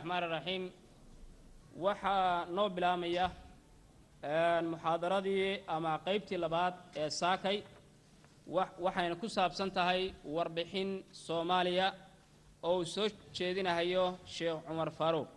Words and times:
raxmaan 0.00 0.24
raxiim 0.34 0.64
waxaa 1.84 2.30
noo 2.56 2.68
bilaamaya 2.76 3.26
muxaadaradii 4.72 5.46
ama 5.74 5.90
qeybtii 6.06 6.38
labaad 6.44 6.74
ee 7.02 7.10
saakay 7.20 7.56
wa- 8.54 8.72
waxayna 8.84 9.14
ku 9.22 9.26
saabsan 9.36 9.70
tahay 9.76 10.02
warbixin 10.34 10.90
soomaaliya 11.26 11.86
oo 12.68 12.74
uu 12.78 12.84
soo 12.94 13.06
jeedinahayo 13.36 14.04
sheekh 14.34 14.58
cumar 14.66 14.90
faaruuq 14.98 15.28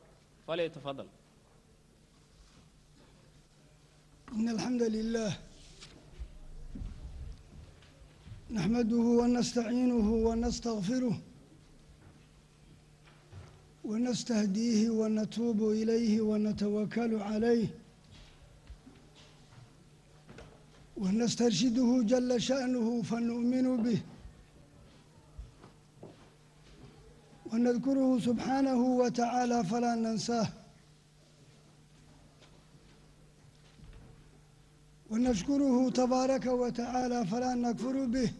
fali 0.46 0.66
tafadal 0.78 1.10
إن 4.38 4.48
الحمد 4.56 4.84
لله 4.96 5.32
نحمده 8.58 9.04
ونستعينه 9.22 10.08
ونستغفره 10.28 11.16
نستهديه 14.19 14.81
ونتوب 15.01 15.59
إليه 15.81 16.15
ونتوكل 16.31 17.13
عليه 17.29 17.69
ونسترشده 21.03 21.91
جل 22.11 22.31
شأنه 22.49 22.87
فنؤمن 23.09 23.67
به 23.85 24.01
ونذكره 27.51 28.11
سبحانه 28.29 28.81
وتعالى 29.01 29.59
فلا 29.71 29.93
ننساه 30.05 30.49
ونشكره 35.11 35.77
تبارك 36.01 36.47
وتعالى 36.63 37.19
فلا 37.31 37.53
نكفر 37.65 37.97
به 38.15 38.31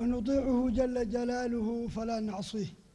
ونطيعه 0.00 0.58
جل 0.78 0.96
جلاله 1.14 1.68
فلا 1.94 2.18
نعصيه 2.30 2.85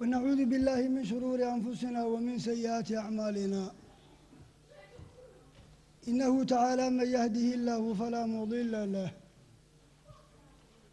wanacuudu 0.00 0.46
billaahi 0.46 0.88
min 0.88 1.04
shuruuri 1.04 1.44
anfusina 1.44 2.06
wa 2.06 2.20
min 2.20 2.38
sayi'aati 2.38 2.96
acmaalina 2.96 3.62
inahu 6.10 6.44
tacaala 6.46 6.90
man 6.90 7.08
yahdihi 7.16 7.50
illaahu 7.58 7.94
falaa 8.00 8.26
mudila 8.26 8.86
lah 8.86 9.10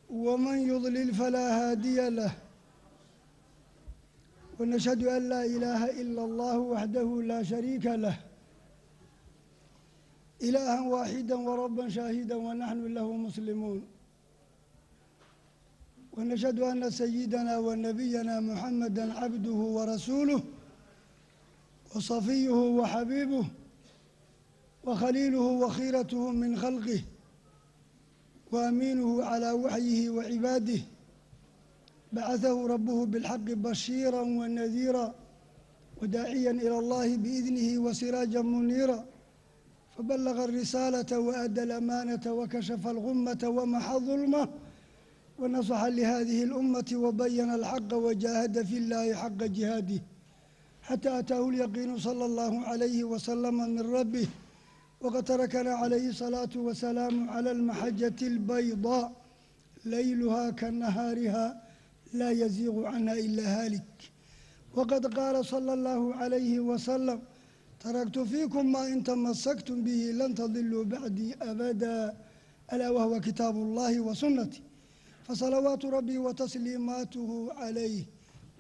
waman 0.10 0.58
yudlil 0.72 1.14
falaa 1.14 1.50
haadiya 1.58 2.10
lah 2.18 2.32
wanashhadu 4.60 5.06
an 5.16 5.24
laa 5.32 5.46
ilaaha 5.56 5.88
ila 6.02 6.22
allahu 6.30 6.62
waxdahu 6.74 7.22
laa 7.30 7.44
shariika 7.52 7.94
lah 7.98 8.16
ilaahan 10.48 10.86
waaxida 10.94 11.36
warabban 11.48 11.90
shaahidan 11.98 12.40
wanaxnu 12.48 12.88
lahu 12.98 13.12
muslimuun 13.26 13.80
ونشهد 16.15 16.61
أن 16.61 16.91
سيدنا 16.91 17.59
ونبينا 17.59 18.41
محمدا 18.41 19.13
عبده 19.21 19.53
ورسوله 19.77 20.43
وصفيه 21.97 22.51
وحبيبه 22.79 23.45
وخليله 24.85 25.41
وخيرته 25.63 26.31
من 26.31 26.57
خلقه 26.57 27.01
وأمينه 28.53 29.25
على 29.25 29.51
وحيه 29.53 30.11
وعباده 30.11 30.81
بعثه 32.13 32.67
ربه 32.67 33.07
بالحق 33.07 33.37
بشيرا 33.67 34.21
ونذيرا 34.21 35.15
وداعيا 36.03 36.51
إلى 36.51 36.79
الله 36.79 37.17
بإذنه 37.17 37.79
وسراجا 37.85 38.43
منيرا 38.43 39.05
فبلغ 39.99 40.45
الرسالة 40.45 41.19
وأدى 41.19 41.63
الأمانة 41.63 42.25
وكشف 42.33 42.87
الغمة 42.87 43.43
ومحى 43.57 43.95
الظلمة 43.95 44.49
ونصح 45.39 45.85
لهذه 45.85 46.43
الأمة 46.43 46.91
وبين 46.95 47.51
الحق 47.55 47.95
وجاهد 47.95 48.63
في 48.69 48.77
الله 48.79 49.15
حق 49.15 49.41
جهاده 49.59 50.01
حتى 50.83 51.19
أتاه 51.19 51.49
اليقين 51.49 51.99
صلى 51.99 52.25
الله 52.25 52.61
عليه 52.71 53.05
وسلم 53.05 53.55
من 53.55 53.81
ربه 53.81 54.27
وقد 55.01 55.25
تركنا 55.25 55.71
عليه 55.75 56.09
الصلاة 56.09 56.49
والسلام 56.57 57.31
على 57.31 57.51
المحجة 57.51 58.19
البيضاء 58.23 59.13
ليلها 59.85 60.51
كنهارها 60.51 61.63
لا 62.13 62.31
يزيغ 62.31 62.87
عنها 62.87 63.15
إلا 63.15 63.45
هالك 63.65 63.93
وقد 64.75 65.03
قال 65.19 65.45
صلى 65.45 65.73
الله 65.75 66.15
عليه 66.15 66.61
وسلم 66.61 67.21
تركت 67.81 68.19
فيكم 68.19 68.73
ما 68.73 68.87
إن 68.93 69.05
تمسكتم 69.05 69.83
به 69.85 70.01
لن 70.21 70.35
تضلوا 70.35 70.85
بعدي 70.85 71.35
أبدا 71.43 72.15
ألا 72.73 72.91
وهو 72.91 73.21
كتاب 73.21 73.55
الله 73.57 74.01
وسنتي 74.01 74.63
fasalawaatu 75.28 75.90
rabbii 75.92 76.18
watasliimaatuhu 76.28 77.38
calayh 77.60 78.06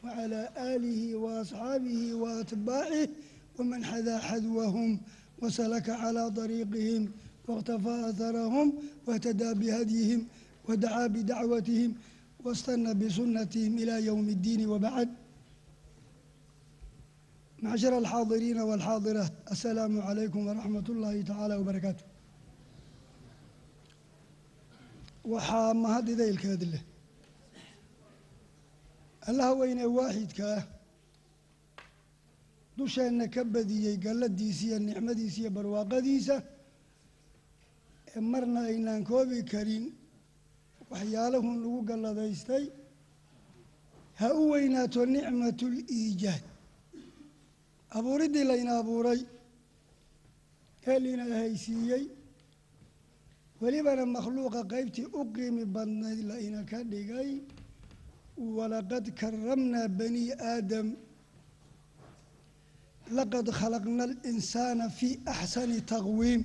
wacalaa 0.03 0.47
aalihi 0.57 1.15
waasxaabihi 1.23 2.13
waatbaacih 2.23 3.09
waman 3.57 3.81
xadaa 3.91 4.19
xadwahum 4.29 4.91
wasalaka 5.41 5.93
calaa 6.01 6.29
dariiqihim 6.37 7.03
wاktafaa 7.47 7.99
aharahum 8.09 8.67
wاhtadaa 9.07 9.53
bihadyihim 9.61 10.21
wadacaa 10.67 11.09
bidacwatihim 11.15 11.91
wاstana 12.45 12.91
bisunatihim 13.01 13.73
ilaa 13.83 13.99
ywm 14.07 14.25
اddiini 14.35 14.65
wabacd 14.73 15.09
macshar 17.65 17.93
alxaadiriina 18.01 18.61
walxaadiraat 18.69 19.33
asalaamu 19.53 20.01
calaykum 20.07 20.41
waraxmat 20.49 20.85
اllahi 20.93 21.21
tacaala 21.29 21.55
wbarakaatu 21.61 22.03
waxaa 25.33 25.73
mahad 25.83 26.07
idaylkeed 26.13 26.61
leh 26.73 26.83
allaha 29.29 29.53
weyne 29.59 29.85
waaxidka 29.97 30.45
ah 30.57 30.63
dusheenna 32.77 33.25
ka 33.33 33.41
badiyey 33.53 33.97
galladiisa 34.05 34.63
iyo 34.67 34.77
nicmadiisa 34.87 35.37
iyo 35.41 35.49
barwaaqadiisa 35.57 36.35
ee 38.15 38.19
marna 38.31 38.59
aynaan 38.69 39.03
koobi 39.09 39.39
karin 39.51 39.85
waxyaalahun 40.91 41.55
lagu 41.63 41.79
galladaystay 41.89 42.65
ha 44.19 44.27
u 44.41 44.43
weynaato 44.51 45.01
nicmatul 45.15 45.75
iijaad. 45.97 46.43
Abuuriddii 47.97 48.45
layna 48.51 48.71
abuuray 48.81 49.21
ee 50.91 50.99
lina 51.03 51.23
haysiiyey 51.39 52.03
welibana 53.65 54.05
makhluuqa 54.05 54.61
qaybtii 54.73 55.07
u 55.19 55.21
qiimi 55.35 55.65
badnayd 55.75 56.19
layna 56.29 56.61
ka 56.69 56.79
dhigay 56.91 57.31
walaqad 58.57 59.05
karamnaa 59.19 59.87
bani 59.99 60.23
aadam 60.51 60.87
laqad 63.17 63.47
khalaqna 63.59 64.03
alinsaana 64.09 64.85
fii 64.97 65.13
axsani 65.33 65.79
taqwiim. 65.93 66.41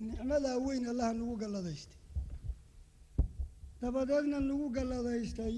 Nicmadaa 0.00 0.56
weyn 0.66 0.84
allaha 0.92 1.12
nagu 1.20 1.34
galladaystay. 1.42 2.00
Dabadeedna 3.80 4.38
nagu 4.48 4.66
galladaystay 4.76 5.54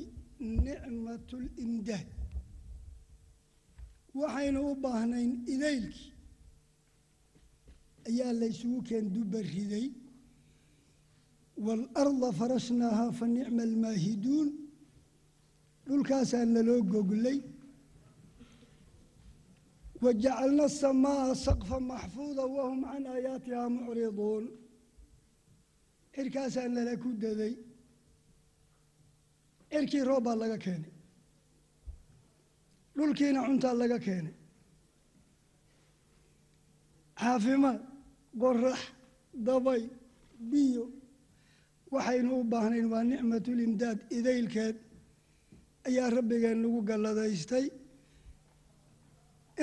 nicmatul 0.67 1.47
imdaad 1.65 2.07
waxaynu 4.21 4.61
u 4.71 4.75
baahnayn 4.85 5.31
idaylkii 5.55 6.13
ayaa 8.09 8.33
laysugu 8.41 8.79
keen 8.89 9.07
duba 9.15 9.41
riday. 9.53 9.87
Waalarda 11.67 12.29
farashnaahaa 12.39 13.13
fa 13.19 13.27
nicma 13.37 13.63
almaahiduun. 13.69 14.49
Dhulkaasaa 15.87 16.45
naloo 16.55 16.83
goglay. 16.93 17.39
Wajacalna 20.03 20.65
asamaa'a 20.71 21.35
saqfa 21.47 21.77
maxfuuda 21.91 22.45
wahum 22.55 22.81
can 22.91 23.05
aayaatihaa 23.13 23.69
mucriduun. 23.77 24.45
Cirkaasaa 26.15 26.69
nala 26.75 26.95
ku 27.03 27.09
daday. 27.23 27.55
Cirkii 29.71 30.05
roob 30.09 30.25
baa 30.27 30.37
laga 30.43 30.59
keenay. 30.65 30.93
Dhulkiina 32.97 33.41
cuntaa 33.47 33.75
laga 33.81 33.99
keenay. 34.07 34.35
Caafimaad 37.21 37.79
qorax 38.43 38.79
dabay 39.47 39.83
biyo. 40.51 40.85
Waxaynu 41.93 42.31
u 42.41 42.45
baahnayn 42.53 42.87
waa 42.93 43.05
nicmatulimdaad 43.11 43.99
idaylkeed. 44.19 44.77
Ayaa 45.89 46.09
rabbigeen 46.17 46.59
nagu 46.63 46.81
galladaystay. 46.89 47.67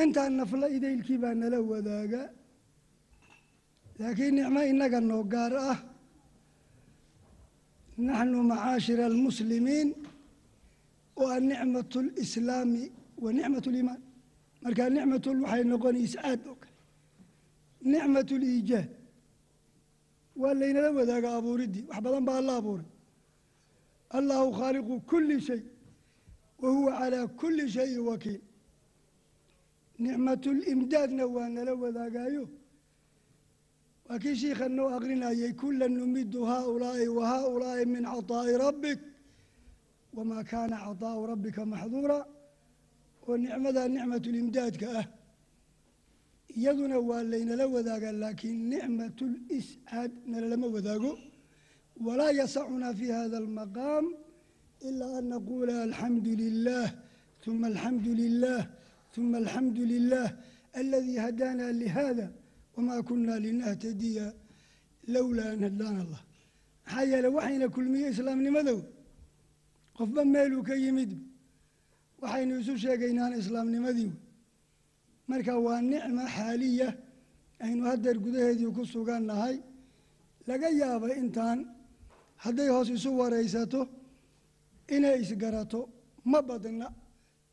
Intaan 0.01 0.33
nafla 0.39 0.67
idaylkii 0.77 1.19
baa 1.23 1.35
nala 1.41 1.57
wadaaga. 1.71 2.21
Laakiin 3.99 4.33
nicmo 4.37 4.59
innaga 4.71 4.99
noo 5.09 5.23
gaar 5.33 5.53
ah. 5.71 5.79
Naxnu 8.05 8.37
macaashira 8.51 9.03
almuslimiin. 9.09 9.89
Waa 11.21 11.39
nicmatu 11.49 11.99
lislaami 12.17 12.83
wa 13.23 13.29
nicmat 13.37 13.65
liimaan 13.73 14.01
marka 14.63 14.83
nicmatul 14.95 15.39
waxay 15.43 15.63
noqon 15.71 15.95
iscaad 16.05 16.41
nicmat 17.91 18.29
liijaad 18.43 18.89
waa 20.41 20.53
laynala 20.59 20.89
wadaaga 20.97 21.29
abuuriddii 21.37 21.83
wax 21.89 21.99
badan 22.05 22.25
baa 22.27 22.37
alla 22.41 22.53
abuuray. 22.59 22.87
Allahu 24.17 24.47
khaaliqu 24.59 24.93
kuli 25.09 25.37
shay 25.47 25.61
wa 26.61 26.69
huwa 26.75 26.91
calaa 26.99 27.27
kuli 27.39 27.63
shayin 27.75 27.99
wakiil. 28.09 28.41
Nicmatulimdaadna 29.99 31.23
waa 31.35 31.49
nala 31.55 31.73
wadaagaayo. 31.83 32.45
Waa 34.07 34.19
kii 34.19 34.35
shiikha 34.41 34.67
noo 34.69 34.89
aqrinayay 34.97 35.53
kula 35.61 35.87
numidu 35.87 36.39
haaulaa'i 36.49 37.07
wa 37.17 37.23
haaulaa'i 37.31 37.85
min 37.85 38.03
caطaa'i 38.13 38.57
rabbik 38.65 38.99
wamaa 40.15 40.43
kaana 40.51 40.75
caطaa'u 40.85 41.21
rabbika 41.31 41.61
maxduura. 41.71 42.19
Oo 43.27 43.37
nicmada 43.37 43.81
nicmatulimdaadka 43.93 44.87
ah 44.99 45.05
iyaduna 46.59 46.97
waa 47.09 47.23
laynala 47.31 47.65
wadaagaa 47.75 48.11
laakiin 48.23 48.59
nicmatuliscaad 48.71 50.11
nalalama 50.31 50.67
wadaago. 50.75 51.11
Walaa 52.05 52.31
yasacunaa 52.41 52.93
fi 52.99 53.05
hada 53.17 53.37
almaqaam 53.43 54.05
ilaa 54.87 55.17
an 55.19 55.25
naquula 55.33 55.75
alxamdu 55.87 56.31
lilah 56.41 56.87
uma 57.47 57.67
alxamdu 57.71 58.11
lilah 58.21 58.61
uma 59.17 59.37
alxamdu 59.43 59.81
lilah 59.91 60.27
aladii 60.79 61.17
hadaana 61.25 61.65
lihada 61.81 62.25
wamaa 62.75 63.01
kuna 63.09 63.33
linahtadiya 63.45 64.25
lowlaa 65.15 65.51
an 65.55 65.61
hadaana 65.67 65.99
allah. 66.05 66.21
Maxaa 66.85 67.03
yeele 67.11 67.27
waxayna 67.37 67.67
kulmiyey 67.75 68.09
islaamnimadow? 68.13 68.79
Qofba 69.97 70.21
meeluu 70.33 70.63
ka 70.67 70.75
yimid 70.83 71.11
waxaynu 72.21 72.53
isu 72.61 72.73
sheegaynaan 72.83 73.33
islaamnimadii 73.41 74.11
marka 75.29 75.53
waa 75.65 75.81
nicma 75.91 76.23
xaaliya 76.35 76.89
aynu 77.65 77.83
haddeer 77.89 78.17
gudaheedii 78.25 78.71
ku 78.77 78.83
sugannahay 78.93 79.55
laga 80.49 80.69
yaaba 80.81 81.07
intaan 81.21 81.59
hadday 82.43 82.69
hoos 82.75 82.89
isu 82.97 83.09
waraysato 83.19 83.81
inay 84.95 85.17
isgarato 85.23 85.81
ma 86.31 86.39
badna. 86.49 86.87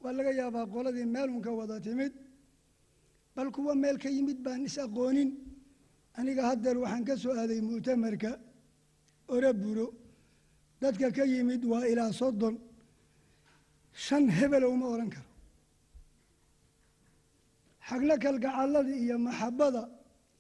Waa 0.03 0.13
laga 0.19 0.33
yaabaa 0.41 0.67
qoladii 0.75 1.07
meelunka 1.15 1.51
wada 1.59 1.77
timid 1.87 2.13
bal 3.35 3.49
kuwa 3.55 3.73
meel 3.83 3.97
ka 4.03 4.09
yimid 4.17 4.39
baan 4.45 4.61
is 4.69 4.77
aqoonin. 4.85 5.31
Aniga 6.19 6.43
haddeer 6.51 6.77
waxaan 6.83 7.05
ka 7.09 7.15
soo 7.23 7.33
aaday 7.41 7.61
mu'tamarka 7.69 8.31
oraburo 9.35 9.87
dadka 10.83 11.07
ka 11.17 11.25
yimid 11.33 11.63
waa 11.73 11.85
ilaa 11.93 12.13
soddon. 12.21 12.55
Shan 14.05 14.25
hebel 14.39 14.65
uma 14.75 14.87
odhan 14.95 15.11
karo 15.15 15.29
xaglo 17.93 18.15
kalgacalladii 18.25 18.99
iyo 19.05 19.17
maxabbada 19.27 19.83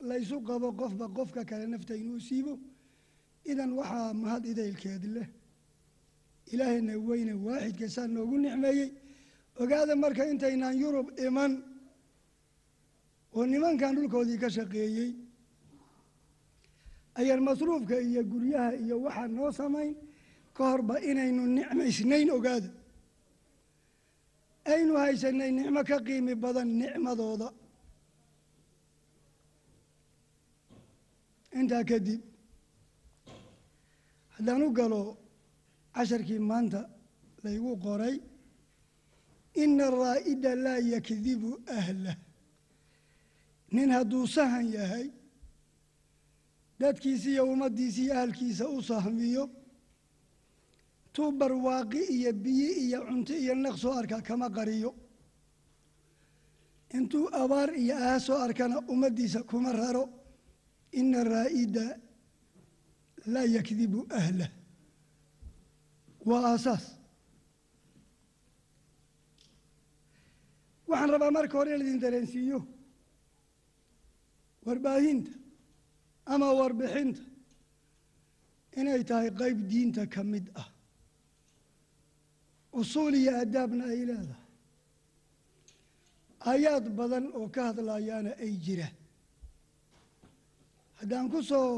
laysu 0.08 0.36
qabo 0.48 0.68
qofba 0.80 1.06
qofka 1.16 1.42
kale 1.50 1.66
nafta 1.66 1.94
inuu 2.02 2.20
siibo 2.20 2.54
idan 3.50 3.70
waxaa 3.78 4.12
mahad 4.22 4.44
idaylkeed 4.52 5.04
leh. 5.14 5.28
Ilaahayna 6.52 6.94
weyne 7.08 7.34
waaxidka 7.46 7.86
saa 7.94 8.06
noogu 8.14 8.36
nicmeeyey. 8.38 8.88
Ogaada 9.60 9.94
marka 10.02 10.22
intaynaan 10.32 10.76
yurub 10.82 11.08
iman 11.26 11.52
oo 13.36 13.44
nimankan 13.46 13.94
dhulkoodii 13.96 14.38
ka 14.42 14.48
shaqeeyey 14.56 15.10
ayaan 17.18 17.42
masruufka 17.48 17.96
iyo 18.00 18.22
guryaha 18.32 18.70
iyo 18.82 18.96
waxaa 19.04 19.28
noo 19.28 19.50
samayn 19.52 19.94
ka 20.56 20.62
horba 20.70 20.94
inaynu 21.10 21.42
nicmaysnayn 21.56 22.30
ogaada 22.36 22.68
aynu 24.64 24.94
haysanay 25.02 25.50
nicmo 25.56 25.80
ka 25.88 25.96
qiimi 26.06 26.34
badan 26.42 26.68
nicmadooda. 26.80 27.48
Intaa 31.58 31.84
kadib 31.90 32.20
haddaan 34.34 34.62
u 34.62 34.70
galo 34.78 35.00
casharkii 35.94 36.38
maanta 36.50 36.80
laygu 37.44 37.72
qoray 37.84 38.16
ina 39.62 39.84
araa'ida 39.90 40.50
laa 40.64 40.80
yakdibu 40.92 41.50
ahlah 41.78 42.16
nin 43.74 43.90
hadduu 43.96 44.26
sahan 44.34 44.66
yahay 44.76 45.06
dadkiisa 46.80 47.28
iyo 47.30 47.42
ummaddiisa 47.52 48.00
iyo 48.02 48.12
ahalkiisa 48.16 48.64
u 48.76 48.82
sahmiyo 48.88 49.44
tuu 51.14 51.30
barwaaqi 51.40 52.00
iyo 52.16 52.32
biyi 52.44 52.68
iyo 52.84 52.98
cunto 53.06 53.32
iyo 53.42 53.54
naq 53.54 53.76
soo 53.82 53.92
arka 54.00 54.16
kama 54.28 54.48
qariyo. 54.56 54.90
Intuu 56.96 57.26
abaar 57.42 57.70
iyo 57.82 57.94
aha 57.96 58.18
soo 58.26 58.38
arkana 58.46 58.76
ummaddiisa 58.92 59.40
kuma 59.50 59.72
raro. 59.72 60.04
Ina 61.00 61.20
raa'ida 61.24 61.84
laa 63.32 63.46
yakdibu 63.56 64.00
ahlah 64.18 64.50
waa 66.28 66.42
aasaas 66.52 66.84
waxaan 70.88 71.10
rabaa 71.14 71.30
marka 71.36 71.54
hore 71.58 71.70
in 71.74 71.78
laydin 71.80 72.00
dareensiiyo 72.04 72.58
warbaahinta 74.66 75.30
ama 76.32 76.46
warbixinta 76.60 77.22
inay 78.78 79.02
tahay 79.08 79.30
qayb 79.40 79.58
diinta 79.70 80.02
ka 80.14 80.22
mid 80.32 80.46
ah 80.62 80.68
usuul 82.80 83.14
iyo 83.20 83.32
adaabna 83.42 83.84
ay 83.92 84.00
leedahay. 84.08 84.40
Aayaad 86.50 86.86
badan 86.98 87.24
oo 87.38 87.46
ka 87.54 87.60
hadlayaana 87.68 88.30
ay 88.44 88.52
jiraan 88.64 88.96
haddaan 90.98 91.26
ku 91.32 91.38
soo 91.50 91.70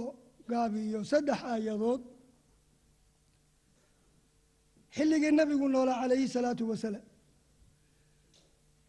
gaabiyo 0.50 1.00
saddex 1.10 1.40
aayadood 1.52 2.02
xilligii 4.96 5.32
nabigu 5.38 5.66
noolaa 5.74 6.00
calayhi 6.02 6.28
salaatu 6.36 6.62
wasalaam 6.70 7.06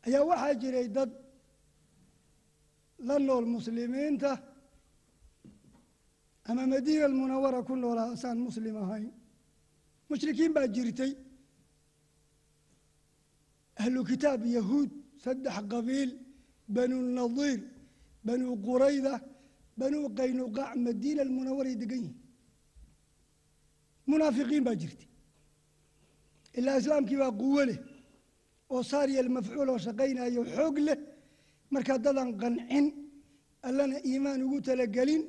ayaa 0.05 0.23
waxaa 0.29 0.53
jiray 0.61 0.87
dad 0.97 1.11
la 3.07 3.15
nool 3.27 3.45
muslimiinta 3.55 4.31
ama 6.49 6.63
madiina 6.73 7.05
almunawara 7.09 7.59
ku 7.67 7.73
noolaa 7.75 8.09
asaan 8.15 8.37
muslim 8.47 8.75
ahayn. 8.83 9.11
Mushrikiin 10.09 10.51
baa 10.57 10.67
jirtay 10.75 11.11
ahlu 13.81 13.99
kitaab 14.09 14.41
yahuud 14.57 14.89
saddex 15.23 15.55
qabiil 15.71 16.09
banu 16.75 16.97
nadiir 17.17 17.59
banu 18.27 18.47
qurayda 18.67 19.13
banuu 19.79 20.07
qaynuqaac 20.19 20.71
madiina 20.85 21.21
almunawaray 21.27 21.75
degan 21.81 22.01
yihiin 22.05 22.17
munaafiqiin 24.09 24.63
baa 24.67 24.75
jirtay. 24.81 25.07
Ilaa 26.57 26.77
islaamkii 26.81 27.17
baa 27.23 27.33
quwo 27.41 27.61
leh 27.69 27.79
oo 28.73 28.81
saariya 28.91 29.19
almafcuul 29.25 29.69
oo 29.73 29.79
shaqaynayo 29.85 30.41
xoog 30.55 30.77
leh. 30.87 30.97
Markaa 31.73 31.97
dadan 32.05 32.29
qancin 32.41 32.85
allana 33.67 33.97
iimaan 34.09 34.41
ugu 34.45 34.57
talagelin 34.67 35.23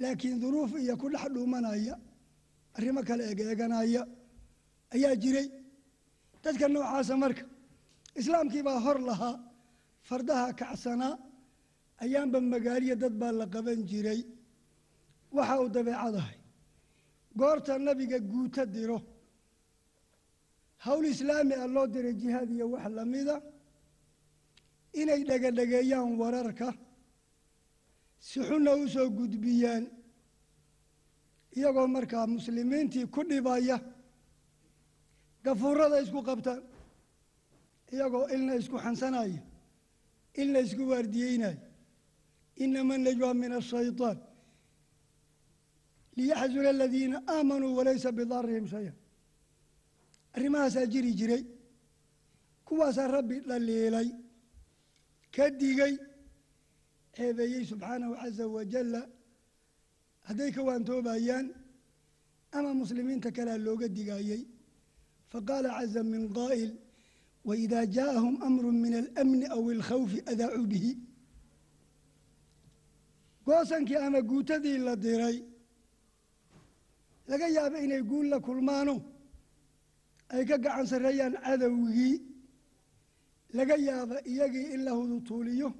laakiin 0.00 0.36
duruuf 0.42 0.70
iyo 0.82 0.94
ku 1.00 1.06
dhex 1.12 1.24
dhuumanaya 1.34 1.94
arrimo 2.76 3.00
kale 3.08 3.22
egeeganaya 3.32 4.02
ayaa 4.94 5.14
jiray. 5.22 5.46
Dadka 6.42 6.66
noocaasa 6.72 7.14
marka 7.22 7.42
islaamkii 8.20 8.62
baa 8.68 8.80
hor 8.86 8.98
lahaa 9.08 9.36
fardaha 10.08 10.46
kacsanaa 10.60 11.14
ayaanba 12.04 12.38
magaaliya 12.52 12.96
dad 13.02 13.14
baa 13.20 13.32
la 13.40 13.46
qaban 13.54 13.80
jiray. 13.90 14.20
Waxa 15.36 15.54
uu 15.62 15.68
dabeecadahay 15.76 16.36
goorta 17.38 17.72
nabiga 17.86 18.18
guuto 18.30 18.62
diro. 18.74 18.98
Hawl 20.84 21.04
islaami 21.14 21.54
ah 21.62 21.66
loo 21.74 21.86
diray 21.94 22.14
jihaad 22.22 22.50
iyo 22.56 22.66
wax 22.72 22.84
lamida 22.96 23.36
inay 25.00 25.20
dhegadhegeeyaan 25.28 26.12
wararka. 26.20 26.68
Si 28.26 28.38
xunna 28.48 28.72
u 28.82 28.84
soo 28.94 29.08
gudbiyaan. 29.18 29.84
Iyagoo 31.56 31.86
markaa 31.96 32.26
muslimiintii 32.36 33.06
ku 33.14 33.20
dhibaya. 33.30 33.76
Gafuurada 35.44 35.96
isku 36.04 36.20
qabtaan 36.28 36.60
iyagoo 37.92 38.26
ilna 38.34 38.52
isku 38.60 38.76
xansanaya 38.84 39.40
ilna 40.40 40.58
isku 40.66 40.82
waardiyeynaya 40.90 41.58
inama 42.64 42.94
najwa 42.98 43.34
min 43.34 43.52
ashayطaan 43.60 44.18
liyaxzuna 46.16 46.68
aladiina 46.74 47.16
aamanuu 47.34 47.76
walaysa 47.78 48.12
bidarihim 48.18 48.66
shaya 48.72 48.92
arrimahaasaa 50.36 50.86
jiri 50.92 51.12
jiray 51.18 51.42
kuwaasaa 52.66 53.08
rabbi 53.16 53.36
dhaliilay 53.48 54.08
ka 55.34 55.44
digay 55.60 55.94
ceebeeyey 57.16 57.64
subxaanahu 57.70 58.14
caza 58.20 58.44
wajalla 58.56 59.00
hadday 60.28 60.50
ka 60.56 60.62
waantoobayaan 60.68 61.46
ama 62.56 62.70
muslimiinta 62.82 63.30
kalea 63.36 63.58
looga 63.66 63.88
digayey 63.96 64.42
faqaala 65.32 65.68
caza 65.78 66.02
min 66.12 66.22
qaa'il 66.38 66.70
waidaa 67.44 67.86
jaaءahum 67.86 68.42
amru 68.42 68.72
min 68.72 68.94
alamni 68.94 69.46
aw 69.46 69.62
alkhawfi 69.70 70.18
adaacuu 70.32 70.66
bihi 70.66 70.92
goosankii 73.46 73.96
ama 73.96 74.20
guutadii 74.22 74.78
la 74.78 74.96
diray 74.96 75.36
laga 77.28 77.48
yaabo 77.48 77.76
inay 77.84 78.02
guul 78.02 78.26
la 78.28 78.40
kulmaano 78.40 78.94
ay 80.28 80.44
ka 80.44 80.56
gacan 80.58 80.86
sarreeyaan 80.86 81.34
cadowgii 81.44 82.14
laga 83.56 83.76
yaaba 83.76 84.16
iyagii 84.30 84.66
in 84.74 84.80
la 84.84 84.90
hudutuuliyo 84.92 85.72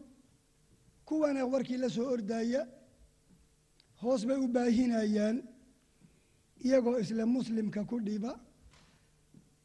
kuwana 1.04 1.44
warkii 1.46 1.76
la 1.76 1.88
soo 1.90 2.10
ordaaya 2.12 2.68
hoos 4.00 4.26
bay 4.26 4.36
u 4.36 4.48
baahinayaan 4.48 5.42
iyagoo 6.64 6.98
isla 6.98 7.26
muslimka 7.26 7.84
ku 7.84 8.00
dhiba 8.00 8.40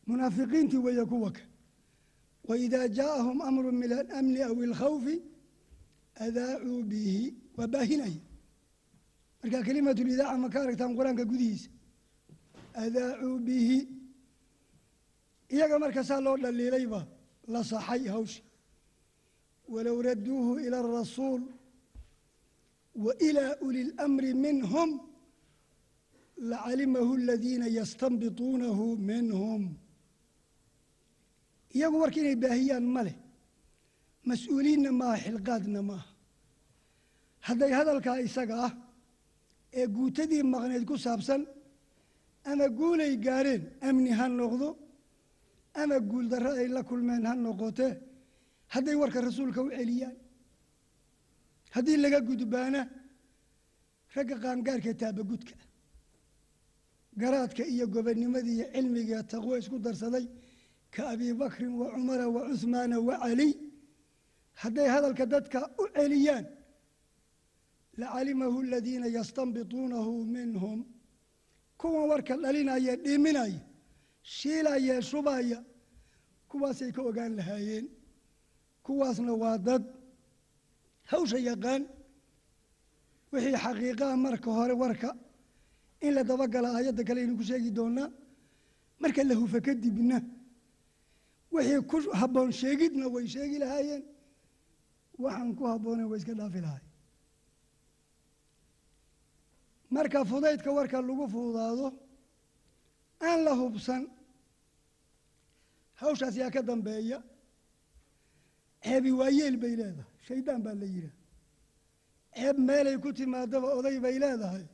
munaafiqiintii 0.08 0.78
weeye 0.86 1.06
kuwa 1.06 1.32
waidaa 2.50 2.88
jaaءahum 2.98 3.38
amru 3.50 3.70
min 3.82 3.92
alamni 4.02 4.40
aw 4.50 4.56
alkhawfi 4.70 5.16
adaacuu 6.26 6.82
bihi 6.92 7.20
waa 7.58 7.68
baahinaya 7.74 8.22
marka 9.42 9.60
kelimatulidaaca 9.68 10.38
ma 10.44 10.48
ka 10.54 10.60
aragtaan 10.64 10.94
qur'aanka 10.98 11.24
gudihiisa 11.32 11.70
adaacuu 12.84 13.38
bihi 13.48 13.78
iyaga 15.56 15.76
marka 15.84 16.02
saa 16.10 16.22
loo 16.26 16.38
dhaliilayba 16.44 17.00
la 17.54 17.62
saxay 17.72 18.04
hawsha 18.16 18.42
walow 19.74 19.98
raduuhu 20.10 20.52
ila 20.66 20.78
arasuul 20.84 21.42
wa 23.06 23.12
ilaa 23.28 23.56
uli 23.68 23.82
اlamri 23.88 24.34
minhum 24.46 24.90
lacalimahu 26.52 27.12
aladiina 27.22 27.68
yastanbituunahu 27.80 28.86
minhum 29.12 29.62
iyagu 31.76 31.98
warka 32.04 32.20
inay 32.22 32.36
baahiyaan 32.44 32.86
ma 32.96 33.02
leh. 33.08 33.16
Mas'uuliinna 34.30 34.92
maaha 35.00 35.18
xilqaadna 35.26 35.82
maaha 35.90 36.08
hadday 37.48 37.72
hadalkaa 37.80 38.18
isaga 38.28 38.56
ah 38.68 38.74
ee 39.80 39.86
guutadii 39.96 40.44
maqneed 40.54 40.84
ku 40.90 40.96
saabsan 41.06 41.42
ama 42.52 42.66
guulay 42.80 43.14
gaareen 43.26 43.64
amni 43.88 44.12
ha 44.20 44.26
noqdo 44.42 44.70
ama 45.82 45.98
guuldarro 46.12 46.52
ay 46.62 46.68
la 46.76 46.82
kulmeen 46.90 47.24
ha 47.30 47.34
noqotee 47.46 47.92
hadday 48.74 48.96
warka 49.02 49.20
rasuulka 49.28 49.60
u 49.68 49.70
celiyaan 49.78 50.16
haddii 51.76 51.98
laga 52.04 52.20
gudbaana 52.30 52.82
ragga 54.16 54.36
qaangaarka 54.44 54.92
taabagudka 55.02 55.56
garaadka 57.22 57.64
iyo 57.74 57.86
gobonnimadii 57.96 58.56
iyo 58.58 58.66
cilmiga 58.74 59.20
taqwo 59.32 59.54
isku 59.62 59.78
darsaday 59.86 60.26
ka 60.96 61.02
abi 61.14 61.28
bakrin 61.42 61.74
wa 61.82 61.88
cumara 61.94 62.26
wa 62.36 62.42
cuhmaana 62.50 62.98
wa 63.08 63.16
caliy 63.24 63.54
hadday 64.62 64.88
hadalka 64.96 65.26
dadka 65.34 65.60
u 65.82 65.84
celiyaan 65.96 66.46
lacalimahu 68.02 68.58
aladiina 68.66 69.08
yastanbituunahu 69.18 70.14
minhum. 70.36 70.80
Kuwan 71.80 72.06
warka 72.12 72.34
dhalinaya 72.44 72.96
dhiminaya 73.06 73.62
shiilaya 74.36 74.96
shubaya 75.10 75.60
kuwaasay 76.50 76.92
ka 76.96 77.02
ogaan 77.10 77.32
lahaayeen. 77.40 77.86
Kuwaasna 78.86 79.34
waa 79.42 79.58
dad 79.68 79.84
hawsha 81.12 81.38
yaqaan. 81.50 81.84
Wixii 83.32 83.58
xaqiiqaha 83.64 84.16
marka 84.26 84.50
hore 84.58 84.74
warka 84.84 85.10
in 86.06 86.12
la 86.16 86.24
dabagala 86.30 86.70
aayadda 86.78 87.04
kale 87.08 87.20
aynu 87.22 87.36
ku 87.40 87.44
sheegi 87.50 87.72
doonaa. 87.78 88.10
Marka 89.02 89.22
la 89.30 89.36
hufa 89.42 89.60
kadibna 89.68 90.18
wixii 91.54 91.82
ku 91.90 91.98
habboon 92.20 92.52
sheegidna 92.52 93.06
way 93.14 93.26
sheegi 93.34 93.58
lahaayeen. 93.64 94.04
Waxaan 95.24 95.56
ku 95.58 95.64
habboonen 95.72 96.08
way 96.10 96.18
iska 96.20 96.34
dhaafi 96.40 96.60
lahaay 96.66 96.84
marka 99.96 100.20
fudaydka 100.26 100.70
warka 100.78 100.98
lagu 101.02 101.26
fududaado 101.34 101.88
aan 103.28 103.40
la 103.46 103.54
hubsan 103.62 104.04
hawshaas 106.02 106.36
yaa 106.42 106.50
ka 106.56 106.62
dambeeya 106.70 107.18
ceebi 108.84 109.12
waayeel 109.20 109.58
bay 109.58 109.76
leedahay. 109.80 110.12
Shaydaan 110.28 110.64
baa 110.66 110.74
la 110.82 110.86
yidhaah 110.86 111.16
ceeb 112.36 112.58
meelay 112.68 112.98
ku 113.04 113.10
timaadaba 113.14 113.68
oday 113.78 113.98
bay 114.00 114.16
leedahay. 114.24 114.66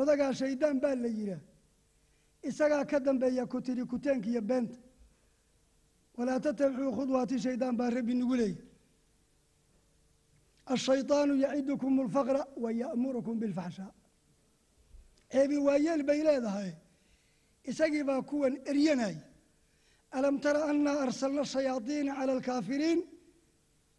Odagaa 0.00 0.32
shaydaan 0.40 0.76
baa 0.82 0.94
la 1.04 1.08
yidhaah 1.18 1.40
isagaa 2.48 2.84
ka 2.90 2.98
dambeeya 3.00 3.46
ku 3.46 3.60
tiri 3.60 3.82
iyo 4.30 4.42
beenta 4.50 4.76
walaa 6.16 6.40
tatabicuu 6.46 6.92
khudwaati 6.98 7.36
shaydaan 7.46 7.74
baa 7.80 7.90
rabbi 7.96 8.14
nagu 8.20 8.34
leeyay 8.40 8.56
ashaydaanu 10.74 11.34
yacidukum 11.44 11.92
alfaqra 12.04 12.42
wa 12.64 12.70
ya'murukum 12.82 13.34
bilfaxshaa 13.42 13.90
ceebi 15.32 15.56
waayeel 15.66 16.02
bay 16.08 16.20
leedahay 16.28 16.70
isagii 17.70 18.04
baa 18.10 18.20
kuwan 18.30 18.54
eryanay 18.70 19.16
alam 20.16 20.36
tara 20.44 20.60
annaa 20.70 20.98
arsalna 21.06 21.42
shayaadiina 21.54 22.12
cala 22.18 22.32
alkaafiriin 22.36 23.00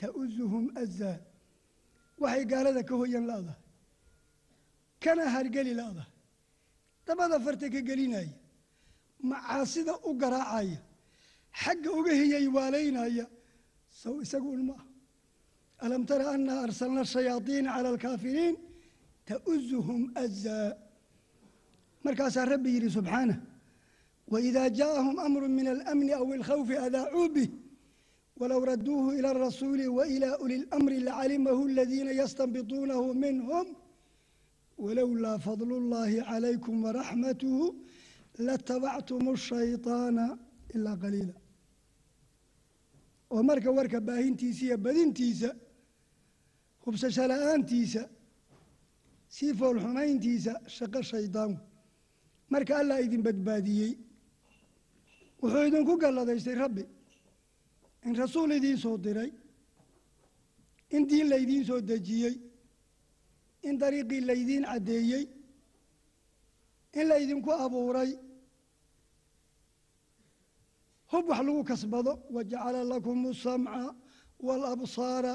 ta'uzuhum 0.02 0.64
azaa 0.84 1.18
waxay 2.22 2.44
gaalada 2.52 2.82
ka 2.90 2.94
hoyan 3.02 3.26
la'dahay 3.32 3.62
kana 5.04 5.24
hargeli 5.36 5.74
la'dahay 5.82 6.12
dabada 7.08 7.38
farta 7.46 7.68
ka 7.74 7.80
gelinaya 7.90 8.34
macaasida 9.32 9.94
u 10.10 10.12
garaacaya 10.22 10.80
xagga 11.63 11.91
uga 11.99 12.13
hiyay 12.21 12.47
waalaynaya 12.57 13.27
sow 14.03 14.17
isagu 14.25 14.49
ulma 14.57 14.75
ah 14.81 14.87
alam 15.85 16.03
tara 16.11 16.25
annaa 16.35 16.61
arsalna 16.67 17.03
shayaadiina 17.15 17.69
cala 17.75 17.89
alkaafiriin 17.95 18.55
ta'uzuhum 19.31 20.01
azaa 20.25 20.69
markaasaa 22.05 22.47
rabbi 22.55 22.71
yidhi 22.77 22.91
subxaanah 22.99 23.39
wإida 24.33 24.63
jaaءahum 24.79 25.17
amru 25.27 25.47
min 25.59 25.67
alamni 25.75 26.13
aw 26.21 26.27
اlkhawfi 26.39 26.75
adaacuu 26.87 27.29
bih 27.35 27.49
walow 28.41 28.61
raduuhu 28.73 29.09
ilى 29.19 29.29
الrasuuli 29.35 29.87
wailى 29.99 30.31
uli 30.45 30.57
اlamri 30.63 30.99
lacalimahu 31.09 31.63
aladiina 31.71 32.13
yastanbituunahu 32.21 33.15
minhum 33.25 33.67
walowlaa 34.85 35.39
fadl 35.47 35.71
اllahi 35.81 36.17
calaykum 36.31 36.75
waraxmatuhu 36.85 37.65
latabactum 38.47 39.23
الshayطaana 39.37 40.25
ilaa 40.77 40.97
qaliila 41.03 41.35
oo 43.34 43.42
marka 43.50 43.70
warka 43.78 44.00
baahintiisa 44.08 44.62
iyo 44.66 44.78
badintiisa 44.86 45.50
hubsasho 46.86 47.24
la'aantiisa 47.32 48.02
sii 49.36 49.52
foolxumayntiisa 49.60 50.52
shaqo 50.76 51.02
shaydaan 51.12 51.52
marka 52.54 52.74
allah 52.82 52.98
idin 53.06 53.22
badbaadiyey 53.28 53.92
wuxuu 55.42 55.64
idinku 55.70 55.94
galladaystay 56.04 56.56
rabbi 56.64 56.84
in 58.08 58.14
rasuul 58.22 58.52
idiin 58.58 58.78
soo 58.84 58.98
diray 59.06 59.30
in 60.96 61.04
diin 61.10 61.28
laydiin 61.32 61.64
soo 61.70 61.80
dejiyey 61.90 62.36
in 63.68 63.76
dariiqii 63.82 64.22
laydiin 64.30 64.64
caddeeyey 64.72 65.24
in 67.00 67.06
laydinku 67.12 67.52
abuuray 67.66 68.10
hub 71.14 71.26
wax 71.30 71.40
lagu 71.48 71.64
kasbado 71.70 72.14
wajacala 72.36 72.80
lakum 72.94 73.18
asamca 73.32 73.82
waalabsaara 74.48 75.34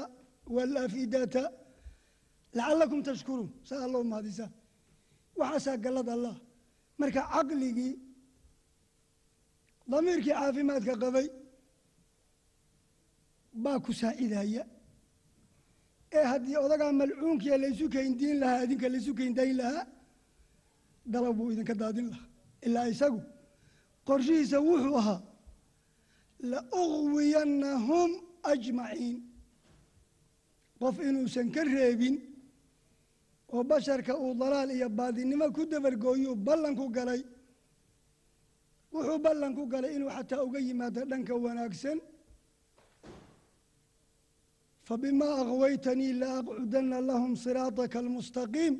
waalafidata 0.55 1.43
lacalakum 2.57 2.99
tashkuruun 3.07 3.49
saa 3.69 3.81
alloo 3.87 4.03
mahadisaan 4.11 4.51
waxaasaa 5.39 5.77
gallad 5.83 6.09
allah. 6.15 6.35
Marka 6.99 7.21
caqligii 7.33 7.93
damiirkii 9.91 10.33
caafimaadka 10.39 10.93
qabay 11.03 11.27
baa 13.63 13.79
ku 13.85 13.91
saacidaya 14.01 14.63
ee 16.17 16.23
haddii 16.31 16.57
odagaa 16.65 16.91
malcuunkiya 17.01 17.55
laysu 17.63 17.85
kayndiin 17.95 18.35
lahaa 18.41 18.63
idinka 18.65 18.87
laysu 18.93 19.11
kayndayn 19.19 19.55
lahaa 19.61 19.85
dalab 21.13 21.33
buu 21.37 21.51
idinka 21.53 21.73
daadin 21.81 22.07
lahaa. 22.11 22.27
Ilaa 22.67 22.87
isagu 22.93 23.19
qorshihiisa 24.07 24.57
wuxuu 24.67 24.95
ahaa 25.01 25.19
laugwiyannahum 26.39 28.11
ajmaciin 28.43 29.17
qof 30.79 30.95
inuusan 30.99 31.51
ka 31.51 31.63
reebin 31.63 32.15
oo 33.53 33.63
basharka 33.63 34.13
uu 34.17 34.33
dalaal 34.33 34.71
iyo 34.71 34.89
baadinimo 34.89 35.51
ku 35.55 35.65
dabargooyuu 35.65 36.35
ballan 36.35 36.75
ku 36.75 36.85
galay 36.89 37.21
wuxuu 38.93 39.19
ballan 39.19 39.55
ku 39.55 39.63
galay 39.67 39.95
inuu 39.95 40.09
xataa 40.17 40.43
uga 40.43 40.59
yimaado 40.59 41.01
dhanka 41.09 41.33
wanaagsan 41.35 41.99
fabimaa 44.87 45.35
aghwaytanii 45.43 46.13
laaqcudana 46.21 46.97
lahum 47.09 47.35
siraataka 47.35 47.99
almustaqiim 47.99 48.75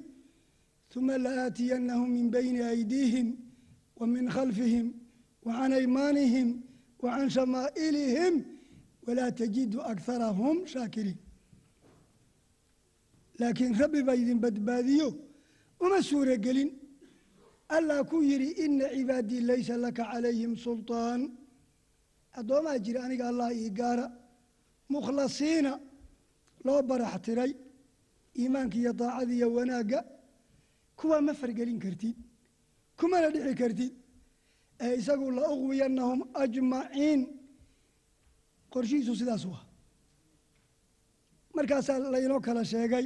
ثuma 0.92 1.18
laaatiyannahum 1.26 2.10
min 2.18 2.32
bayni 2.34 2.62
aydiihim 2.74 3.28
wa 4.00 4.08
min 4.08 4.26
khalfihim 4.36 4.88
wa 5.46 5.54
can 5.60 5.72
aymaanihim 5.74 6.50
can 7.02 7.30
shamaa'ilihim 7.38 8.36
walaa 9.06 9.32
tajidu 9.40 9.78
akharahum 9.92 10.56
shaakiriin 10.74 11.18
laakiin 13.40 13.74
rabbi 13.82 14.02
baa 14.08 14.16
idin 14.22 14.40
badbaadiyo 14.46 15.08
uma 15.86 16.00
suuro 16.10 16.36
gelin 16.46 16.70
allah 17.76 17.98
ku 18.10 18.18
yidhi 18.30 18.50
ina 18.66 18.86
cibaadii 18.96 19.42
laysa 19.50 19.76
laka 19.86 20.04
calayhim 20.12 20.52
sulطaan 20.66 21.22
addoomaa 22.40 22.78
jira 22.86 23.00
aniga 23.06 23.26
allah 23.32 23.50
ii 23.64 23.70
gaara 23.80 24.06
mukhlasiina 24.94 25.72
loo 26.66 26.82
barax 26.90 27.14
tiray 27.26 27.52
iimaanka 28.42 28.76
iyo 28.82 28.92
daacada 29.02 29.34
iyo 29.38 29.48
wanaagga 29.58 30.00
kuwaa 31.00 31.22
ma 31.28 31.34
fargelin 31.42 31.80
kartid 31.84 32.16
kumana 33.00 33.28
dhici 33.34 33.54
kartid 33.62 33.94
ee 34.86 34.94
isagu 35.00 35.28
la 35.38 35.44
uqwiyannahum 35.56 36.20
ajmaciin. 36.44 37.22
Qorshihiisu 38.74 39.14
sidaas 39.20 39.44
ah 39.56 39.62
markaasaa 41.56 41.98
laynoo 42.14 42.40
kala 42.48 42.64
sheegay 42.72 43.06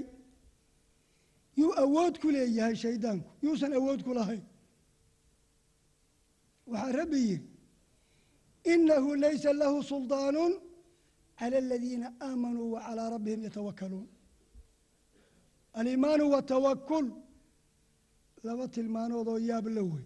yuu 1.60 1.72
awood 1.84 2.14
ku 2.22 2.28
leeyahay 2.36 2.76
shaydaanku. 2.84 3.30
Yuusan 3.46 3.72
awood 3.80 4.00
ku 4.08 4.12
lahayn. 4.18 4.44
Waxaa 6.72 6.92
rabbi 7.00 7.20
yidhi 7.30 7.48
inahu 8.74 9.10
laysa 9.24 9.50
lahu 9.62 9.78
sulطaanu 9.92 10.44
cala 11.40 11.58
aladiina 11.64 12.08
aamanuu 12.28 12.72
wa 12.74 12.80
calaa 12.86 13.10
rabbihim 13.16 13.42
yatawakaluun 13.48 14.08
aliimaanu 15.80 16.24
watawakul 16.34 17.06
laba 18.48 18.66
tilmaanood 18.76 19.28
oo 19.34 19.40
yaab 19.50 19.68
la 19.78 19.82
wey 19.92 20.06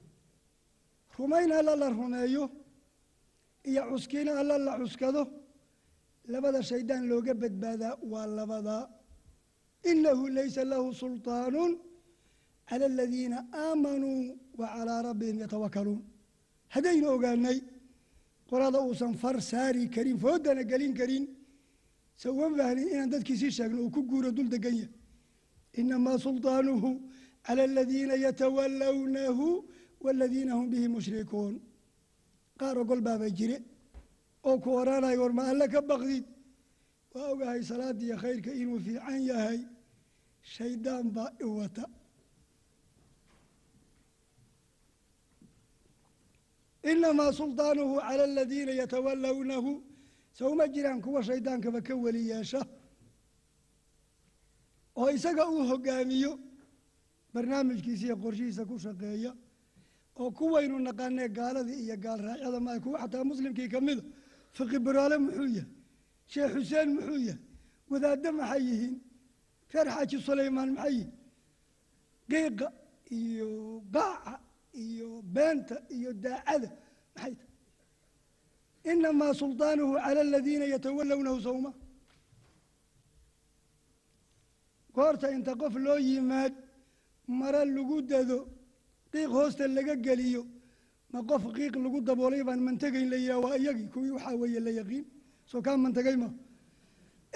rumayn 1.17 1.51
alla 1.59 1.73
la 1.81 1.87
rumeeyo 1.89 2.43
iyo 3.69 3.81
cuskiin 3.89 4.29
alla 4.29 4.55
la 4.57 4.73
cuskado 4.79 5.21
labada 6.33 6.59
shaydaan 6.69 7.03
looga 7.11 7.33
badbaadaa 7.41 7.93
waa 8.11 8.27
labadaa 8.37 8.83
inahu 9.91 10.23
laysa 10.37 10.61
lahu 10.71 10.87
sulطaanu 11.01 11.63
cala 12.69 12.85
aladiina 12.91 13.37
aamanuu 13.63 14.21
wa 14.59 14.67
calaa 14.75 15.01
rabbihim 15.09 15.37
yatawakaluun 15.43 16.01
haddaynu 16.73 17.05
ogaanay 17.15 17.57
qolada 18.49 18.79
uusan 18.87 19.13
far 19.21 19.37
saari 19.51 19.83
karin 19.95 20.17
foodana 20.23 20.63
gelin 20.71 20.93
karin 20.99 21.25
se 22.21 22.27
uma 22.29 22.47
baahnin 22.59 22.87
inaan 22.93 23.09
dadkiisii 23.13 23.51
sheegno 23.57 23.79
uu 23.83 23.91
ku 23.95 24.01
guuro 24.09 24.29
dul 24.37 24.49
degan 24.53 24.75
yahay. 24.81 24.93
Inamaa 25.79 26.17
sulطaanuhu 26.25 26.89
cala 27.45 27.63
aladiina 27.69 28.13
yatawallawnahu 28.25 29.45
waladiina 30.03 30.53
hum 30.57 30.67
bihi 30.71 30.87
mushrikuun 30.95 31.53
qaar 32.59 32.75
ogol 32.81 33.01
baaba 33.07 33.27
jire 33.37 33.57
oo 34.47 34.57
ku 34.63 34.69
odhanaya 34.79 35.19
war 35.21 35.33
ma 35.37 35.43
alle 35.51 35.67
ka 35.73 35.81
baqdid 35.91 36.25
waa 37.13 37.27
ogahay 37.33 37.61
salaadiiyo 37.69 38.15
khayrka 38.23 38.51
inuu 38.61 38.79
fiican 38.85 39.19
yahay 39.29 39.59
shaydaan 40.53 41.05
baa 41.15 41.29
i 41.43 41.45
wata 41.57 41.85
inamaa 46.91 47.31
sulطaanuhu 47.33 47.95
cala 47.99 48.23
aladiina 48.23 48.71
yatawallawnahu 48.71 49.71
sawma 50.39 50.67
jiraan 50.67 51.01
kuwa 51.01 51.23
shaydaankaba 51.23 51.81
ka 51.87 51.95
weli 51.95 52.29
yeesha 52.29 52.61
oo 54.95 55.09
isaga 55.17 55.43
uu 55.49 55.63
hogaamiyo 55.71 56.31
barnaamijkiisa 57.33 58.05
iyo 58.05 58.15
qorshihiisa 58.23 58.63
ku 58.69 58.75
shaqeeya 58.79 59.31
oo 60.21 60.29
kuwaynu 60.37 60.75
naqaanee 60.87 61.27
gaaladii 61.37 61.79
iyo 61.83 61.95
gaal 62.03 62.19
raacyada 62.27 62.59
maa 62.65 62.79
kuwa 62.83 62.97
xataa 63.01 63.23
muslimkii 63.31 63.69
ka 63.73 63.79
mida 63.87 64.03
fiqi 64.55 64.77
baraale 64.85 65.17
muxuu 65.25 65.47
yahay 65.57 65.65
sheekh 66.31 66.51
xuseen 66.55 66.89
muxuu 66.95 67.19
yahay 67.27 67.41
wadaaddo 67.91 68.29
maxay 68.39 68.61
yihiin 68.69 68.95
reer 69.73 69.87
xaaji 69.95 70.17
sulaymaan 70.27 70.69
maxay 70.77 70.93
yihiin 70.97 71.11
qiiqa 72.31 72.67
iyo 73.19 73.49
qaaca 73.95 74.33
iyo 74.85 75.07
beenta 75.35 75.75
iyo 75.95 76.09
daacada 76.23 76.69
maxay 77.15 77.33
tahay? 77.35 77.35
Inamaa 78.91 79.33
sulطaanuhu 79.41 79.93
cala 80.03 80.21
aladiina 80.27 80.65
yatawallawnahu 80.73 81.39
sawma. 81.47 81.71
Goorta 84.95 85.27
inta 85.35 85.53
qof 85.61 85.75
loo 85.85 85.97
yimaad 86.09 86.53
mare 87.39 87.61
lagu 87.75 87.97
dado 88.11 88.37
qiiq 89.11 89.29
hoosta 89.35 89.63
laga 89.77 89.95
geliyo. 90.05 90.41
Ma 91.11 91.19
qof 91.29 91.43
qiiq 91.57 91.73
lagu 91.83 91.99
daboolay 92.09 92.41
baan 92.47 92.59
mantegayn 92.67 93.07
la 93.11 93.17
yidhaha 93.23 93.39
waa 93.45 93.57
iyagii 93.61 93.87
kuwii 93.93 94.11
waxaa 94.15 94.35
weeye 94.41 94.59
la 94.67 94.71
yaqiin. 94.79 95.05
Soo 95.49 95.61
kaa 95.65 95.77
mantagay 95.83 96.15
ma. 96.23 96.29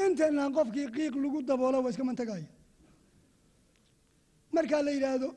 Intaynaan 0.06 0.52
qofkii 0.58 0.88
qiiq 0.96 1.14
lagu 1.24 1.40
daboolo 1.50 1.78
waa 1.84 1.92
iska 1.94 2.04
mantegaya 2.10 2.48
markaa 4.56 4.82
la 4.88 4.92
yidhaahdo 4.96 5.30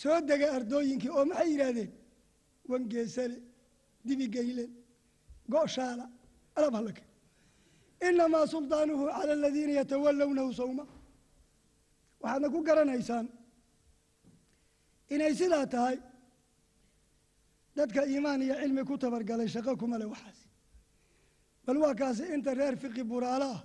soo 0.00 0.18
dega 0.28 0.46
ardooyinkii 0.56 1.10
oo 1.16 1.24
maxay 1.30 1.48
yidhaahdeen 1.52 1.90
wangeesale 2.70 3.36
dibigeyle 4.06 4.64
go'shaala 5.52 6.04
alab 6.58 6.74
halake 6.78 7.02
inamaa 8.08 8.46
sulطaanuhu 8.54 9.04
cala 9.16 9.32
aladiina 9.38 9.72
yatawallawnahu 9.80 10.50
sawma. 10.60 10.84
Waxaadna 12.22 12.48
ku 12.54 12.58
garanaysaan 12.68 13.26
inay 15.14 15.32
sidaa 15.40 15.66
tahay 15.74 15.96
dadka 17.76 18.00
iimaan 18.12 18.40
iyo 18.46 18.54
cilmi 18.62 18.82
ku 18.88 18.94
tabargalay 19.02 19.48
shaqo 19.54 19.72
kuma 19.80 19.96
le 20.00 20.06
waxaas. 20.12 20.38
Bal 21.66 21.76
waa 21.82 21.94
kaasi 22.00 22.22
inta 22.34 22.50
reer 22.58 22.74
fiqi 22.82 23.02
buraalo 23.10 23.48
ah 23.56 23.60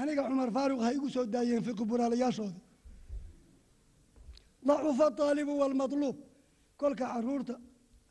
aniga 0.00 0.22
cumar 0.28 0.50
faaruq 0.56 0.80
ha 0.84 0.88
igu 0.96 1.08
soo 1.14 1.24
daayeen 1.34 1.62
fiqi 1.68 1.84
buraalayaashoodii 1.90 2.62
dacufa 4.68 5.06
aalibu 5.28 5.52
waalmadluub 5.60 6.16
kolka 6.80 7.04
carruurta 7.12 7.54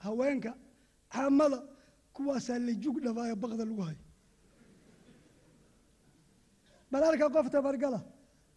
haweenka 0.05 0.51
caamada 1.13 1.59
kuwaasaa 2.15 2.59
la 2.67 2.73
jug 2.83 2.95
dhafaayo 3.05 3.35
bakda 3.43 3.63
lagu 3.69 3.81
hayo. 3.87 4.01
Bal 6.91 7.03
halka 7.07 7.25
qof 7.35 7.47
tabargala 7.55 7.99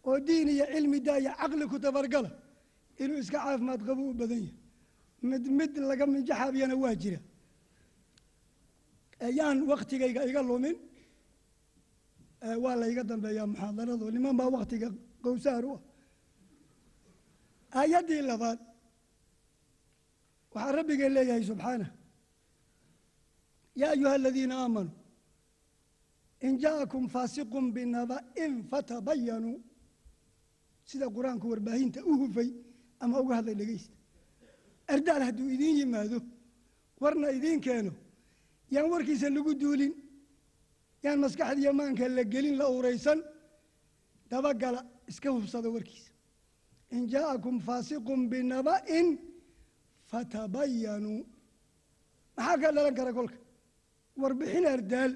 oo 0.07 0.17
diin 0.27 0.47
iyo 0.55 0.65
cilmi 0.73 0.99
daaya 1.07 1.31
caqli 1.39 1.65
ku 1.71 1.77
tabargala 1.85 2.29
inuu 3.01 3.19
iska 3.23 3.37
caafimaad 3.45 3.81
qabo 3.87 4.01
u 4.11 4.13
badan 4.21 4.41
yahay. 4.45 4.55
Mid 5.29 5.43
mid 5.59 5.73
laga 5.89 6.05
minjaxaabiyana 6.13 6.75
waa 6.83 6.95
jira. 7.01 7.19
Yaan 9.39 9.57
waktigayga 9.71 10.21
iga 10.29 10.41
lumin. 10.49 10.75
Waa 12.63 12.75
la 12.79 12.85
iga 12.91 13.03
dambeeyaa 13.09 13.47
muxaadaradu 13.53 14.05
niman 14.15 14.35
baa 14.39 14.49
waktiga 14.57 14.87
qowsaar 15.23 15.63
u 15.65 15.71
ah. 15.75 15.81
Aayaddii 17.79 18.21
labaad 18.29 18.59
waxaa 20.53 20.71
rabbigeen 20.77 21.13
leeyahay 21.17 21.43
subxaanah 21.51 21.89
yaa 23.81 23.91
ayuha 23.95 24.13
aladiina 24.19 24.55
aamanuu 24.63 24.95
in 26.47 26.53
ja'akum 26.63 27.03
faasiqun 27.13 27.65
binaba'in 27.75 28.53
fatabayanuu 28.71 29.57
sida 30.89 31.05
qur'aanku 31.15 31.45
warbaahinta 31.51 31.99
u 32.09 32.13
hufay 32.21 32.49
ama 33.03 33.15
uga 33.23 33.33
hadlay 33.39 33.55
dhegeysta 33.61 33.95
ardaal 34.93 35.21
hadduu 35.27 35.47
idiin 35.55 35.77
yimaado 35.81 36.17
warna 37.01 37.27
idiin 37.37 37.59
keeno. 37.65 37.91
Yaan 38.73 38.87
warkiisa 38.93 39.27
lagu 39.35 39.51
duulin. 39.61 39.93
Yaan 41.03 41.19
maskaxdiiyo 41.23 41.71
maanka 41.79 42.05
la 42.17 42.23
gelin 42.33 42.55
la 42.61 42.65
uuraysan. 42.73 43.19
Dabagala 44.29 44.79
iska 45.09 45.29
hubsada 45.35 45.69
warkiisa. 45.75 46.11
In 46.95 47.01
jaa'akum 47.13 47.55
faasiqun 47.67 48.21
binaba'in 48.31 49.07
fatabayanuu 50.09 51.19
maxaa 52.37 52.57
ka 52.61 52.69
dhalan 52.75 52.95
kara 52.97 53.11
kolka? 53.17 53.37
Warbixin 54.21 54.65
ardaal 54.75 55.11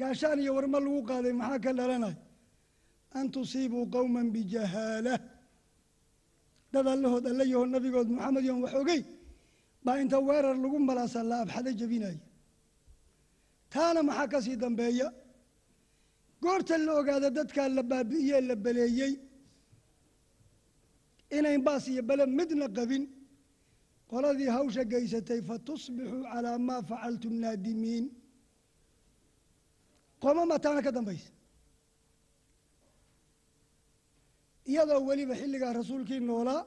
gaashaan 0.00 0.38
iyo 0.42 0.52
warma 0.56 0.78
lagu 0.84 1.00
qaaday 1.10 1.32
maxaa 1.40 1.60
ka 1.64 1.70
dhalanaya 1.78 2.16
an 3.18 3.26
tusiibuu 3.34 3.84
qowma 3.94 4.20
bijahaala 4.34 5.14
dad 6.76 6.86
allahood 6.94 7.24
alla 7.30 7.44
yaho 7.52 7.64
nabigood 7.74 8.08
maxamed 8.16 8.44
yoon 8.48 8.60
wax 8.64 8.74
ogey. 8.82 9.00
Baa 9.84 9.96
inta 10.02 10.18
weerar 10.28 10.56
lagu 10.64 10.78
malaasa 10.88 11.20
la 11.30 11.36
abxado 11.44 11.70
jebinaya 11.80 12.20
taana 13.72 14.00
maxaa 14.08 14.28
ka 14.32 14.38
sii 14.44 14.56
dambeeya? 14.62 15.08
Goorta 16.42 16.74
la 16.86 16.92
ogaada 17.00 17.28
dadkaa 17.38 17.68
la 17.76 17.82
baabi'iyee 17.90 18.40
la 18.48 18.54
baleeyey. 18.64 19.12
Inayn 21.36 21.62
baas 21.66 21.84
iyo 21.88 22.02
bale 22.08 22.24
midna 22.38 22.66
qabin. 22.76 23.04
Qoladii 24.10 24.50
hawsha 24.56 24.82
geysatay 24.92 25.40
fatusbixuu 25.48 26.22
calaa 26.32 26.58
maa 26.68 26.82
facaltum 26.88 27.34
naadimiin. 27.42 28.04
Qoomama 30.22 30.56
taana 30.64 30.80
ka 30.86 30.90
dambaysa 30.96 31.30
iyadoo 34.70 35.00
weliba 35.08 35.34
xilligaa 35.40 35.72
rasuulkii 35.80 36.20
noolaa 36.28 36.60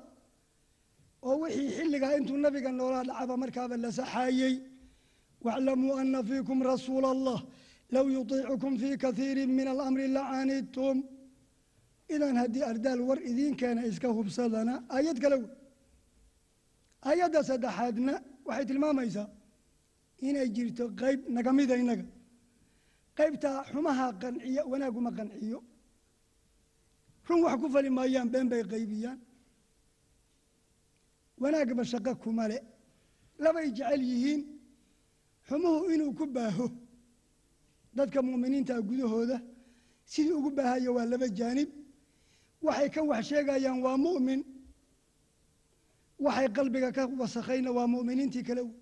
oo 1.28 1.36
wixii 1.42 1.70
xilligaa 1.78 2.14
intuu 2.18 2.38
nabiga 2.46 2.72
noolaa 2.80 3.04
dhacaba 3.10 3.34
markaaba 3.44 3.76
la 3.84 3.90
saxaayey 4.00 4.56
waaclamuu 5.46 5.94
ana 6.02 6.20
fiikum 6.30 6.58
rasuula 6.72 7.08
allah 7.16 7.40
low 7.96 8.06
yuطiicukum 8.16 8.74
fii 8.82 8.96
kaiiri 9.04 9.44
min 9.58 9.68
alamri 9.74 10.06
lacanidtum 10.18 10.98
idan 12.16 12.36
haddii 12.42 12.64
ardaal 12.72 13.02
war 13.10 13.20
idiin 13.32 13.54
keena 13.62 13.82
iska 13.90 14.08
hubsadana 14.18 14.74
aayad 14.96 15.18
kale 15.24 15.36
wey. 15.42 15.50
Aayadda 17.10 17.40
saddexaadna 17.50 18.14
waxay 18.48 18.66
tilmaamaysaa 18.70 19.28
inay 20.28 20.48
jirto 20.56 20.84
qayb 21.02 21.20
naga 21.36 21.52
mida 21.58 21.76
innaga. 21.82 22.06
Qaybtaa 23.18 23.58
xumaha 23.72 24.06
qanciya 24.22 24.62
wanaaguma 24.72 25.12
qanciyo 25.18 25.60
run 27.30 27.42
wax 27.44 27.56
ku 27.62 27.68
fali 27.70 27.90
maayaan 27.90 28.30
been 28.34 28.50
bay 28.50 28.64
qaybiyaan. 28.64 29.20
Wanaagba 31.42 31.84
shaqo 31.84 32.16
kuma 32.22 32.48
le 32.48 32.58
labay 33.40 33.68
jecel 33.78 34.02
yihiin 34.10 34.42
xumuhu 35.48 35.92
inuu 35.94 36.14
ku 36.18 36.26
baaho. 36.36 36.68
Dadka 37.96 38.22
mu'miniinta 38.22 38.82
gudahooda 38.82 39.38
sidii 40.06 40.34
ugu 40.40 40.50
baahayo 40.58 40.94
waa 40.96 41.06
laba 41.06 41.28
jaanib. 41.38 41.70
Waxay 42.62 42.90
ka 42.90 43.02
wax 43.04 43.26
sheegayaan 43.30 43.82
waa 43.86 43.98
mu'min 43.98 44.42
waxay 46.20 46.48
qalbiga 46.56 46.92
ka 46.92 47.04
wasakhayna 47.20 47.72
waa 47.78 47.88
mu'miniintii 47.88 48.44
kale 48.48 48.62
wey 48.62 48.76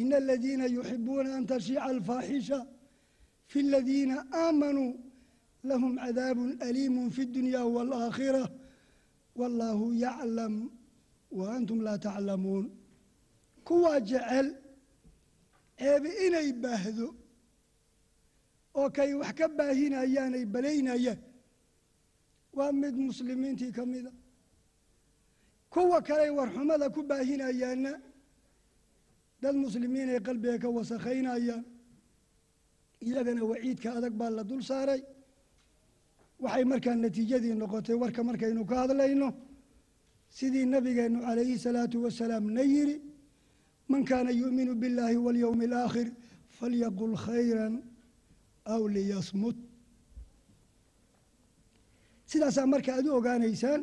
ina 0.00 0.16
aladiina 0.16 0.66
yuxibuuna 0.66 1.34
an 1.36 1.46
tashiica 1.46 1.82
alfaaxisha 1.82 2.58
fi 3.50 3.58
aladiina 3.60 4.16
aamanuu 4.32 4.92
lahum 5.64 5.96
cadaabun 5.98 6.50
aliimun 6.62 7.10
fi 7.10 7.22
اdunya 7.22 7.62
wاlaakhira 7.64 8.44
wallaahu 9.36 9.86
yaclam 9.94 10.54
wa 11.38 11.44
antum 11.56 11.80
laa 11.86 11.98
taclamuun 11.98 12.64
kuwaa 13.64 14.00
jecel 14.00 14.48
ceebi 15.78 16.10
inay 16.26 16.52
baahdo 16.62 17.08
oo 18.74 18.88
kay 18.96 19.10
wax 19.20 19.32
ka 19.38 19.46
baahinayaan 19.58 20.34
ay 20.38 20.44
balaynayaan 20.54 21.18
waa 22.56 22.72
mid 22.72 22.94
muslimiintii 23.08 23.72
ka 23.76 23.86
mida 23.86 24.12
kuwa 25.70 25.98
kaley 26.02 26.30
warxumada 26.38 26.86
ku 26.90 27.02
baahinayaanna 27.02 27.92
dad 29.42 29.54
muslimiin 29.64 30.08
ay 30.14 30.20
qalbiga 30.26 30.58
ka 30.62 30.68
wasakhaynayaan 30.76 31.64
iyagana 33.06 33.42
waciidka 33.50 33.88
adag 33.98 34.14
baa 34.20 34.30
la 34.30 34.42
dul 34.44 34.62
saaray 34.70 35.00
waxay 36.42 36.64
markaa 36.72 36.94
natiijadii 37.02 37.54
noqotay 37.60 37.96
warka 38.02 38.20
markaynu 38.28 38.62
ka 38.70 38.74
hadlayno 38.82 39.28
sidii 40.36 40.66
nabigeennu 40.72 41.18
calayhi 41.26 41.56
salaatu 41.66 41.96
wasalaam 42.04 42.44
na 42.56 42.62
yidhi 42.74 42.96
man 43.90 44.02
kaana 44.10 44.30
yu'minu 44.40 44.72
biاllaahi 44.80 45.16
walyowmi 45.26 45.64
alaakhir 45.70 46.08
falyaqul 46.58 47.14
khayran 47.26 47.74
aw 48.74 48.82
liyasmut. 48.94 49.56
Sidaasaa 52.30 52.66
marka 52.72 52.90
aad 52.96 53.06
u 53.06 53.14
ogaanaysaan 53.18 53.80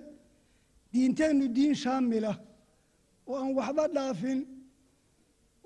diinteennu 0.94 1.46
diin 1.56 1.76
shaamila 1.84 2.32
oo 3.28 3.36
aan 3.42 3.52
waxba 3.60 3.84
dhaafin 3.96 4.40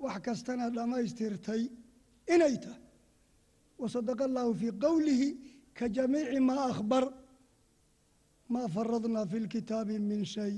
wax 0.04 0.16
kastana 0.26 0.64
dhammaystirtay 0.76 1.62
inay 2.34 2.54
tahay. 2.62 2.82
Wasadaqa 3.80 4.24
allahu 4.28 4.52
fii 4.60 4.72
qowlihi 4.84 5.28
ka 5.80 5.86
jamiici 5.96 6.40
maa 6.48 6.64
akhbar 6.72 7.04
maa 8.52 8.68
faradna 8.74 9.20
fi 9.30 9.36
lkitaabi 9.44 9.96
min 10.10 10.22
shay. 10.34 10.54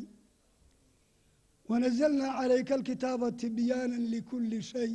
Wanazalna 1.69 2.27
calayka 2.39 2.73
alkitaaba 2.79 3.27
tibyaana 3.41 3.97
likuli 4.13 4.61
shay. 4.71 4.93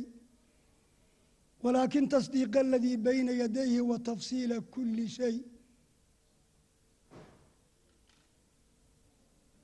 Walaakin 1.62 2.06
tasdiiqa 2.12 2.58
aladii 2.64 2.96
bayna 3.06 3.32
yadayhi 3.42 3.80
wa 3.90 3.96
tafsiila 4.08 4.56
kuli 4.72 5.06
shay. 5.16 5.36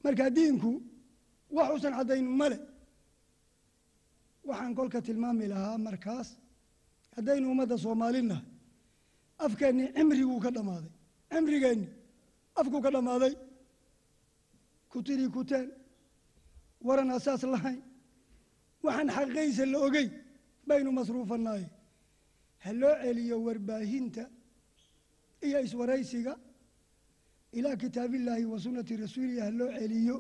Marka 0.05 0.27
diinku 0.37 0.73
wax 1.57 1.69
uusan 1.73 1.93
caddayn 1.99 2.27
male. 2.41 2.59
Waxaan 4.49 4.73
kolka 4.79 4.99
tilmaami 5.07 5.47
lahaa 5.53 5.79
markaas 5.87 6.29
haddaynu 7.17 7.47
ummadda 7.53 7.77
soomaalinahay 7.85 8.54
afkeennii 9.47 9.89
cimriguu 9.97 10.39
ka 10.45 10.51
dhammaaday. 10.57 10.93
Cimrigeenni 11.33 11.87
afkuu 12.61 12.81
ka 12.85 12.91
dhammaaday. 12.95 13.35
Kutiri 14.91 15.27
kuteen 15.35 15.67
waran 16.87 17.11
asaas 17.17 17.43
lahayn. 17.55 17.81
Waxaan 18.85 19.09
xaqiiqaysa 19.17 19.65
la 19.73 19.79
ogey 19.87 20.07
baynu 20.69 20.91
masruufanaaye 20.99 21.67
ha 22.65 22.71
loo 22.81 22.95
celiyo 23.03 23.37
warbaahinta 23.47 24.25
iyo 25.47 25.59
iswaraysiga 25.67 26.33
ilaa 27.59 27.77
kitaabillaahi 27.83 28.45
wa 28.53 28.59
sunnati 28.65 28.97
rasuulihi 29.03 29.41
ha 29.45 29.51
loo 29.59 29.71
celiyo. 29.79 30.17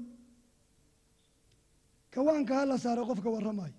Kawaanka 2.13 2.55
ha 2.59 2.65
la 2.71 2.77
saaro 2.85 3.03
qofka 3.11 3.29
warramayo 3.35 3.75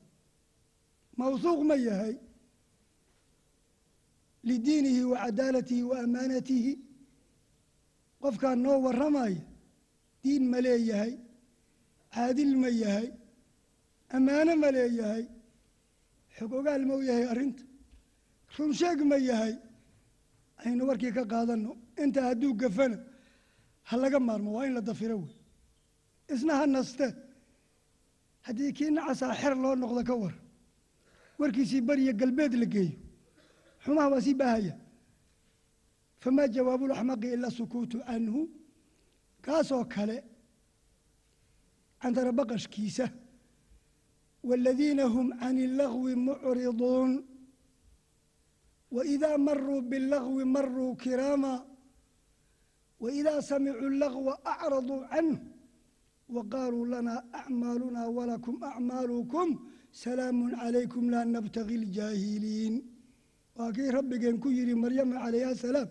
mawhuuq 1.18 1.62
ma 1.70 1.76
yahay 1.88 2.16
lidiinihi 4.50 5.02
wa 5.12 5.18
cadaalatihi 5.24 5.84
wa 5.92 5.96
amaanatihi 6.06 6.74
qofkaa 8.22 8.56
noo 8.64 8.78
warramaya 8.86 9.42
diin 10.24 10.44
ma 10.52 10.60
leeyahay 10.66 11.14
caadil 12.14 12.54
ma 12.64 12.70
yahay 12.82 13.08
ammaano 14.16 14.54
ma 14.64 14.70
leeyahay 14.78 15.24
xog 16.38 16.52
ogaal 16.60 16.82
u 16.96 17.02
yahay 17.10 17.26
arrinta 17.32 17.64
runsheeg 18.56 19.00
ma 19.12 19.18
yahay 19.30 19.54
aynu 20.64 20.82
warkii 20.90 21.14
ka 21.18 21.24
qaadanno 21.34 21.72
intaa 22.04 22.26
hadduu 22.30 22.54
gafana 22.62 22.98
ha 23.90 23.94
laga 24.02 24.20
maarmo 24.28 24.50
waa 24.56 24.66
in 24.68 24.74
la 24.78 24.82
dafiro 24.90 25.18
wey 25.24 25.36
isna 26.34 26.54
ha 26.60 26.66
naste 26.76 27.08
haddii 28.46 28.72
kii 28.78 28.92
nacasaa 28.96 29.34
xer 29.42 29.54
loo 29.64 29.76
noqdo 29.82 30.02
ka 30.10 30.16
war 30.22 30.36
warkiisii 31.40 31.82
beriya 31.88 32.14
galbeed 32.22 32.54
la 32.62 32.66
geeyo 32.74 32.96
xumaha 33.86 34.08
waa 34.14 34.22
sii 34.26 34.36
baahaya 34.42 34.74
famaa 36.24 36.48
jawaabu 36.56 36.86
laxmaqi 36.92 37.28
ila 37.36 37.50
sukuutu 37.58 37.98
canhu 38.08 38.42
kaasoo 39.46 39.84
kale 39.94 40.18
cantara 42.02 42.32
baqashkiisa 42.38 43.06
waaladiina 44.48 45.04
hum 45.14 45.28
can 45.40 45.58
illagwi 45.66 46.14
mucriduun. 46.16 47.12
Waidaa 48.96 49.38
maruu 49.38 49.82
billagwi 49.90 50.44
maruu 50.46 50.96
kiraama. 50.96 51.54
Waidaa 53.00 53.42
samicuu 53.42 53.90
lagwa 54.02 54.34
acraduu 54.52 55.00
canhu. 55.12 55.38
Waqaaluu 56.36 56.86
lanaa 56.94 57.22
acmaaluna 57.40 58.02
walakum 58.18 58.56
acmaalukum. 58.70 59.50
Salaamun 59.92 60.52
calaykum 60.60 61.06
laa 61.14 61.26
nabtagi 61.34 61.78
ljaahiliin 61.84 62.76
waa 63.58 63.72
kii 63.76 63.92
rabbigeen 63.98 64.38
ku 64.40 64.50
yidhi 64.58 64.76
maryama 64.76 65.16
calayha 65.24 65.50
asalaam 65.56 65.90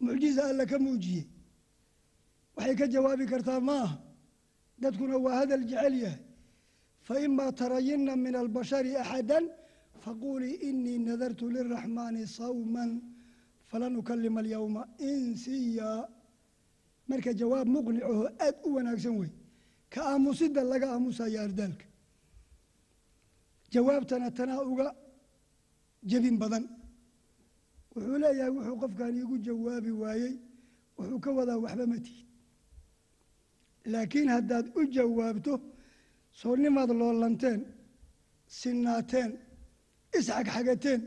mucjiza 0.00 0.42
alla 0.50 0.64
ka 0.66 0.78
muujiyey. 0.78 1.26
Waxay 2.56 2.76
ka 2.80 2.86
jawaabi 2.92 3.26
kartaa 3.26 3.60
ma 3.60 3.74
aha 3.84 3.96
dadkuna 4.80 5.16
waa 5.24 5.36
hadal 5.40 5.64
jecel 5.70 5.94
yahay. 6.04 6.20
Faima 7.06 7.52
tarayinna 7.52 8.12
min 8.16 8.34
albashari 8.42 8.92
axada 8.96 9.38
faquulii 10.02 10.56
inii 10.68 10.98
nadartu 11.06 11.44
liraxmaani 11.54 12.26
sawman 12.26 12.90
falan 13.70 13.96
ukalima 13.96 14.40
alyowma 14.40 14.82
insiya. 14.98 15.90
Marka 17.08 17.32
jawaab 17.40 17.68
muqnicaho 17.74 18.24
aad 18.46 18.56
u 18.66 18.68
wanaagsan 18.74 19.14
wey 19.20 19.30
ka 19.92 20.00
aamusida 20.12 20.60
laga 20.70 20.86
aamusaya 20.92 21.42
ardaalka. 21.46 21.86
Jawaabtana 23.72 24.30
tanaa 24.30 24.62
uga 24.70 24.86
jebin 26.10 26.36
badan. 26.42 26.64
Wuxuu 27.92 28.18
leeyahay 28.22 28.52
wuxuu 28.56 28.76
qofkan 28.82 29.12
iigu 29.18 29.36
jawaabi 29.46 29.90
waayey 30.02 30.34
wuxuu 30.98 31.18
ka 31.24 31.30
wadaa 31.38 31.58
waxba 31.64 31.84
ma 31.92 31.98
tihid. 32.04 32.26
Laakiin 33.92 34.28
haddaad 34.34 34.66
u 34.78 34.80
jawaabto 34.96 35.52
soonimaad 36.40 36.90
loolanteen 37.00 37.60
sinaateen 38.58 39.30
isxagxagateen 40.18 41.00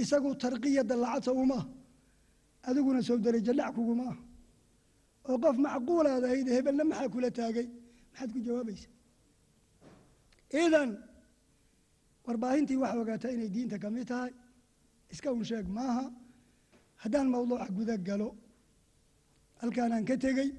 isagu 0.00 0.30
tarqiyada 0.42 0.94
lacagta 1.02 1.30
uma 1.42 1.58
ah 1.60 1.66
adiguna 2.68 3.00
sow 3.08 3.16
darajo 3.24 3.52
dhac 3.58 3.70
kuguma 3.76 4.06
oo 5.28 5.36
qof 5.44 5.56
macquulaad 5.64 6.22
ahayd 6.28 6.48
hebelna 6.56 6.84
maxaa 6.90 7.08
kula 7.14 7.30
taagay? 7.38 7.66
Maxaad 8.12 8.30
ku 8.34 8.38
jawaabaysa 8.46 8.88
idan 10.64 10.90
warbaahintii 12.34 12.76
waxaa 12.82 13.00
ogaataa 13.02 13.32
inay 13.36 13.50
diinta 13.54 13.76
ka 13.82 13.88
mid 13.90 14.06
tahay. 14.10 14.32
Iska 15.12 15.28
un 15.32 15.44
sheeg 15.50 15.66
maaha. 15.76 16.04
Haddaan 17.02 17.28
mawduuca 17.34 17.66
guda 17.78 17.96
galo 18.08 18.28
halkaanaan 19.60 20.04
ka 20.08 20.14
tegey 20.24 20.50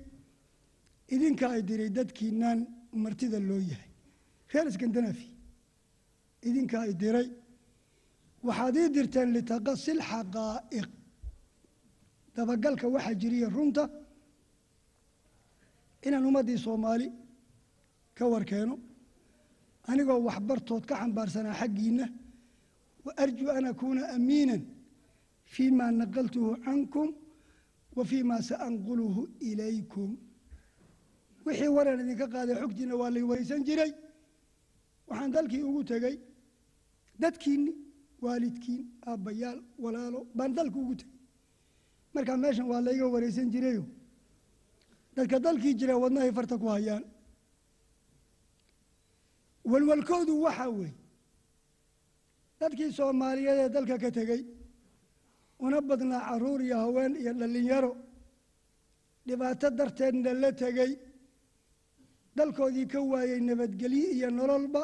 idinka 1.14 1.46
ay 1.56 1.62
diray 1.70 1.90
dadkiinaan 1.98 2.60
martida 3.04 3.40
loo 3.50 3.60
yahay. 3.72 3.90
Reer 4.52 4.68
iskandanafi 4.72 5.28
idinka 6.48 6.78
ay 6.86 6.94
diray 7.02 7.28
waxaad 8.48 8.76
ii 8.82 8.90
dirteen 8.96 9.30
litaqasi 9.36 9.92
lxaqaa'iq 10.00 10.90
dabagalka 12.36 12.86
waxaa 12.96 13.16
jiriya 13.22 13.48
runta 13.56 13.84
inaan 16.06 16.26
ummaddii 16.30 16.58
soomaali 16.66 17.08
ka 18.18 18.24
warkeeno 18.34 18.76
anigoo 19.90 20.20
waxbartood 20.28 20.84
ka 20.90 20.96
xambaarsanaa 21.02 21.54
xaggiinna 21.62 22.06
wa 23.06 23.12
arjuu 23.24 23.50
an 23.58 23.66
akuuna 23.72 24.04
amiinan 24.16 24.62
fii 25.54 25.72
ma 25.78 25.86
naqaltuhu 25.92 26.52
cankum 26.66 27.10
wa 27.96 28.04
fii 28.10 28.24
ma 28.24 28.38
saanquluhu 28.50 29.22
ilaykum. 29.50 30.10
Wixii 31.46 31.68
waraan 31.78 32.00
idinka 32.04 32.28
qaaday 32.34 32.56
xogtiina 32.62 32.94
waa 33.02 33.10
lay 33.16 33.24
waraysan 33.30 33.62
jiray. 33.68 33.92
Waxaan 35.08 35.32
dalkii 35.36 35.64
ugu 35.70 35.84
tegey 35.90 36.16
dadkiinni 37.22 37.72
waalidkiin 38.24 38.82
aabbayaal 39.10 39.60
walaalo 39.84 40.20
baan 40.38 40.54
dalka 40.58 40.78
ugu 40.84 40.96
tegey 41.00 41.14
markaa 42.14 42.38
meeshan 42.44 42.68
waa 42.72 42.82
layga 42.88 43.06
waraysan 43.14 43.48
jirayo 43.54 43.84
dadka 45.16 45.40
dalkii 45.46 45.74
jira 45.80 45.96
wadnahay 46.04 46.32
farta 46.38 46.56
ku 46.62 46.68
hayaan 46.76 47.04
walwalkoodu 49.72 50.34
waxaa 50.46 50.70
weeye 50.78 50.94
dadkii 52.60 52.92
soomaaliyeed 52.98 53.60
ee 53.64 53.70
dalka 53.76 53.98
ka 54.04 54.10
tegey 54.18 54.42
una 55.66 55.80
badnaa 55.90 56.22
carruur 56.30 56.62
iyo 56.62 56.78
haween 56.84 57.14
iyo 57.22 57.34
dhallinyaro. 57.40 57.92
Dhibaato 59.28 59.70
darteedna 59.78 60.32
la 60.34 60.52
tegey 60.62 60.92
dalkoodii 62.36 62.88
ka 62.94 63.00
waayey 63.12 63.40
nabadgelyo 63.48 64.08
iyo 64.18 64.30
nololba. 64.38 64.84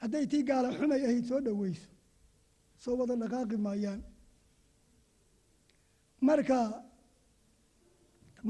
Hadday 0.00 0.24
tii 0.30 0.42
gaala 0.48 0.68
xumay 0.78 1.02
ahayd 1.06 1.24
soo 1.30 1.40
dhoweyso 1.46 1.88
soo 2.82 2.96
wada 2.98 3.14
dhaqaaqi 3.22 3.56
maayaan. 3.66 4.00
Marka 6.26 6.58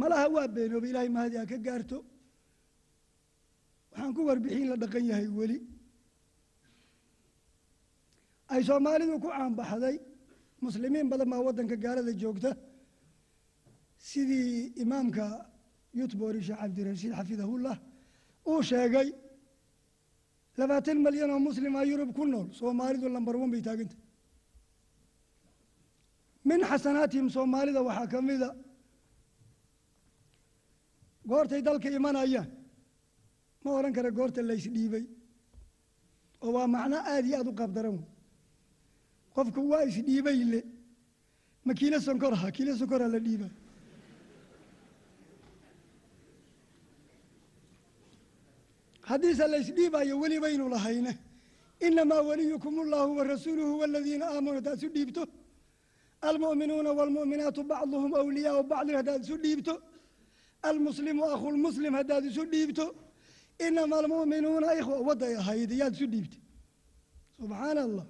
malaha 0.01 0.27
waa 0.35 0.49
beenoobay 0.55 0.91
ilaahay 0.91 1.09
mahadi 1.17 1.37
ha 1.41 1.45
ka 1.51 1.59
gaarto 1.67 1.99
waxaan 3.93 4.15
ku 4.17 4.21
warbixin 4.29 4.69
la 4.71 4.77
dhaqan 4.83 5.05
yahay 5.11 5.29
weli. 5.39 5.59
Ay 8.53 8.63
soomaalidu 8.69 9.15
ku 9.23 9.29
caanbaxday 9.35 9.97
muslimiin 10.65 11.09
badan 11.11 11.29
baa 11.33 11.41
waddanka 11.47 11.77
gaalada 11.85 12.13
joogta. 12.23 12.51
Sidii 14.09 14.73
imaamka 14.83 15.25
yutbori 15.99 16.41
sheekh 16.47 16.61
cabdirashiid 16.61 17.13
xafidahullah 17.19 17.77
uu 18.51 18.63
sheegay 18.71 19.09
labaatan 20.59 20.99
malyan 21.05 21.31
oo 21.35 21.39
muslima 21.49 21.81
yurub 21.91 22.11
ku 22.17 22.25
nool 22.33 22.47
soomaalidu 22.59 23.07
lambar 23.15 23.35
wan 23.41 23.51
bay 23.55 23.63
taagantah 23.69 23.99
min 26.49 26.61
xasanaatihim 26.71 27.29
soomaalida 27.37 27.81
waxaa 27.89 28.07
ka 28.13 28.19
mida 28.29 28.51
goortay 31.31 31.63
dalka 31.67 31.89
imanayaan 31.99 32.49
ma 33.63 33.71
odhan 33.79 33.93
kara 33.97 34.11
goorta 34.19 34.41
laysdhiibay 34.51 35.05
oo 36.43 36.51
waa 36.57 36.67
macno 36.75 36.97
aada 36.97 37.27
iyo 37.29 37.37
aada 37.39 37.51
u 37.53 37.59
qaabdaran 37.61 37.95
wey 37.99 38.07
qofku 39.35 39.61
waa 39.71 39.85
isdhiibay 39.91 40.39
le. 40.53 40.61
Ma 41.67 41.73
kiilo 41.79 41.99
sonkor 42.07 42.33
aha 42.37 42.49
kiilo 42.57 42.73
sonkora 42.81 43.07
la 43.15 43.19
dhiiba. 43.27 43.49
Haddiise 49.03 49.47
laysdhiibayo 49.49 50.15
weli 50.21 50.41
baynu 50.41 50.69
lahayne. 50.69 51.13
Inamaa 51.81 52.23
waliyukum 52.23 52.79
ullahu 52.79 53.17
wa 53.17 53.25
rasuuluhu 53.25 53.79
waladiina 53.81 54.27
aamanuu 54.27 54.55
haddaad 54.55 54.79
isu 54.79 54.89
dhiibto. 54.89 55.23
Almu'minuuna 56.23 56.91
waalmu'minaatu 56.99 57.63
bacduhum 57.71 58.13
awliyaau 58.15 58.63
bacdin 58.63 58.97
haddaad 59.01 59.23
isu 59.25 59.37
dhiibto. 59.45 59.75
Almuslimu 60.63 61.25
akhulmuslim 61.35 61.93
haddaad 61.95 62.25
isu 62.31 62.43
dhiibto 62.53 62.87
inama 63.67 63.97
almu'minuuna 64.03 64.69
ikhwa 64.81 64.97
wadday 65.09 65.35
ahayd 65.41 65.71
yaad 65.81 65.93
isu 65.97 66.07
dhiibtay. 66.13 66.41
Subxaana 67.39 67.81
allah 67.89 68.07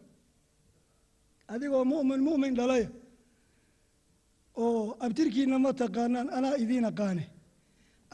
adigoo 1.53 1.85
mu'min 1.93 2.21
mu'min 2.29 2.53
dhalaya. 2.59 2.89
Oo 4.63 4.97
abtirkiina 5.05 5.57
ma 5.65 5.71
taqaanaan 5.83 6.29
anaa 6.37 6.57
idiin 6.63 6.85
aqaane. 6.91 7.25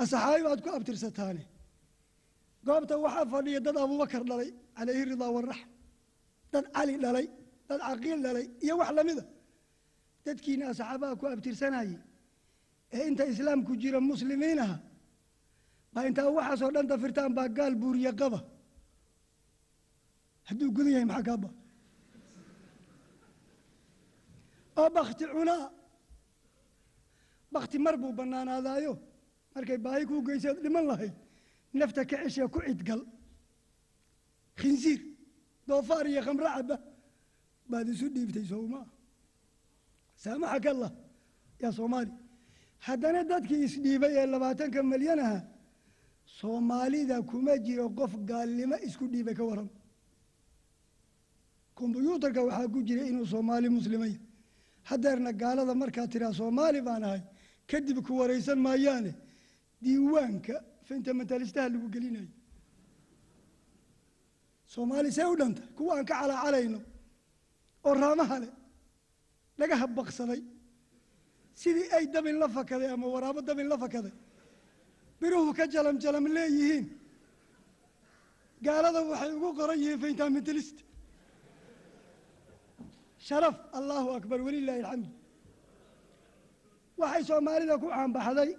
Asxaabi 0.02 0.42
baad 0.46 0.60
ku 0.64 0.68
abtirsataane. 0.76 1.42
Goobta 2.66 2.94
waxaa 3.04 3.26
fadhiya 3.32 3.60
dad 3.66 3.76
abubakar 3.84 4.22
dhalay 4.30 4.50
calayhi 4.76 5.04
ridaa 5.10 5.30
waraxm 5.36 5.68
dad 6.52 6.64
cali 6.76 6.94
dhalay 7.04 7.26
dad 7.68 7.80
caqiil 7.88 8.18
dhalay 8.26 8.46
iyo 8.64 8.74
wax 8.80 8.90
lamida 8.98 9.24
dadkiina 10.24 10.64
asxaabaha 10.72 11.14
ku 11.20 11.24
abtirsanayey 11.34 11.98
ee 12.96 13.04
inta 13.08 13.24
islaamku 13.32 13.72
jira 13.82 13.98
muslimiin 14.10 14.58
aha 14.64 14.76
baa 15.96 16.04
intaa 16.08 16.28
waxaasoo 16.36 16.70
dhan 16.74 16.86
dafirtaan 16.90 17.32
baa 17.38 17.48
gaal 17.58 17.74
buuriye 17.80 18.12
qaba 18.20 18.38
hadduu 20.48 20.68
gudan 20.76 20.92
yahay 20.94 21.06
maxaa 21.10 21.26
kaaba 21.28 21.48
oo 24.80 24.88
bakti 24.96 25.24
cunaa 25.34 25.64
bakti 27.54 27.76
mar 27.84 27.96
buu 28.02 28.12
bannaanaadaayo. 28.18 28.92
Markay 29.54 29.78
baahi 29.84 30.04
kuu 30.10 30.20
geyseed 30.26 30.58
dhiman 30.64 30.84
lahayd. 30.90 31.14
Nafta 31.78 32.02
ka 32.10 32.16
ceshee 32.22 32.48
ku 32.54 32.58
cidgal 32.66 33.00
khinsiir 34.58 35.00
doofaar 35.68 36.06
iyo 36.12 36.20
khamro 36.26 36.46
caba 36.56 36.76
baad 37.70 37.86
isu 37.92 38.06
dhiibtay 38.14 38.44
sowmaa 38.52 38.84
saamaxaka 40.22 40.68
allah 40.74 40.90
yaa 41.62 41.72
soomaali. 41.78 42.12
Haddana 42.86 43.20
dadkii 43.30 43.62
isdhiibay 43.66 44.12
ee 44.20 44.26
labaatanka 44.34 44.80
malyan 44.92 45.20
aha 45.26 45.38
soomaalida 46.40 47.16
kuma 47.30 47.54
jiro 47.66 47.86
qof 47.98 48.12
gaalnimo 48.30 48.76
isku 48.86 49.04
dhiibay 49.12 49.34
ka 49.38 49.44
waran. 49.50 49.68
Kombyuutarka 51.78 52.40
waxaa 52.46 52.68
ku 52.74 52.78
jira 52.88 53.02
inuu 53.10 53.26
soomaali 53.32 53.68
muslimaya 53.78 54.18
haddeerna 54.88 55.30
gaalada 55.40 55.74
markaa 55.82 56.06
tiraa 56.12 56.32
soomaali 56.40 56.80
baan 56.88 57.04
ahay 57.08 57.22
kadib 57.70 57.98
ku 58.06 58.12
waraysan 58.20 58.58
maayaane 58.66 59.12
diiwaanka 59.82 60.54
fentamentalistaha 60.88 61.68
lagu 61.74 61.88
gelinayo. 61.94 62.28
Soomaali 64.72 65.10
see 65.16 65.24
u 65.32 65.36
dhanta 65.40 65.62
kuwa 65.76 65.92
aan 65.98 66.04
ka 66.10 66.14
calaacalayno 66.20 66.80
oo 67.86 67.94
raamaha 68.02 68.36
leh 68.42 68.52
dhagaha 69.58 69.86
baqsaday 69.96 70.40
sidii 71.60 71.88
ay 71.96 72.04
dabin 72.14 72.36
la 72.42 72.48
fakaday 72.56 72.88
ama 72.94 73.06
waraabo 73.14 73.40
dabin 73.48 73.68
la 73.72 73.76
fakaday 73.84 74.12
biruhu 75.20 75.50
ka 75.58 75.64
jalam 75.74 75.96
jalam 76.04 76.24
leeyihiin. 76.36 76.84
Gaalada 78.66 79.00
waxay 79.10 79.30
ugu 79.36 79.48
qoran 79.58 79.78
yihiin 79.82 80.00
fentamentalist 80.04 80.76
sharaf 83.28 83.56
allahu 83.78 84.08
akbar 84.18 84.38
walilaahi 84.46 84.82
alxamdu 84.82 85.08
waxay 87.00 87.22
soomaalida 87.30 87.74
ku 87.82 87.86
caanbaxday 87.94 88.50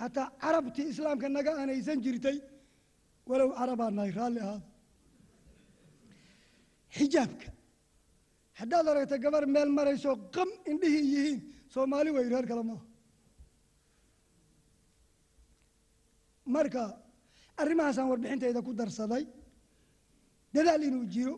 xataa 0.00 0.26
carabtii 0.42 0.86
islaamka 0.92 1.26
naga 1.36 1.52
aanaysan 1.60 1.98
jirtay. 2.06 2.38
Walow 3.30 3.50
carabaa 3.58 3.90
nahay 3.96 4.12
raalli 4.18 4.40
ahaada 4.46 4.66
xijaabka 6.96 7.48
haddaad 8.58 8.86
aragta 8.92 9.16
gabar 9.24 9.44
meel 9.54 9.70
marayso 9.78 10.10
qam 10.34 10.48
indhihii 10.70 11.06
yihiin 11.14 11.38
soomaali 11.74 12.10
way 12.16 12.26
reer 12.32 12.46
kale 12.50 12.62
maaha 12.70 12.84
marka 16.46 16.82
arrimahaasaan 17.60 18.08
warbixintayda 18.10 18.60
ku 18.66 18.72
darsaday 18.74 19.24
dadaal 20.54 20.82
inuu 20.88 21.06
jiro 21.14 21.34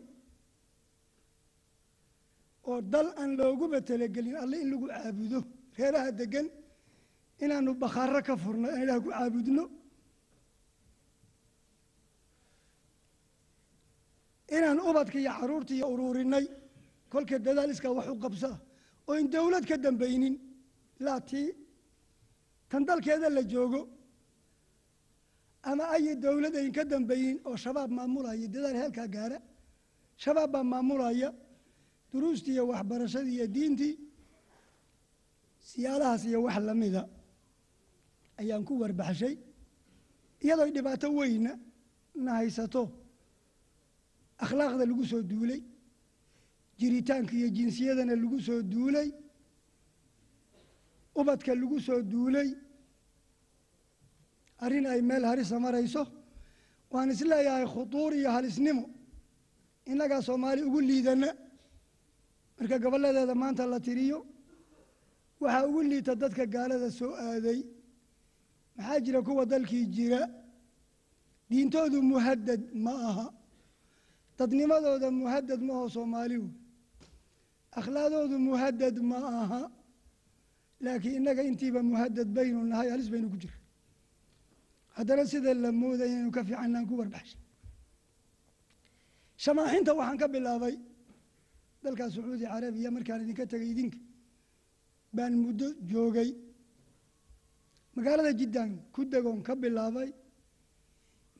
oo 2.69 2.81
dal 2.81 3.07
aan 3.21 3.31
looguba 3.37 3.79
talagelin 3.87 4.35
alle 4.43 4.57
in 4.63 4.69
lagu 4.71 4.87
caabudo 4.91 5.39
reeraha 5.77 6.11
degan 6.19 6.47
inaanu 7.43 7.71
bakhaaro 7.81 8.19
ka 8.27 8.33
furno 8.43 8.67
aan 8.69 8.81
ilaah 8.83 8.99
ku 9.03 9.09
caabudno 9.11 9.63
inaan 14.55 14.79
ubadka 14.89 15.17
iyo 15.19 15.31
carruurta 15.39 15.73
iyo 15.73 15.87
uruurinay 15.93 16.45
kolka 17.11 17.35
dadaal 17.45 17.71
iskaa 17.73 17.93
wax 17.97 18.07
u 18.15 18.17
qabsaa 18.23 18.55
oo 19.07 19.15
in 19.21 19.27
dowlad 19.33 19.65
ka 19.69 19.75
dambaynin 19.83 20.35
laa 21.05 21.19
tii 21.29 21.49
tan 22.69 22.83
dalkeeda 22.87 23.27
la 23.29 23.41
joogo 23.51 23.81
ama 25.69 25.83
ay 25.95 26.15
dowlad 26.23 26.55
ka 26.75 26.83
dambaynin 26.91 27.37
oo 27.47 27.55
shabaab 27.63 27.91
maamulaya 27.97 28.47
dadaal 28.53 28.75
heelkaa 28.81 29.07
gaara 29.15 29.37
shabaab 30.23 30.51
baa 30.53 30.63
maamulaya 30.73 31.29
duruustii 32.11 32.53
iyo 32.55 32.63
waxbarashadii 32.71 33.35
iyo 33.37 33.47
diintii 33.55 33.93
siyaalahaas 35.69 36.23
iyo 36.29 36.39
wax 36.45 36.57
lamida 36.67 37.01
ayaan 38.41 38.63
ku 38.67 38.73
warbaxshay 38.81 39.35
iyadoo 40.43 40.69
dhibaato 40.75 41.07
weyna 41.19 41.51
na 42.23 42.31
haysato 42.39 42.83
akhlaaqda 44.43 44.83
lagu 44.89 45.03
soo 45.11 45.21
duulay 45.31 45.61
jiritaanka 46.79 47.33
iyo 47.39 47.49
jinsiyadana 47.57 48.13
lagu 48.21 48.39
soo 48.47 48.61
duulay 48.71 49.09
ubadka 51.15 51.51
lagu 51.55 51.79
soo 51.87 52.01
duulay 52.01 52.49
arrin 54.63 54.85
ay 54.93 55.01
meel 55.09 55.23
harisa 55.29 55.55
marayso 55.65 56.03
waan 56.91 57.09
is 57.13 57.21
leeyahay 57.31 57.65
khutuur 57.73 58.11
iyo 58.19 58.29
halisnimo. 58.35 58.83
Innagaa 59.91 60.21
soomaali 60.27 60.61
ugu 60.67 60.79
liidana. 60.89 61.29
Marka 62.57 62.75
gobolladeeda 62.83 63.35
maanta 63.41 63.63
la 63.71 63.79
tiriyo 63.85 64.19
waxaa 65.41 65.67
ugu 65.69 65.81
liita 65.91 66.13
dadka 66.21 66.43
gaalada 66.53 66.89
soo 66.99 67.11
aaday. 67.25 67.59
Maxaa 68.77 68.99
jira 69.05 69.19
kuwa 69.25 69.45
dalkii 69.51 69.85
jira? 69.95 70.21
Diintoodu 71.49 71.97
muhadad 72.11 72.61
ma 72.85 72.93
aha. 73.09 73.27
Dadnimadooda 74.37 75.09
muhadad 75.21 75.59
ma 75.67 75.73
aho 75.77 75.87
soomaali 75.95 76.35
wey 76.43 76.51
akhlaaqdoodu 77.79 79.01
ma 79.11 79.17
aha. 79.41 79.61
Laakiin 80.83 81.15
innaga 81.19 81.41
intiiba 81.49 81.81
muhadad 81.91 82.27
baynu 82.37 82.59
nahay 82.71 82.89
halis 82.93 83.09
baynu 83.13 83.27
ku 83.33 83.37
jira 83.43 83.55
haddana 84.97 85.23
sida 85.31 85.51
la 85.63 85.69
mooday 85.81 86.09
inaynu 86.13 86.31
ka 86.37 86.41
fiicannaan 86.47 86.85
ku 86.89 86.93
warbaxshay 87.01 87.39
shamaaxinta 89.43 89.91
waxaan 89.99 90.17
ka 90.21 90.27
bilaabay 90.33 90.75
dalka 91.83 92.03
sacuudi 92.13 92.45
carabiya 92.53 92.89
markaan 92.95 93.19
idinka 93.25 93.45
tegay 93.53 93.69
idinka. 93.73 93.99
Baan 95.15 95.33
muddo 95.43 95.67
joogay. 95.91 96.29
Magaalada 97.95 98.31
jiddan 98.39 98.69
ku 98.93 99.01
degoon 99.13 99.39
ka 99.47 99.53
bilaabay. 99.63 100.09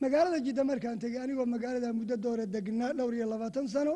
Magaalada 0.02 0.38
jidda 0.46 0.62
markaan 0.70 0.98
tegay 1.02 1.20
anigoo 1.24 1.46
magaalada 1.54 1.88
muddo 1.98 2.14
doora 2.24 2.44
degnaa 2.54 2.92
dhowr 2.98 3.14
iyo 3.18 3.26
labaatan 3.32 3.66
sano. 3.74 3.94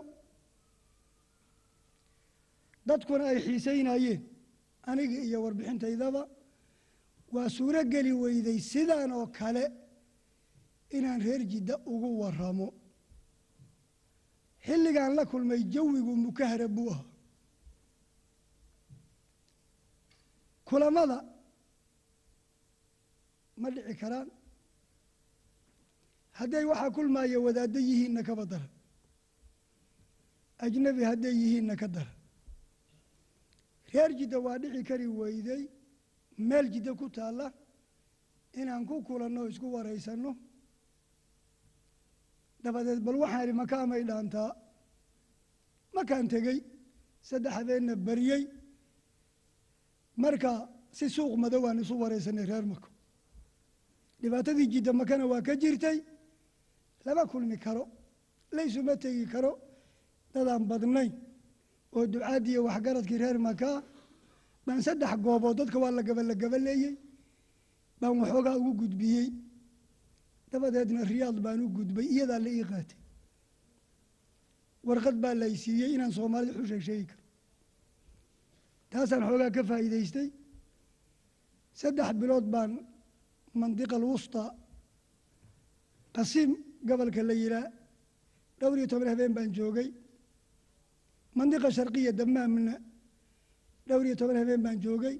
Dadkuna 2.89 3.25
ay 3.33 3.39
xiisaynayeen 3.47 4.21
aniga 4.91 5.19
iyo 5.29 5.39
warbixintaydaba 5.45 6.23
waa 7.33 7.49
suuro 7.57 7.81
geli 7.93 8.13
weyday 8.23 8.59
sidaan 8.71 9.11
oo 9.13 9.27
kale 9.39 9.65
inaan 10.97 11.21
reer 11.27 11.43
jidda 11.53 11.75
ugu 11.93 12.09
waramo 12.21 12.69
xilligaan 14.67 15.13
la 15.19 15.25
kulmay 15.31 15.63
jawigu 15.75 16.13
mukahara 16.25 16.69
buu 16.77 16.91
ahaa. 16.93 17.05
Kulamada 20.69 21.19
ma 23.61 23.69
dhici 23.75 23.95
karaan. 24.01 24.29
Hadday 26.39 26.65
waxaa 26.71 26.91
kulmaaya 26.97 27.39
wadaaddo 27.47 27.79
yihiinna 27.89 28.23
kaba 28.29 28.45
dara. 28.53 28.69
Ajnabi 30.65 31.03
hadday 31.11 31.35
yihiinna 31.43 31.75
ka 31.81 31.89
dara. 31.95 32.13
Reer 33.93 34.11
jidda 34.19 34.39
waa 34.45 34.59
dhici 34.63 34.83
kari 34.89 35.07
weyday 35.07 35.63
meel 36.39 36.67
jidda 36.73 36.93
ku 37.01 37.07
taalla 37.17 37.47
inaan 38.61 38.85
ku 38.89 39.03
kulanno 39.09 39.41
o 39.45 39.49
isku 39.53 39.67
waraysanno. 39.75 40.33
Dabadeed 42.65 43.01
bal 43.07 43.17
waxaan 43.23 43.43
idhi 43.45 43.53
maka 43.61 43.77
amay 43.85 44.03
dhaantaa? 44.09 44.51
Makaan 45.95 46.27
tegey 46.33 46.59
saddex 47.29 47.53
habeenna 47.57 47.95
baryey 48.07 48.43
marka 50.23 50.53
si 50.97 51.07
suuq 51.15 51.35
madow 51.43 51.63
aan 51.67 51.79
isu 51.83 51.95
waraysanay 52.03 52.47
reer 52.51 52.65
mako 52.73 52.89
dhibaatadii 54.21 54.69
jidda 54.73 54.93
makana 55.01 55.25
waa 55.33 55.43
ka 55.47 55.55
jirtay. 55.63 55.99
Lama 57.05 57.25
kulmi 57.31 57.57
karo 57.65 57.85
laysuma 58.57 58.95
tegi 59.03 59.25
karo 59.33 59.53
dadaan 60.35 60.63
badnayn. 60.71 61.13
Oo 61.95 62.07
ducaadii 62.13 62.53
iyo 62.55 62.63
waxgaradkii 62.69 63.19
reer 63.23 63.39
makaa 63.49 63.77
baan 64.69 64.81
saddex 64.87 65.13
goobood 65.25 65.57
dadka 65.59 65.79
waa 65.83 65.91
la 65.97 66.03
gaba 66.09 66.23
la 66.29 66.35
gabaleeyey 66.43 66.95
baan 68.01 68.15
waxoogaa 68.21 68.57
ugu 68.61 68.73
gudbiyey. 68.81 69.29
Dabadeedna 70.51 71.03
riyaad 71.13 71.39
baan 71.45 71.61
u 71.65 71.69
gudbay 71.77 72.07
iyadaa 72.15 72.41
la 72.45 72.51
ii 72.59 72.65
qaatay. 72.71 72.99
Warqad 74.87 75.17
baa 75.23 75.35
lay 75.41 75.55
siiyey 75.63 75.91
inaan 75.95 76.13
soomaalida 76.17 76.53
xu 76.59 76.65
sheeg 76.71 76.83
sheegi 76.89 77.07
karo. 77.11 77.23
Taasaan 78.91 79.23
xoogaa 79.29 79.51
ka 79.57 79.63
faa'iidaystay. 79.71 80.29
Saddex 81.81 82.09
bilood 82.21 82.47
baan 82.55 82.73
mandiqa 83.61 83.97
alwusta 84.01 84.43
qasiim 86.17 86.51
gobolka 86.89 87.23
la 87.29 87.35
yihaa 87.43 87.67
dhowr 88.59 88.77
iyo 88.79 88.87
toban 88.91 89.09
habeen 89.13 89.33
baan 89.37 89.51
joogay. 89.57 89.89
Mandiqa 91.39 91.69
sharqiya 91.77 92.13
damaamna 92.19 92.75
dhowr 93.89 94.05
iyo 94.07 94.17
toban 94.21 94.37
habeen 94.41 94.63
baan 94.67 94.79
joogay. 94.85 95.17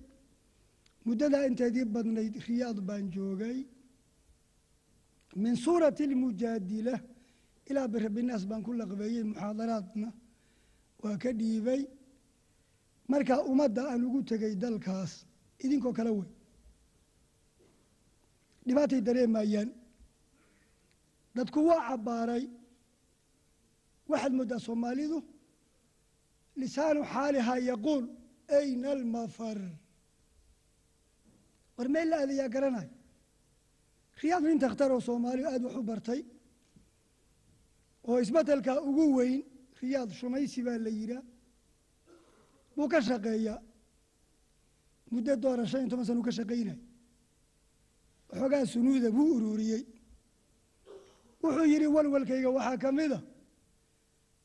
Muddadaa 1.07 1.47
inteedii 1.49 1.85
badnayd 1.95 2.35
riyaad 2.47 2.79
baan 2.89 3.05
joogay. 3.15 3.59
Min 5.43 5.55
suurati 5.65 6.03
almujaadila 6.09 6.95
ilaa 7.71 7.89
birabinaas 7.93 8.43
baan 8.51 8.63
ku 8.67 8.71
laqbeeyey 8.81 9.25
muxaadaraadna 9.31 10.09
waa 11.03 11.17
ka 11.23 11.31
dhiibay. 11.41 11.83
Markaa 13.11 13.41
ummadda 13.51 13.83
aan 13.91 14.03
ugu 14.07 14.21
tegay 14.31 14.55
dalkaas 14.63 15.13
idinkoo 15.65 15.93
kale 15.99 16.11
wey. 16.19 16.29
Dhibaatay 18.67 19.01
dareemayaan 19.07 19.71
dadku 21.37 21.59
waa 21.69 21.83
cabbaaray. 21.89 22.45
Waxaad 24.11 24.33
mooddaa 24.39 24.61
soomaalidu? 24.67 25.19
Lisaanu 26.61 27.01
xaalihaa 27.13 27.59
yaquul 27.71 28.05
ayna 28.49 28.89
almafar 28.97 29.59
war 31.77 31.89
meel 31.95 32.09
la 32.11 32.17
aadayaa 32.23 32.49
garanayo 32.55 32.91
riyaad 34.23 34.43
nin 34.49 34.59
takhtaroo 34.65 35.01
soomaaliya 35.09 35.49
aada 35.53 35.67
wax 35.67 35.77
u 35.81 35.83
bartay 35.91 36.21
oo 38.09 38.19
isbeddelkaa 38.25 38.77
ugu 38.89 39.05
weyn 39.19 39.43
riyaad 39.83 40.11
shumaysi 40.19 40.61
baa 40.67 40.79
la 40.87 40.91
yidhaa 40.99 41.23
buu 42.77 42.89
ka 42.93 42.99
shaqeeyaa 43.09 43.59
muddo 45.13 45.33
doora 45.43 45.65
shan 45.71 45.81
iyo 45.81 45.91
toban 45.93 46.07
sana 46.09 46.23
ka 46.29 46.33
shaqaynay 46.39 46.79
waxoogaa 48.31 48.65
sunuuda 48.73 49.09
buu 49.17 49.29
ururiyey. 49.37 49.83
Wuxuu 51.43 51.67
yidhi 51.73 51.87
walwalkayga 51.97 52.49
waxaa 52.57 52.77
ka 52.83 52.89
mida 52.99 53.19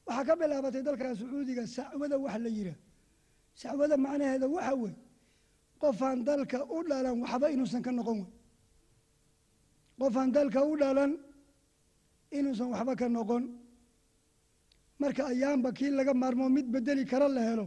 waxaa 0.08 0.26
ka 0.28 0.34
bilaabatay 0.40 0.82
dalkaa 0.88 1.16
sacuudiga 1.20 1.64
sacwada 1.76 2.16
wax 2.26 2.36
la 2.46 2.50
yidhaah 2.58 2.78
sacwada 3.60 3.96
macnaheeda 4.06 4.48
waxa 4.56 4.74
wey 4.82 4.94
qofaan 5.82 6.18
dalka 6.28 6.60
u 6.76 6.78
dhalan 6.90 7.16
waxba 7.24 7.48
inuusan 7.56 7.82
ka 7.86 7.92
noqon 7.92 8.18
wey 8.22 8.32
qofaan 10.00 10.30
dalka 10.36 10.60
u 10.72 10.74
dhalan 10.82 11.12
inuusan 12.38 12.68
waxba 12.74 12.94
ka 13.02 13.08
noqon. 13.10 13.44
Marka 15.00 15.24
ayaanba 15.32 15.70
kii 15.78 15.92
laga 16.00 16.14
maarmoo 16.14 16.50
mid 16.50 16.68
bedeli 16.74 17.04
kara 17.12 17.28
la 17.36 17.42
helo 17.50 17.66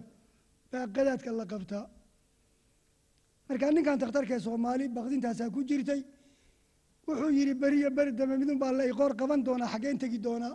baa 0.71 0.87
qadaadka 0.95 1.31
la 1.39 1.45
qabtaa. 1.53 1.85
Markaa 3.49 3.71
ninkan 3.75 3.99
takhtarkee 4.03 4.39
soomaali 4.47 4.85
bakdintaasaa 4.97 5.51
ku 5.55 5.61
jirtay 5.69 6.01
wuxuu 7.07 7.31
yidhi 7.39 7.55
beriyo 7.63 7.89
beri 7.97 8.13
dambe 8.19 8.35
midun 8.41 8.59
baa 8.63 8.73
la 8.79 8.85
iqoor 8.91 9.13
qaban 9.21 9.41
doonaa 9.47 9.69
xaggeen 9.73 9.99
tegi 10.03 10.19
doonaa. 10.27 10.55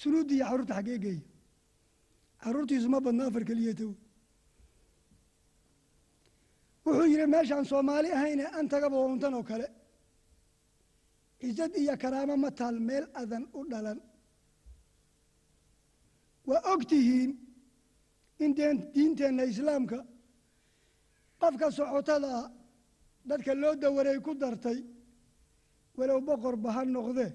Sunuuddi 0.00 0.34
iyo 0.36 0.44
carruurta 0.48 0.74
xaggee 0.78 0.98
geeya. 1.04 1.22
Carruurtiisu 2.42 2.88
ma 2.94 2.98
badna 3.06 3.22
afar 3.28 3.44
keliyata 3.48 3.84
wuxuu 6.88 7.06
yidhi 7.12 7.26
meeshaan 7.34 7.64
soomaali 7.70 8.08
ahayne 8.16 8.44
antagaba 8.58 8.96
untan 9.12 9.34
oo 9.38 9.44
kale. 9.50 9.66
Cizad 11.40 11.72
iyo 11.82 11.94
karaamo 12.02 12.34
ma 12.44 12.50
taal 12.58 12.76
meel 12.88 13.04
adan 13.20 13.44
u 13.58 13.60
dhalan. 13.70 13.98
Waa 16.48 16.60
og 16.72 16.82
tihiin 16.90 17.30
in 18.44 18.50
diinteenna 18.94 19.42
islaamka 19.52 19.98
qofka 21.40 21.66
socotada 21.76 22.32
dadka 23.28 23.52
loo 23.62 23.74
dawaray 23.82 24.18
ku 24.26 24.32
dartay 24.42 24.78
walow 25.98 26.20
boqorba 26.28 26.70
ha 26.76 26.82
noqdee 26.94 27.30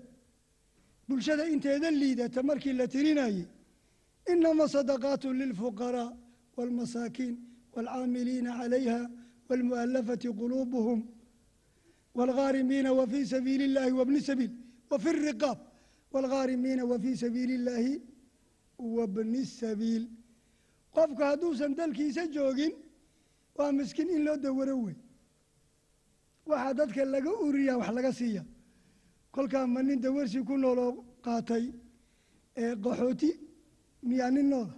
bulshada 1.08 1.44
inteeda 1.54 1.90
liidata 2.02 2.40
markii 2.50 2.74
la 2.80 2.86
tirinayey 2.94 3.46
inama 4.32 4.66
sadaqaatu 4.76 5.28
lilfuqaraa 5.40 6.10
wاlmasaakiin 6.58 7.34
wاlcaamiliina 7.76 8.52
calayha 8.60 9.00
wاlmu'alafati 9.49 10.29
quluubuhum 10.41 11.01
wاlghaarimiina 12.19 12.91
wafii 12.99 13.25
sabiili 13.33 13.65
اllahi 13.69 13.93
wabni 14.01 14.21
sabiil 14.29 14.53
wafi 14.91 15.09
الriqaab 15.15 15.59
wاlghaarimiina 16.13 16.83
wafii 16.93 17.17
sabiili 17.23 17.55
اllahi 17.61 17.93
wabni 18.97 19.43
sabiil 19.61 20.05
qofku 20.95 21.23
hadduusan 21.29 21.75
dalkiisa 21.79 22.23
joogin 22.35 22.73
waa 23.57 23.73
miskiin 23.79 24.09
in 24.17 24.23
loo 24.27 24.37
dawaro 24.45 24.75
wey 24.85 24.97
waxaa 26.51 26.75
dadka 26.81 27.05
laga 27.15 27.31
uriyaa 27.47 27.77
wax 27.81 27.91
laga 27.99 28.13
siiya 28.19 28.43
kolkaa 29.35 29.67
ma 29.75 29.81
nin 29.83 30.01
dawarsi 30.05 30.39
ku 30.49 30.55
nooloo 30.63 30.93
qaatay 31.25 31.65
ee 32.63 32.73
qaxooti 32.85 33.31
miyaa 34.09 34.31
nin 34.37 34.47
noola 34.53 34.75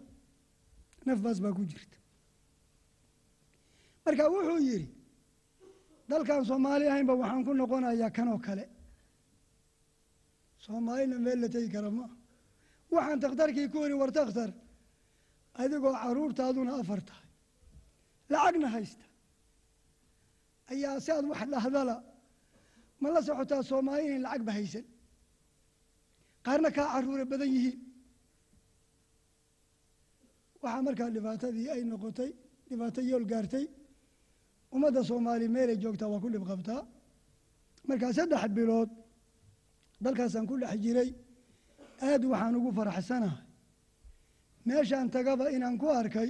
nafbaas 1.06 1.38
baa 1.44 1.52
ku 1.58 1.62
jirta 1.70 1.93
marka 4.05 4.23
wuxuu 4.33 4.59
yidhi 4.69 4.87
dalkan 6.09 6.41
soomaali 6.49 6.85
ahaynba 6.91 7.13
waxaan 7.21 7.43
ku 7.47 7.51
noqonayaa 7.61 8.11
kanoo 8.17 8.39
kale. 8.47 8.65
Soomaalina 10.65 11.17
meel 11.25 11.39
la 11.43 11.47
tegi 11.53 11.69
kara 11.75 11.89
maa 11.97 12.09
waxaan 12.95 13.19
takhtarkii 13.23 13.67
ku 13.71 13.77
wari 13.83 13.95
war 14.01 14.11
takhtar 14.19 14.49
adigoo 15.61 15.93
caruurtaaduna 16.03 16.71
afar 16.81 17.01
tahay. 17.07 17.27
Lacagna 18.31 18.67
haysta. 18.75 19.05
Ayaa 20.71 20.99
si 21.03 21.09
aad 21.11 21.25
wax 21.31 21.41
dhahdala 21.53 21.95
ma 23.01 23.07
la 23.13 23.19
socotaa 23.27 23.61
soomaali 23.69 24.01
inayn 24.07 24.23
lacagba 24.25 24.51
haysan? 24.57 24.85
Qaarna 26.45 26.69
kaa 26.77 26.87
caruura 26.93 27.25
badan 27.31 27.49
yihiin. 27.55 27.77
Waxaa 30.63 30.81
markaa 30.87 31.09
dhibaatadii 31.15 31.67
ay 31.73 31.81
noqotay 31.91 32.31
dhibaato 32.69 33.01
yool 33.09 33.25
gaartay 33.31 33.65
ummadda 34.75 35.01
soomaali 35.09 35.45
meelay 35.55 35.77
joogtaa 35.83 36.09
waa 36.13 36.21
ku 36.23 36.29
dhib 36.33 36.45
qabtaa. 36.51 36.81
Markaa 37.87 38.11
saddex 38.17 38.43
bilood 38.57 38.89
dalkaasaan 40.03 40.45
ku 40.49 40.55
dhex 40.61 40.75
jiray 40.83 41.09
aad 42.09 42.23
waxaan 42.31 42.55
ugu 42.59 42.71
faraxsanahay 42.77 43.43
meeshaan 44.67 45.07
tagaba 45.15 45.45
inaan 45.55 45.77
ku 45.81 45.87
arkay 46.01 46.29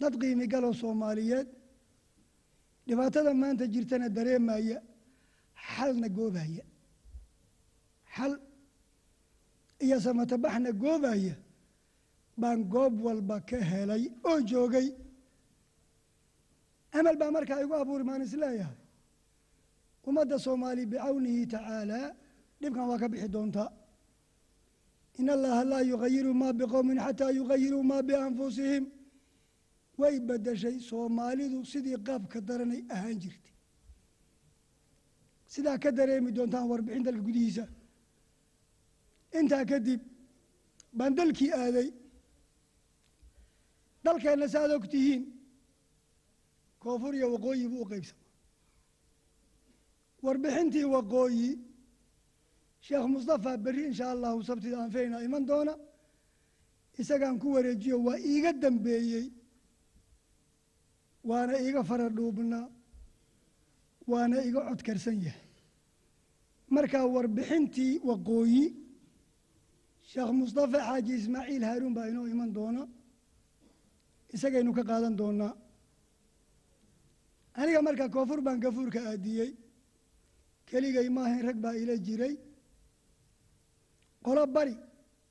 dad 0.00 0.14
qiimi 0.20 0.46
galoo 0.52 0.74
soomaaliyeed. 0.82 1.48
Dhibaatada 2.86 3.30
maanta 3.42 3.64
jirtana 3.74 4.08
dareemaya 4.16 4.78
xalna 5.72 6.08
goobaya 6.16 6.64
xal 8.14 8.32
iyo 9.84 9.96
samatabaxna 10.04 10.70
goobaya 10.82 11.34
baan 12.40 12.60
goob 12.72 12.94
walba 13.06 13.36
ka 13.48 13.58
helay 13.70 14.02
oo 14.30 14.38
joogay 14.50 14.86
amal 16.92 17.16
baa 17.20 17.30
markaa 17.30 17.60
igu 17.64 17.74
abuuri 17.74 18.04
maan 18.04 18.22
is 18.22 18.32
leeyahay 18.42 18.76
ummadda 20.08 20.36
soomaali 20.38 20.82
bicawnihi 20.92 21.46
tacaalaa 21.54 22.06
dhibkan 22.60 22.86
waa 22.90 22.98
ka 23.02 23.08
bixi 23.12 23.28
doontaa 23.34 23.70
in 25.18 25.28
allaha 25.36 25.62
laa 25.72 25.82
yugayiru 25.92 26.32
maa 26.34 26.52
biqowmin 26.52 26.98
xataa 27.06 27.30
yugayiruu 27.38 27.82
maa 27.90 28.02
bianfusihim. 28.08 28.84
Way 30.00 30.16
bedeshay 30.28 30.76
soomaalidu 30.88 31.58
sidii 31.70 31.98
qaabka 32.06 32.38
daranay 32.48 32.82
ahaan 32.94 33.16
jirtay. 33.22 33.54
Sidaa 35.52 35.78
ka 35.82 35.90
dareemi 35.98 36.30
doontaan 36.36 36.68
warbixin 36.70 37.02
dalka 37.06 37.22
gudihiisa. 37.28 37.64
Intaa 39.38 39.64
kadib 39.70 40.00
baan 40.98 41.12
dalkii 41.18 41.50
aaday. 41.62 41.88
Dalkeenna 44.04 44.46
saaad 44.54 44.70
og 44.76 44.84
tihiin 44.92 45.22
koonfur 46.82 47.12
iyo 47.18 47.26
waqooyi 47.34 47.66
buu 47.72 47.82
u 47.84 47.88
qaybsamaa. 47.90 48.26
Warbixintii 50.24 50.84
waqooyi 50.94 51.48
sheekh 52.86 53.06
mustafa 53.14 53.50
berri 53.64 53.82
insha 53.90 54.06
allahu 54.14 54.38
sabtida 54.48 54.76
aan 54.80 54.90
filaynaa 54.94 55.22
iman 55.28 55.44
doona 55.50 55.74
isagaan 57.00 57.36
ku 57.42 57.46
wareejiyo 57.54 57.96
waa 58.06 58.18
iiga 58.30 58.52
dambeeyey 58.62 59.26
waana 61.28 61.54
iga 61.68 61.82
fara 61.88 62.06
dhuubnaa 62.16 62.66
waana 64.10 64.36
iga 64.48 64.60
codkarsan 64.68 65.18
yahay. 65.26 65.46
Markaa 66.74 67.06
warbixintii 67.14 67.92
waqooyi 68.08 68.64
sheekh 70.10 70.30
mustafa 70.40 70.78
xaaji 70.86 71.12
ismaaciil 71.20 71.62
haaruun 71.68 71.94
baa 71.96 72.06
inoo 72.10 72.26
iman 72.34 72.50
doona 72.56 72.82
isagaynu 74.34 74.70
ka 74.76 74.82
qaadan 74.90 75.14
doonaa 75.20 75.52
aniga 77.60 77.80
markaa 77.86 78.08
koonfur 78.14 78.40
baan 78.46 78.58
gafuurka 78.64 79.00
aadiyey 79.10 79.50
keligay 80.68 81.08
maahayn 81.16 81.42
rag 81.48 81.58
baa 81.64 81.74
ila 81.82 81.94
jiray. 82.06 82.34
Qolo 84.24 84.42
bari 84.54 84.74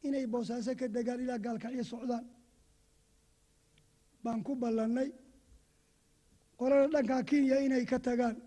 inay 0.08 0.26
boosaaso 0.34 0.72
ka 0.80 0.86
degaan 0.96 1.20
ilaa 1.24 1.40
gaalkacyo 1.46 1.84
socdaan. 1.92 2.26
Baan 4.24 4.40
ku 4.46 4.52
ballannay. 4.62 5.10
Qolada 6.60 6.88
dhankaa 6.94 7.22
kenya 7.30 7.58
inay 7.66 7.84
ka 7.92 7.98
tagaan 8.08 8.38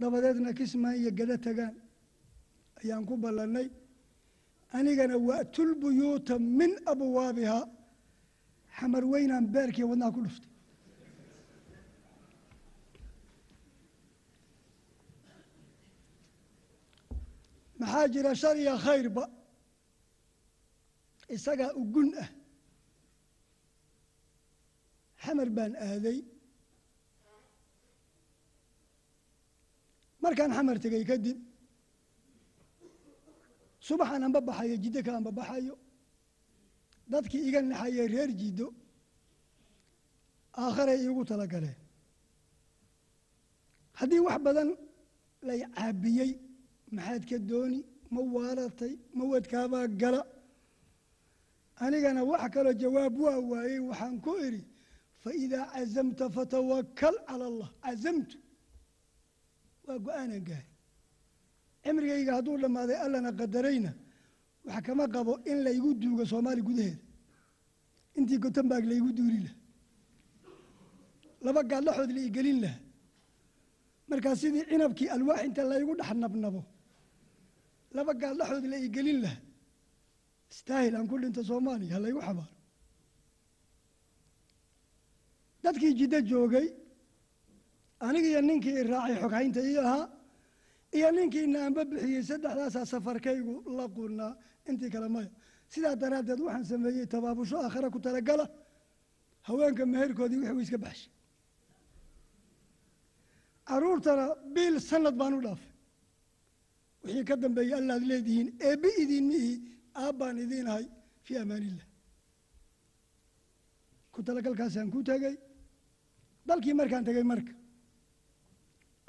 dabadeedna 0.00 0.50
kismaan 0.58 0.96
iyo 1.00 1.10
gado 1.18 1.36
tagaan 1.46 1.74
ayaan 2.82 3.04
ku 3.08 3.14
ballannay. 3.24 3.68
Anigana 4.76 5.16
wa'tul 5.28 5.70
buyuuta 5.80 6.34
min 6.58 6.72
abwaabihaa 6.92 7.64
xamar 8.76 9.04
weynaan 9.12 9.46
beerkii 9.54 9.84
wadnaha 9.90 10.12
ku 10.16 10.20
dhuftay 10.26 10.51
maxaa 17.82 18.06
jira 18.14 18.32
shar 18.42 18.56
iyo 18.62 18.74
khayrba? 18.84 19.24
Isagaa 21.36 21.72
ugun 21.82 22.08
ah. 22.22 22.28
Xamar 25.24 25.48
baan 25.56 25.72
aaday. 25.86 26.18
Markaan 30.22 30.50
xamar 30.56 30.76
tegey 30.82 31.04
kadib 31.10 31.38
subaxaan 33.86 34.22
anba 34.26 34.40
baxayo 34.48 34.76
jiddo 34.84 35.00
ka 35.06 35.10
anba 35.18 35.30
baxayo. 35.38 35.74
Dadkii 37.12 37.42
iga 37.48 37.60
naxayay 37.62 38.06
reer 38.14 38.30
jiddo 38.40 38.66
aakharay 40.62 40.98
iigu 41.04 41.22
tala 41.30 41.46
galeen 41.52 41.78
haddii 43.98 44.20
wax 44.26 44.38
badan 44.46 44.68
lay 45.48 45.60
caabiyey 45.76 46.30
maxaad 46.94 47.22
ka 47.30 47.38
dooni? 47.50 47.80
Ma 48.14 48.20
waalatay? 48.34 48.92
Ma 49.16 49.24
wadkaabaa 49.32 49.86
gala? 50.00 50.20
Anigana 51.84 52.22
wax 52.30 52.42
kaloo 52.54 52.74
jawaab 52.82 53.14
waa 53.24 53.38
waayey 53.50 53.78
waxaan 53.88 54.16
ku 54.24 54.32
idhi 54.46 54.60
faidaa 55.22 55.64
cazamta 55.74 56.24
fatawakal 56.36 57.16
cala 57.28 57.44
allah. 57.50 57.68
Cazamtu. 57.84 58.36
Waa 59.86 59.98
go'aanan 60.04 60.42
gaari. 60.48 60.68
Cimrigayga 61.84 62.32
hadduu 62.36 62.56
dhammaaday 62.62 62.96
allana 63.04 63.30
qadarayna 63.40 63.90
wax 64.66 64.82
kama 64.86 65.04
qabo 65.14 65.32
in 65.50 65.58
laygu 65.66 65.90
duugo 66.00 66.24
soomaali 66.30 66.62
gudaheeda 66.68 67.00
intii 68.18 68.38
gotembaag 68.44 68.84
laygu 68.90 69.10
duuli 69.18 69.38
laha 69.46 69.56
laba 71.44 71.60
gaadhaxood 71.70 72.10
la 72.16 72.20
igelin 72.28 72.58
laha 72.64 72.78
markaa 74.08 74.34
sidii 74.40 74.64
cinabkii 74.70 75.08
alwaax 75.16 75.40
inta 75.48 75.62
laygu 75.72 75.92
dhex 75.98 76.10
nabnabo 76.22 76.60
laba 77.96 78.12
gaadhaxood 78.22 78.64
la 78.72 78.76
igelin 78.86 79.18
laha 79.24 79.38
istaahil 80.52 80.94
aan 80.96 81.06
ku 81.10 81.16
dhinta 81.22 81.40
soomaaliya 81.50 81.94
ha 81.94 82.00
laygu 82.04 82.20
xabaaro. 82.28 82.54
Dadkii 85.64 85.92
jiddo 85.98 86.18
joogay 86.30 86.66
anigiiyo 88.06 88.40
ninkii 88.48 88.74
i 88.80 88.82
raacay 88.92 89.16
xoghaynta 89.22 89.60
ii 89.70 89.78
ahaa 89.84 90.04
iyo 90.96 91.08
ninkii 91.16 91.46
naanba 91.54 91.82
bixiyey 91.90 92.22
saddexdaasaa 92.30 92.84
safarkaygu 92.92 93.54
la 93.76 93.84
qunaa 93.96 94.32
intii 94.68 94.90
kale 94.94 95.08
maya. 95.14 95.30
Sidaa 95.72 95.94
daraaddeed 96.02 96.40
waxaan 96.46 96.64
sameeyey 96.70 97.06
tabaabusho 97.14 97.56
aakhare 97.64 97.88
ku 97.94 97.98
talagala 98.06 98.46
haweenka 99.48 99.84
meherkoodii 99.92 100.38
wixii 100.42 100.56
u 100.58 100.60
iska 100.66 100.78
baxshay. 100.84 101.10
Caruurtana 103.68 104.26
biil 104.54 104.74
sanad 104.88 105.14
baan 105.20 105.34
u 105.38 105.40
dhaafay 105.46 105.71
wixii 107.04 107.24
ka 107.28 107.34
dambeeyey 107.42 107.74
allaad 107.80 108.02
leedihiin 108.10 108.48
eebbi 108.68 108.88
idiin 109.02 109.24
miihi 109.30 109.52
aabbaan 110.02 110.36
idiin 110.44 110.66
ahay 110.72 110.86
fii 111.24 111.36
amaanillah. 111.42 111.86
Ku 114.12 114.18
talagalkaasaan 114.26 114.90
ku 114.94 115.00
tegey 115.08 115.36
dalkii 116.48 116.74
markaan 116.80 117.04
tegey 117.08 117.24
marka 117.32 117.52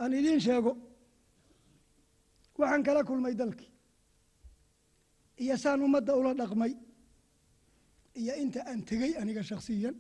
aan 0.02 0.14
idiin 0.20 0.39
sheego 0.46 0.72
waxaan 2.60 2.84
kala 2.88 3.02
kulmay 3.10 3.36
dalkii 3.41 3.72
iyo 5.44 5.56
saan 5.64 5.82
ummadda 5.86 6.14
ula 6.20 6.32
dhaqmay 6.39 6.74
iyo 8.20 8.34
inta 8.44 8.60
aan 8.70 8.82
tegey 8.89 9.12
aniga 9.22 9.44
shakhsiyan. 9.50 9.96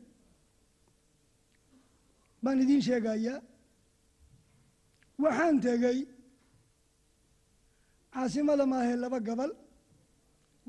Baan 2.43 2.61
idiin 2.63 2.81
sheegayaa 2.87 3.39
waxaan 5.23 5.55
tegey 5.65 5.97
caasimada 8.13 8.65
maahee 8.71 8.95
laba 9.03 9.19
gobol 9.27 9.51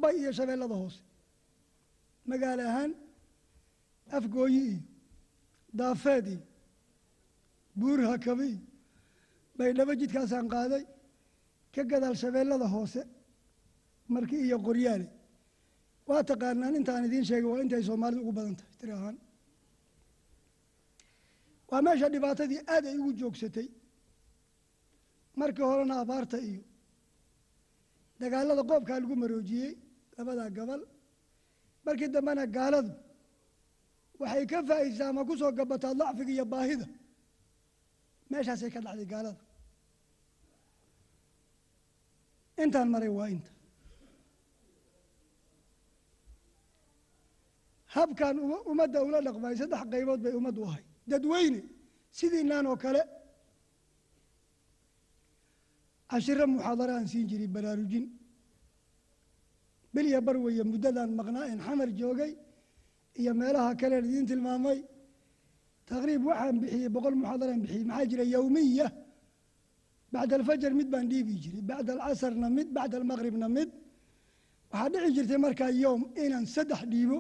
bay 0.01 0.15
iyo 0.21 0.31
shabeellada 0.39 0.75
hoose. 0.83 1.01
Magaalo 2.31 2.63
ahaan 2.71 2.93
afgooyi 4.17 4.61
iyo 4.71 4.81
daafeed 5.79 6.27
iyo 6.35 6.43
buur 7.81 8.01
hakabi 8.11 8.47
iyo 8.53 8.61
baydhabo 9.59 9.93
jidkaasaan 10.01 10.47
qaaday. 10.55 10.85
Ka 11.75 11.83
gadaal 11.91 12.17
shabeellada 12.23 12.67
hoose 12.75 13.01
markii 14.15 14.41
iyo 14.47 14.59
qoryaale 14.67 15.07
waa 16.09 16.23
taqaanaan 16.31 16.75
intaan 16.79 17.05
idiin 17.09 17.25
sheegay 17.29 17.51
waa 17.53 17.63
intay 17.65 17.83
soomaalidu 17.89 18.21
ugu 18.23 18.33
badan 18.39 18.57
tahay 18.59 18.75
tiri 18.81 18.93
ahaan. 18.99 19.17
Waa 21.71 21.83
meesha 21.87 22.09
dhibaatadii 22.15 22.61
aad 22.75 22.85
ay 22.91 22.97
ugu 23.03 23.13
joogsatay 23.21 23.67
markii 25.41 25.67
horena 25.71 25.95
abaarta 26.03 26.39
iyo 26.51 26.63
dagaalada 28.25 28.63
qoobkaa 28.71 28.99
lagu 29.03 29.15
maroojiyey 29.23 29.73
labadaa 30.17 30.51
gobol 30.59 30.83
markii 31.85 32.09
dambena 32.15 32.45
gaaladu 32.57 32.93
waxay 34.21 34.45
ka 34.53 34.59
faa'iidsaa 34.69 35.09
ama 35.13 35.23
ku 35.29 35.35
soo 35.41 35.53
gabataa 35.59 35.95
dacfiga 36.01 36.33
iyo 36.37 36.45
baahida 36.53 36.87
meeshaasay 38.31 38.71
ka 38.75 38.81
dhacday 38.87 39.09
gaalada. 39.13 39.41
Intaan 42.63 42.89
maray 42.95 43.11
waa 43.19 43.29
inta. 43.35 43.51
Habkan 47.95 48.37
ummadda 48.71 48.99
ula 49.09 49.19
dhaqmay 49.27 49.55
saddex 49.61 49.83
qaybood 49.93 50.21
bay 50.25 50.33
ummaddu 50.39 50.61
ahay 50.69 50.83
dadweyne 51.11 51.61
sidiinaan 52.19 52.67
oo 52.71 52.77
kale 52.85 53.03
cashiro 56.15 56.45
muxaadaro 56.55 56.93
aan 56.99 57.07
siin 57.13 57.27
jiray 57.31 57.49
baraarujin 57.57 58.05
bilya 59.95 60.19
bar 60.27 60.37
weeye 60.45 60.63
muddadaan 60.73 61.11
maqnaa 61.19 61.47
en 61.53 61.59
xamar 61.67 61.89
joogay 62.01 62.33
iyo 63.21 63.33
meelaha 63.41 63.71
kalean 63.81 64.05
idiin 64.09 64.27
tilmaamay. 64.31 64.79
Taqriib 65.91 66.23
waxaan 66.29 66.57
bixiyey 66.63 66.89
boqol 66.97 67.15
muxaadaraan 67.21 67.61
bixiyey 67.65 67.85
maxaa 67.91 68.07
jira 68.11 68.25
yowmiya 68.35 68.87
bacda 70.13 70.35
alfajar 70.39 70.73
mid 70.79 70.89
baan 70.93 71.07
dhiibi 71.13 71.35
jiray 71.43 71.63
bacda 71.71 71.91
alcasarna 71.95 72.49
mid 72.59 72.69
bacda 72.77 72.97
almaqribna 73.01 73.49
mid. 73.57 73.71
Waxaa 74.73 74.89
dhici 74.93 75.11
jirtay 75.17 75.39
markaa 75.47 75.71
yowm 75.85 76.03
inaan 76.25 76.47
saddex 76.55 76.81
dhiibo 76.93 77.19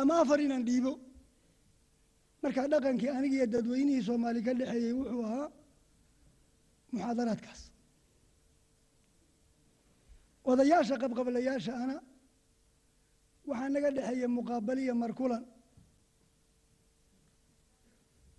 ama 0.00 0.12
afar 0.22 0.38
inaan 0.46 0.64
dhiibo. 0.68 0.92
Markaa 2.42 2.66
dhaqankii 2.72 3.10
anigiiyo 3.18 3.46
dadweynihii 3.54 4.02
soomaali 4.08 4.40
ka 4.46 4.52
dhexeeyey 4.58 4.92
wuxuu 4.98 5.22
ahaa 5.28 5.46
muxaadaraadkaas 6.92 7.60
odayaasha 10.50 10.94
qabqablayaasha 11.02 11.72
ana 11.82 11.96
waxaa 13.48 13.68
naga 13.74 13.90
dhexeeyey 13.96 14.28
muqaabaliya 14.38 14.94
markulan. 15.02 15.44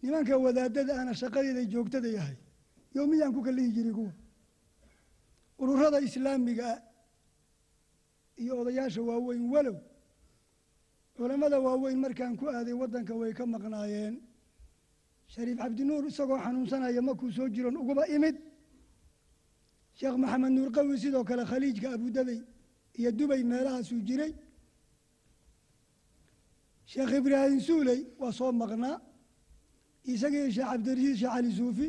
Nimanka 0.01 0.35
wadaadada 0.45 0.93
ana 1.01 1.13
shaqadeeda 1.21 1.61
joogtada 1.73 2.09
yahay 2.17 2.37
yowmiyaan 2.95 3.33
ku 3.35 3.41
kalihi 3.47 3.71
jiray 3.75 3.93
kuwa. 3.97 4.13
Ururada 5.61 5.99
islaamiga 6.07 6.65
ah 6.73 6.79
iyo 8.41 8.53
odayaasha 8.61 9.01
waaweyn 9.09 9.43
walow 9.53 9.77
culammada 11.15 11.57
waaweyn 11.65 11.99
markaan 12.05 12.33
ku 12.39 12.45
aaday 12.49 12.73
waddanka 12.81 13.13
way 13.21 13.31
ka 13.33 13.43
maqnaayeen 13.45 14.15
shariif 15.34 15.57
cabdinuur 15.61 16.03
isagoo 16.11 16.39
xanuunsanaya 16.45 17.01
markuu 17.07 17.32
soo 17.38 17.47
jiron 17.55 17.75
uguba 17.82 18.03
imid. 18.15 18.36
Sheekh 19.99 20.17
maxamed 20.21 20.51
nuur 20.57 20.69
qawi 20.75 20.95
sidoo 21.01 21.23
kale 21.29 21.43
khaliijka 21.51 21.88
abudabey 21.95 22.39
iyo 22.99 23.09
dubay 23.17 23.41
meelahaasuu 23.51 24.01
jiray. 24.07 24.34
Sheekh 26.91 27.11
ibraahim 27.19 27.59
suuley 27.67 27.99
waa 28.19 28.32
soo 28.39 28.51
maqnaa 28.61 28.97
isagii 30.13 30.51
sheekh 30.55 30.69
cabdirasiis 30.71 31.17
sheekh 31.21 31.34
cali 31.36 31.51
suufi. 31.59 31.88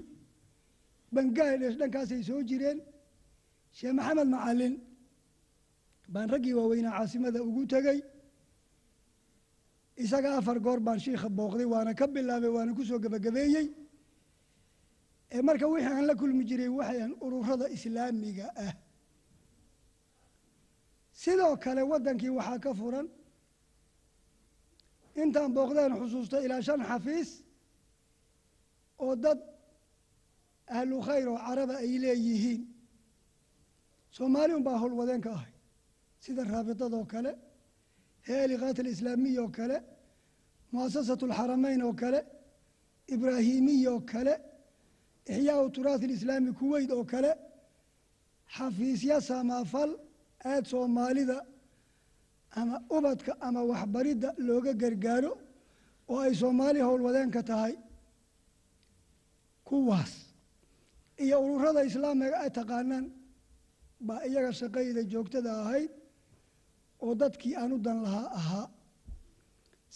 Bangaadesh 1.15 1.77
dhankaasay 1.81 2.23
soo 2.29 2.41
jireen. 2.49 2.79
Sheekh 3.77 3.95
maxamed 3.99 4.29
macalin 4.35 4.75
baan 6.13 6.29
raggii 6.33 6.55
waaweynaa 6.59 6.95
caasimada 6.99 7.39
ugu 7.49 7.63
tegey 7.73 7.99
isaga 9.97 10.37
afar 10.39 10.59
goor 10.61 10.81
baan 10.81 10.99
shiikha 10.99 11.29
booqday 11.29 11.65
waana 11.73 11.95
ka 11.95 12.07
bilaabay 12.07 12.51
waana 12.57 12.75
ku 12.75 12.85
soo 12.85 12.99
gebagabeeyey 12.99 13.67
ee 15.35 15.43
marka 15.43 15.67
wixii 15.73 15.93
aan 15.93 16.07
la 16.07 16.15
kulmi 16.15 16.45
jiray 16.49 16.69
waxay 16.69 16.99
ahan 17.01 17.15
ururada 17.25 17.67
islaamiga 17.77 18.47
ah. 18.57 18.75
Sidoo 21.13 21.57
kale 21.65 21.83
waddankii 21.91 22.31
waxaa 22.39 22.59
ka 22.65 22.71
furan 22.75 23.09
intaan 25.23 25.51
booqdeen 25.57 25.93
xusuusta 26.01 26.37
ilaa 26.45 26.63
shan 26.67 26.81
xafiis 26.91 27.31
oo 29.05 29.15
dad 29.25 29.39
ahlu 30.77 30.97
khayr 31.07 31.27
oo 31.29 31.39
caraba 31.47 31.75
ay 31.85 31.95
leeyihiin. 32.03 32.63
Soomaali 34.17 34.53
un 34.55 34.63
baa 34.67 34.79
howlwadeen 34.83 35.21
ka 35.21 35.31
ahay 35.37 35.53
sida 36.25 36.43
raabitadoo 36.45 37.05
kale 37.13 37.33
heeliqaat 38.29 38.77
alislaamiya 38.83 39.41
oo 39.45 39.51
kale 39.59 39.77
muasasatu 40.73 41.25
alxaramayn 41.29 41.81
oo 41.89 41.95
kale 42.03 42.21
ibraahimiya 43.15 43.91
oo 43.95 44.01
kale 44.13 44.35
ixyaau 45.35 45.67
turaasi 45.77 46.05
alislaami 46.09 46.51
kuweyt 46.59 46.91
oo 46.99 47.05
kale 47.13 47.31
xafiisya 48.57 49.17
samaafal 49.31 49.91
aad 50.53 50.65
soomaalida 50.73 51.39
ama 52.61 52.77
ubadka 52.97 53.33
ama 53.47 53.61
waxbaridda 53.71 54.29
looga 54.47 54.73
gargaaro 54.83 55.33
oo 56.13 56.19
ay 56.27 56.33
soomaali 56.41 56.81
howlwadeenka 56.89 57.43
tahay. 57.51 57.75
Kuwaas 59.69 60.13
iyo 61.25 61.37
ururada 61.47 61.81
islaamiga 61.91 62.37
ay 62.45 62.51
taqaanaan 62.59 63.07
baa 64.07 64.21
iyaga 64.29 64.51
shaqayda 64.61 65.03
joogtada 65.13 65.51
ahayd 65.63 65.91
oo 67.05 67.15
dadkii 67.23 67.55
aan 67.61 67.73
u 67.73 67.79
dan 67.87 67.99
lahaa 68.05 68.29
ahaa. 68.41 68.67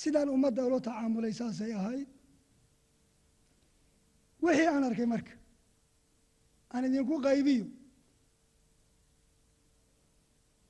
Sidaan 0.01 0.29
ummadda 0.37 0.63
ula 0.69 0.79
tacaamulay 0.87 1.33
saasay 1.41 1.73
ahayd. 1.81 2.09
Wixii 4.43 4.69
aan 4.73 4.85
arkay 4.89 5.07
marka 5.15 5.35
aan 6.75 6.85
idinku 6.89 7.15
qaybiyo. 7.27 7.67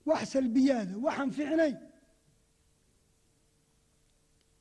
Wax 0.09 0.23
salbiyaada 0.35 0.95
waxaan 1.05 1.31
fiicnayn 1.37 1.77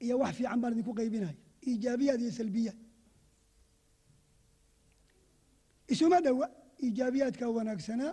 iyo 0.03 0.15
wax 0.21 0.33
fiican 0.37 0.59
baan 0.61 0.73
idinku 0.73 0.93
qaybinaya 0.99 1.35
iijaabiyaad 1.69 2.21
iyo 2.25 2.31
salbiyaad. 2.39 2.77
Isuma 5.93 6.17
dhowa 6.25 6.47
iijaabiyaadkaa 6.85 7.49
wanaagsanaa 7.57 8.11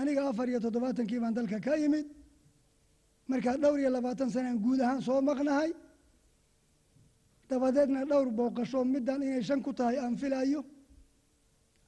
aniga 0.00 0.22
afar 0.30 0.48
iyo 0.48 0.60
toddobaatankii 0.64 1.20
baan 1.22 1.34
dalka 1.38 1.58
ka 1.66 1.72
imid 1.86 2.06
markaa 3.30 3.56
dhowr 3.62 3.78
iyo 3.82 3.90
labaatan 3.96 4.30
sanaan 4.34 4.58
guud 4.64 4.80
ahaan 4.80 5.00
soo 5.06 5.20
maqnahay. 5.30 5.70
Dabadeedna 7.50 8.00
dhowr 8.10 8.28
booqasho 8.38 8.78
middan 8.94 9.20
inay 9.26 9.42
shan 9.48 9.60
ku 9.66 9.72
tahay 9.78 9.96
aan 9.98 10.14
filaayo 10.20 10.60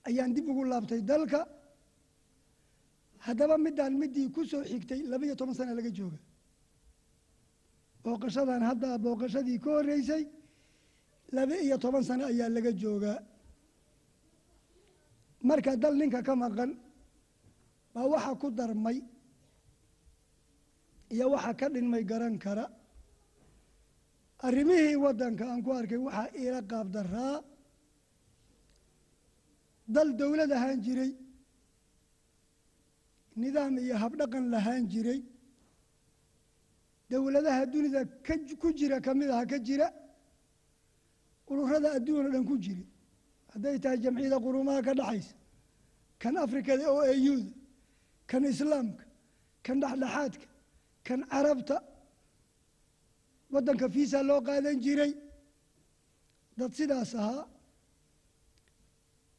ayaan 0.09 0.31
dib 0.35 0.47
ugu 0.51 0.63
laabtay 0.73 1.01
dalka. 1.11 1.41
Haddaba 3.27 3.57
middaan 3.67 3.93
middii 4.03 4.29
ku 4.35 4.41
soo 4.51 4.63
xigtay 4.71 5.01
laba 5.11 5.25
iyo 5.27 5.35
toban 5.41 5.55
sana 5.59 5.73
laga 5.79 5.91
jooga. 5.99 6.19
Booqashadan 8.05 8.63
hadda 8.71 8.89
booqashadii 9.05 9.59
ka 9.65 9.71
horreysay 9.77 10.23
laba 11.37 11.55
iyo 11.67 11.77
toban 11.83 12.03
sano 12.09 12.25
ayaa 12.33 12.49
laga 12.57 12.73
joogaa. 12.83 13.19
Marka 15.49 15.73
dal 15.83 15.95
ninka 16.01 16.21
ka 16.23 16.35
maqan 16.43 16.71
baa 17.95 18.07
waxa 18.13 18.33
ku 18.41 18.49
darmay 18.59 18.99
iyo 21.15 21.25
waxa 21.35 21.53
ka 21.61 21.67
dhinmay 21.75 22.03
garan 22.11 22.37
kara. 22.45 22.67
Arrimihii 24.47 24.97
waddanka 25.05 25.45
aan 25.51 25.61
ku 25.65 25.71
arkay 25.79 25.99
waxaa 26.07 26.29
iila 26.41 26.61
qaab 26.71 26.87
daraa 26.97 27.37
dal 29.95 30.09
dowlad 30.21 30.51
ahaan 30.57 30.79
jiray. 30.87 31.13
Nidaam 33.41 33.75
iyo 33.85 33.97
habdhaqan 34.03 34.45
lahaan 34.55 34.85
jiray. 34.93 35.21
Dowladaha 37.11 37.63
dunida 37.73 38.01
ku 38.63 38.69
jira 38.79 38.97
ka 39.07 39.13
mid 39.19 39.31
aha 39.35 39.45
ka 39.53 39.59
jira. 39.67 39.89
Ururada 41.51 41.89
adduun 41.97 42.27
o 42.27 42.31
dhan 42.35 42.45
ku 42.51 42.57
jira 42.65 42.85
hadday 43.53 43.77
tahay 43.83 43.99
jamciyada 44.05 44.39
qurumaha 44.45 44.81
ka 44.87 44.93
dhaxaysa 44.99 45.35
kan 46.23 46.35
afrikada 46.45 46.85
oo 46.95 47.03
eyuuda 47.13 47.51
kan 48.31 48.43
islaamka 48.53 49.05
kan 49.67 49.77
dhexdhexaadka 49.83 50.47
kan 51.07 51.21
carabta 51.33 51.77
waddanka 53.53 53.87
fiisa 53.95 54.19
loo 54.29 54.41
qaadan 54.49 54.77
jiray 54.85 55.13
dad 56.59 56.73
sidaas 56.79 57.13
ahaa 57.21 57.45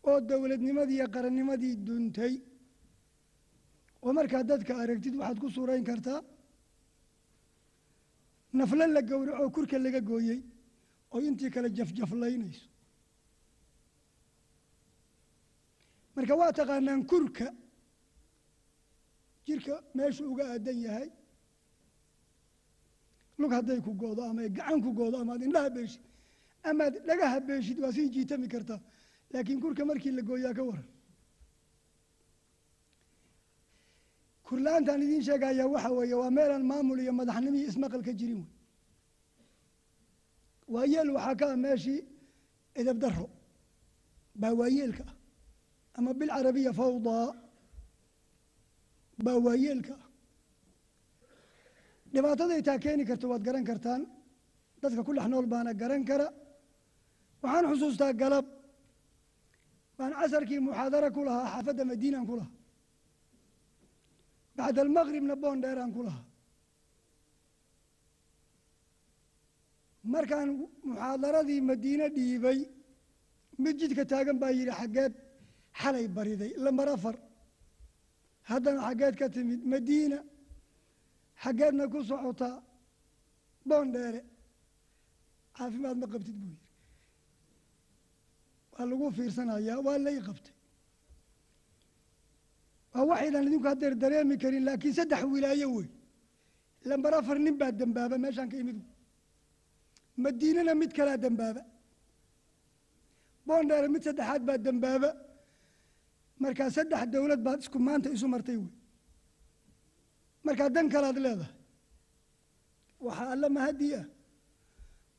oo 0.09 0.19
dowladnimadii 0.29 0.97
iyo 0.99 1.07
qarannimadii 1.15 1.75
duntay 1.87 2.33
oo 4.05 4.11
markaa 4.17 4.43
dadka 4.51 4.73
aragtid 4.83 5.15
waxaad 5.19 5.37
ku 5.43 5.47
suurayn 5.55 5.83
kartaa 5.89 6.19
naflo 8.57 8.85
la 8.95 9.01
gowraco 9.09 9.41
oo 9.43 9.49
kurka 9.55 9.77
laga 9.85 10.01
gooyey 10.09 10.39
oo 11.13 11.19
intii 11.27 11.49
kale 11.55 11.69
jafjaflaynayso 11.77 12.65
marka 16.15 16.33
waa 16.41 16.51
taqaanaan 16.59 17.01
kurka 17.11 17.47
jirka 19.45 19.75
meeshuu 19.95 20.27
uga 20.33 20.43
aadan 20.53 20.77
yahay. 20.85 21.09
Lug 23.39 23.51
hadday 23.57 23.79
ku 23.81 23.91
goodo 24.01 24.21
ama 24.29 24.41
gacan 24.57 24.79
ku 24.85 24.91
goodo 24.93 25.17
amaad 25.23 25.41
indhaha 25.47 25.69
beeshid 25.77 26.01
amaad 26.69 26.93
dhagaha 27.07 27.37
beeshid 27.47 27.77
waa 27.83 27.91
sii 27.95 28.09
jiitami 28.13 28.47
kartaa 28.53 28.79
laakiin 29.33 29.59
kurka 29.63 29.83
markii 29.85 30.11
la 30.17 30.21
gooyaa 30.21 30.53
ka 30.57 30.63
waran. 30.69 30.87
Kurla-aantaan 34.47 35.01
idiin 35.05 35.23
sheegaya 35.27 35.65
waxa 35.73 35.89
weeye 35.97 36.15
waa 36.21 36.31
meelaan 36.37 36.63
maamul 36.71 36.99
iyo 36.99 37.13
madaxnimo 37.19 37.57
iyo 37.57 37.67
ismaqal 37.71 38.01
ka 38.07 38.13
jirin 38.19 38.43
wey 38.43 38.49
waayeel 40.73 41.09
waxaa 41.15 41.35
ka 41.39 41.45
ah 41.53 41.57
meeshii 41.65 41.99
edab 42.79 42.97
daro 43.03 43.25
baa 44.41 44.53
waayeelka 44.59 45.03
ah. 45.09 45.15
Ama 45.97 46.13
bilcarabiya 46.19 46.71
fawdaa 46.79 47.25
baa 49.25 49.37
waayeelka 49.45 49.93
ah 50.01 50.07
dhibaataday 52.13 52.61
taa 52.67 52.77
keeni 52.85 53.03
karto 53.09 53.25
waad 53.31 53.43
garan 53.47 53.65
kartaan. 53.69 54.01
Dadka 54.81 55.01
ku 55.07 55.11
dhex 55.15 55.27
nool 55.31 55.45
baana 55.53 55.71
garan 55.81 56.03
kara. 56.09 56.27
Waxaan 57.43 57.65
xusuustaa 57.71 58.13
galab. 58.21 58.45
Baan 59.97 60.11
casarkii 60.19 60.59
muxaadaro 60.67 61.09
ku 61.15 61.21
lahaa 61.27 61.47
xaafadda 61.53 61.83
madiinaan 61.91 62.25
ku 62.29 62.35
lahaa. 62.39 62.51
Bacd 64.57 64.77
almaqribna 64.83 65.35
boon 65.43 65.57
dheeraan 65.63 65.91
ku 65.95 66.01
lahaa. 66.07 66.25
Markaan 70.13 70.49
muxaadaradii 70.89 71.61
madiine 71.69 72.07
dhiibay 72.15 72.59
mid 73.63 73.75
jidka 73.79 74.03
taagan 74.11 74.37
baa 74.41 74.51
yidhi 74.59 74.73
xaggeed 74.79 75.13
xalay 75.81 76.05
bariday 76.15 76.51
lambar 76.65 76.87
afar 76.95 77.15
haddana 78.53 78.79
xaggeed 78.87 79.15
ka 79.21 79.27
timid 79.35 79.61
madiina 79.71 80.19
xaggeedna 81.43 81.83
ku 81.93 81.99
socotaa 82.09 82.57
boon 83.69 83.87
dheere 83.95 84.21
caafimaad 85.57 85.97
ma 86.01 86.07
qabtid 86.13 86.35
buu 86.41 86.49
yidhi. 86.53 86.67
Waa 88.73 88.85
lagu 88.89 89.05
fiirsanayaa 89.17 89.79
waa 89.85 89.97
lay 90.05 90.17
qabtay. 90.27 90.55
Waa 92.93 93.05
waxaydan 93.09 93.43
idinku 93.47 93.67
haddeer 93.71 93.93
dareemi 94.03 94.35
karin 94.41 94.63
laakiin 94.67 94.93
saddex 94.97 95.21
wilaayo 95.33 95.67
wey. 95.75 95.87
Lambar 96.89 97.13
afar 97.19 97.37
nin 97.45 97.55
baa 97.61 97.71
dembaaba 97.79 98.15
meeshaan 98.23 98.49
ka 98.51 98.57
imid 98.63 98.77
madiinana 100.23 100.73
mid 100.81 100.91
kalaa 100.97 101.17
dembaaba 101.25 101.61
boondheere 103.47 103.87
mid 103.93 104.01
saddexaad 104.07 104.41
baa 104.49 104.57
dembaaba 104.67 105.09
markaa 106.43 106.69
saddex 106.75 107.03
dowlad 107.13 107.41
baad 107.47 107.59
isku 107.63 107.77
maanta 107.87 108.07
isu 108.15 108.27
martay 108.33 108.57
wey. 108.61 108.71
Markaa 110.45 110.69
dan 110.75 110.87
kalaad 110.93 111.17
leedahay. 111.25 111.53
Waxaa 113.05 113.31
alla 113.33 113.47
mahadii 113.57 113.93
ah 114.01 114.05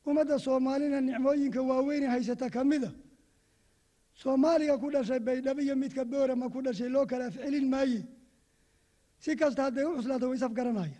ummadda 0.07 0.35
soomaalina 0.45 0.99
nicmooyinka 1.07 1.61
waaweyne 1.69 2.07
haysata 2.13 2.47
ka 2.55 2.61
mida 2.71 2.89
soomaaliga 4.21 4.75
ku 4.81 4.87
dhashay 4.93 5.19
baydhabo 5.27 5.61
iyo 5.65 5.75
midka 5.83 6.03
boorama 6.11 6.45
ku 6.53 6.59
dhashay 6.65 6.89
loo 6.95 7.05
kala 7.11 7.25
afcelin 7.29 7.67
maaye. 7.73 8.01
Si 9.23 9.31
kasta 9.39 9.61
hadday 9.65 9.85
u 9.89 9.95
cuslaato 9.97 10.25
way 10.29 10.37
saf 10.43 10.53
garanaya. 10.59 10.99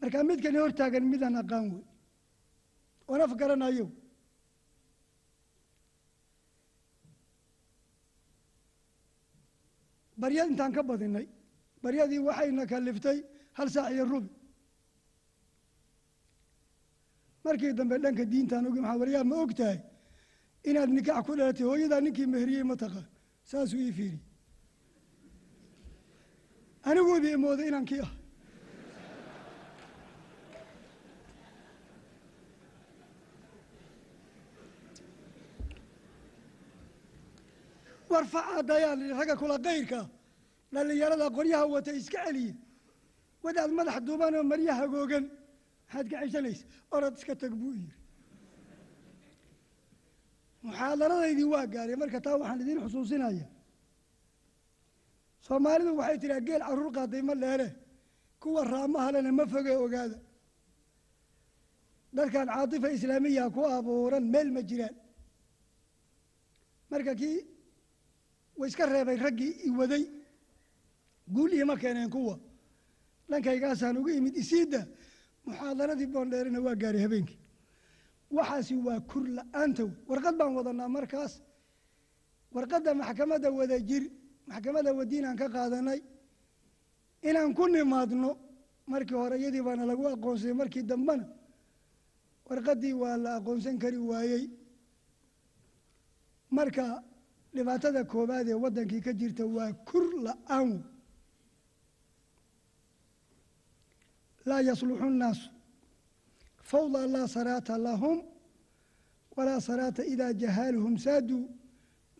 Markaa 0.00 0.22
midkani 0.30 0.58
hortaagan 0.62 1.04
midaan 1.12 1.36
aqaan 1.42 1.64
wey. 1.74 1.84
Oon 3.08 3.20
af 3.24 3.32
garanayo 3.40 3.86
barya 10.20 10.42
intaan 10.50 10.72
ka 10.76 10.82
badinay. 10.82 11.26
Baryadii 11.82 12.18
waxayna 12.28 12.64
kaliftay 12.72 13.18
hal 13.58 13.68
saac 13.74 13.92
iyo 13.94 14.04
rubi. 14.12 14.30
Markii 17.44 17.72
dambe 17.78 17.96
dhanka 18.04 18.24
diintaan 18.32 18.66
ogi 18.68 18.80
maxaa 18.80 18.98
waryaa 19.02 19.24
ma 19.30 19.36
og 19.44 19.52
tahay 19.58 19.78
inaad 20.68 20.90
nikaax 20.96 21.22
ku 21.26 21.32
dhalatay 21.38 21.66
hooyadaa 21.70 22.00
ninkii 22.04 22.26
meheriyey 22.32 22.64
ma 22.70 22.74
taqaan 22.82 23.06
saasuu 23.50 23.80
ii 23.86 23.92
fiiri. 23.98 24.18
Aniguubi 26.88 27.28
imooday 27.36 27.68
inaan 27.70 27.84
kii 27.90 28.00
ah 28.06 28.12
warfaca 38.10 38.62
dayaan 38.70 39.00
ragga 39.18 39.34
kula 39.40 39.56
kayrka 39.66 40.00
dhallinyarada 40.72 41.26
qoryaha 41.36 41.64
wata 41.74 41.92
iska 42.00 42.18
celiye 42.26 42.54
wadaad 43.44 43.70
madax 43.78 43.96
duuban 44.06 44.34
oo 44.38 44.42
marya 44.52 44.72
hagoogan 44.80 45.24
maxaad 45.86 46.06
ka 46.10 46.16
ceshanaysa 46.22 46.64
orad 46.94 47.14
iska 47.18 47.34
tag 47.42 47.52
buu 47.60 47.72
yidhi 47.78 47.94
muxaadaradaydii 50.64 51.48
waa 51.54 51.66
gaaray 51.74 51.96
marka 52.02 52.18
taa 52.24 52.36
waxaan 52.40 52.60
idiin 52.62 52.80
xusuusinaya 52.84 53.46
soomaalidu 55.46 55.90
waxay 56.00 56.18
tidhaha 56.22 56.40
geel 56.48 56.62
carruur 56.68 56.90
qaaday 56.96 57.22
ma 57.28 57.34
dheere 57.42 57.68
kuwa 58.42 58.60
raamaha 58.72 59.08
lena 59.14 59.30
ma 59.38 59.44
foge 59.52 59.72
ogaada. 59.84 60.18
Dadkan 62.16 62.46
caatifa 62.54 62.88
islaamiya 62.96 63.44
ku 63.54 63.60
abuuran 63.76 64.24
meel 64.32 64.48
ma 64.56 64.60
jiraan. 64.68 64.94
Marka 66.90 67.12
kii 67.20 67.36
way 68.58 68.68
iska 68.68 68.86
reebay 68.86 69.16
raggii 69.16 69.52
i 69.66 69.70
waday. 69.70 70.04
Guul 71.34 71.52
iima 71.52 71.76
keeneen 71.76 72.10
kuwa. 72.10 72.38
Dhankaygaasaan 73.30 73.96
uga 74.00 74.12
imid 74.18 74.36
isiidda 74.36 74.86
muxaadaradii 75.44 76.06
boondheerena 76.06 76.60
waa 76.60 76.74
gaaray 76.74 77.02
habeenkii. 77.02 77.38
Waxaasi 78.30 78.74
waa 78.86 79.00
kur 79.00 79.24
la'aanta 79.36 79.82
wey 79.84 79.94
warqad 80.08 80.36
baan 80.38 80.54
wadanaa 80.56 80.88
markaas. 80.88 81.42
Warqadda 82.54 82.94
maxkamadda 82.94 83.50
wada 83.50 83.78
jir 83.88 84.04
maxkamadda 84.46 84.92
wadiinaan 84.98 85.36
ka 85.36 85.48
qaadanay. 85.48 86.00
Inaan 87.22 87.54
ku 87.54 87.66
nimaadno 87.68 88.30
markii 88.86 89.14
hore 89.16 89.36
iyadii 89.38 89.62
baana 89.62 89.84
lagu 89.86 90.04
aqoonsayay 90.08 90.54
markii 90.54 90.82
dambena 90.82 91.26
warqaddii 92.48 92.92
waa 92.92 93.16
la 93.16 93.30
aqoonsan 93.36 93.78
kari 93.78 93.98
waayey. 93.98 94.44
Marka 96.50 97.02
dhibaatada 97.58 98.00
koowaad 98.12 98.48
ee 98.48 98.58
waddankii 98.64 99.00
ka 99.06 99.12
jirta 99.20 99.44
waa 99.56 99.72
kur 99.88 100.04
la'aan 100.26 100.70
laa 104.48 104.60
yasluxu 104.68 105.08
nnaasu 105.14 105.46
fawda 106.70 107.00
laa 107.14 107.26
saraata 107.36 107.74
lahum 107.86 108.18
walaa 109.36 109.60
saraata 109.68 110.02
idaa 110.12 110.32
jahaaluhum 110.42 110.94
saaduu. 111.06 111.44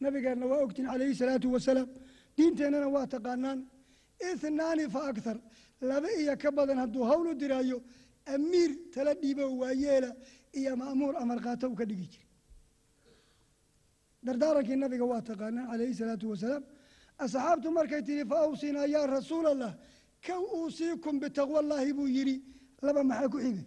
Nabigeenna 0.01 0.47
waa 0.51 0.61
ogtiin 0.65 0.87
calayhi 0.91 1.15
salaatu 1.21 1.47
wasalaam. 1.55 1.89
Diinteennana 2.37 2.89
waa 2.95 3.07
taqaanaan. 3.15 3.59
Ithnaani 4.31 4.85
fa 4.95 5.01
akthar. 5.11 5.37
Laba 5.89 6.09
iyo 6.21 6.35
ka 6.43 6.51
badan 6.57 6.79
hadduu 6.83 7.05
hawl 7.11 7.27
u 7.31 7.35
diraayo 7.41 7.79
amiir 8.35 8.71
tala 8.95 9.13
dhiibo 9.21 9.45
waayeela 9.61 10.11
iyo 10.59 10.73
ma'muur 10.81 11.15
amar 11.23 11.39
qaata 11.47 11.65
u 11.69 11.75
ka 11.81 11.85
dhigi 11.91 12.07
jira 12.13 12.27
dardaarankii 14.29 14.77
nabiga 14.85 15.05
waa 15.13 15.23
taqaanaan 15.31 15.67
calayhi 15.71 15.95
salaatu 16.01 16.27
wasalaam 16.33 16.65
asxaabtu 17.25 17.69
markay 17.79 18.03
tihi 18.09 18.23
fa 18.31 18.37
awsinaa 18.47 18.87
yaa 18.95 19.07
rasuul 19.17 19.47
allah 19.55 19.73
kow 20.27 20.43
uusiikum 20.59 21.15
bitaqwa 21.23 21.59
allaahi 21.63 21.93
buu 21.99 22.09
yidhi. 22.17 22.37
Laba 22.87 23.01
maxaa 23.11 23.29
ku 23.33 23.39
xigay 23.45 23.67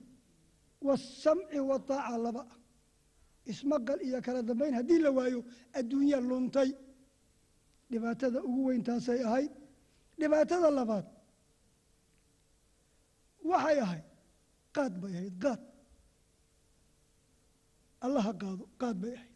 waasamci 0.85 1.59
wataaca 1.69 2.17
laba. 2.25 2.43
Ismaqal 3.51 3.99
iyo 4.07 4.19
kala 4.25 4.41
dambayn 4.49 4.73
haddii 4.79 4.99
la 5.05 5.09
waayo 5.17 5.39
adduunya 5.79 6.17
luntay. 6.29 6.69
Dhibaatada 7.91 8.39
ugu 8.47 8.61
weyn 8.67 8.83
taasay 8.87 9.19
ahayd. 9.27 9.51
Dhibaatada 10.19 10.69
labaad 10.79 11.05
waxay 13.49 13.77
ahayd 13.85 14.05
qaad 14.75 14.93
bay 15.01 15.13
ahayd 15.19 15.35
qaad. 15.43 15.61
Allaha 18.05 18.31
qaado 18.41 18.63
qaad 18.81 18.95
bay 19.03 19.13
ahayd 19.19 19.30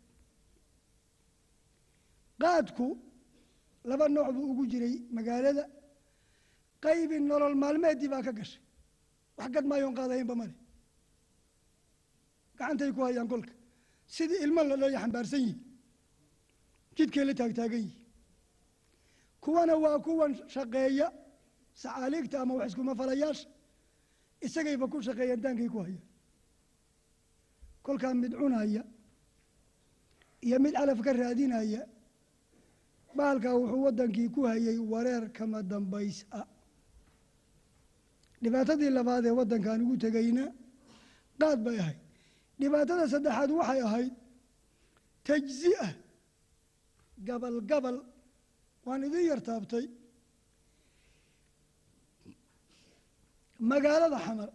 qaadku 2.42 2.88
laba 3.90 4.06
nooc 4.16 4.30
buu 4.36 4.46
ugu 4.52 4.64
jiray 4.72 4.96
magaalada. 5.16 5.64
Qaybi 6.84 7.18
nolol 7.30 7.56
maalmeedii 7.64 8.10
baa 8.14 8.22
ka 8.28 8.32
gashay. 8.38 8.62
Wax 9.38 9.50
gad 9.54 9.66
maayoon 9.70 9.96
qaadahaynba 9.98 10.36
male 10.42 10.54
gacantay 12.58 12.92
ku 12.96 13.02
hayaan 13.06 13.28
kolka. 13.28 13.54
Sidii 14.16 14.40
ilmo 14.46 14.62
la 14.64 14.76
dhalaya 14.76 15.00
xambaarsan 15.04 15.40
yihi 15.46 15.56
jidkay 16.96 17.26
la 17.26 17.34
taagtaagan 17.40 17.82
yihi 17.86 17.98
kuwana 19.44 19.74
waa 19.84 19.98
kuwan 20.06 20.32
shaqeeya 20.54 21.08
sacaaliigta 21.82 22.38
ama 22.42 22.54
wax 22.60 22.68
iskuma 22.70 22.94
falayaasha 23.00 23.48
isagayba 24.46 24.86
ku 24.92 24.98
shaqeeyaan 25.08 25.42
daankay 25.44 25.70
ku 25.74 25.80
hayaan. 25.86 26.04
Kolkaa 27.86 28.14
mid 28.14 28.34
cunaya 28.40 28.84
iyo 30.46 30.58
mid 30.64 30.74
calaf 30.74 31.00
ka 31.06 31.12
raadinaya 31.14 31.82
bahalkaa 33.18 33.56
wuxuu 33.62 33.82
waddankii 33.88 34.30
ku 34.36 34.42
hayay 34.50 34.78
wareer 34.92 35.24
kama 35.38 35.60
dambays 35.72 36.18
a 36.40 36.42
dhibaatadii 38.44 38.90
labaad 38.98 39.26
ee 39.30 39.36
waddankaan 39.40 39.82
ugu 39.86 39.96
tegayna 40.04 40.44
qaad 41.42 41.60
bay 41.66 41.78
ahayd. 41.84 42.00
Dhibaatada 42.60 43.06
saddexaad 43.14 43.50
waxay 43.60 43.82
ahayd 43.88 44.14
tajzi'a 45.28 45.88
gabal 47.28 47.58
gabal 47.70 47.98
waan 48.86 49.02
idin 49.08 49.26
yar 49.30 49.42
taabtay. 49.50 49.86
Magaalada 53.72 54.18
xamar 54.26 54.50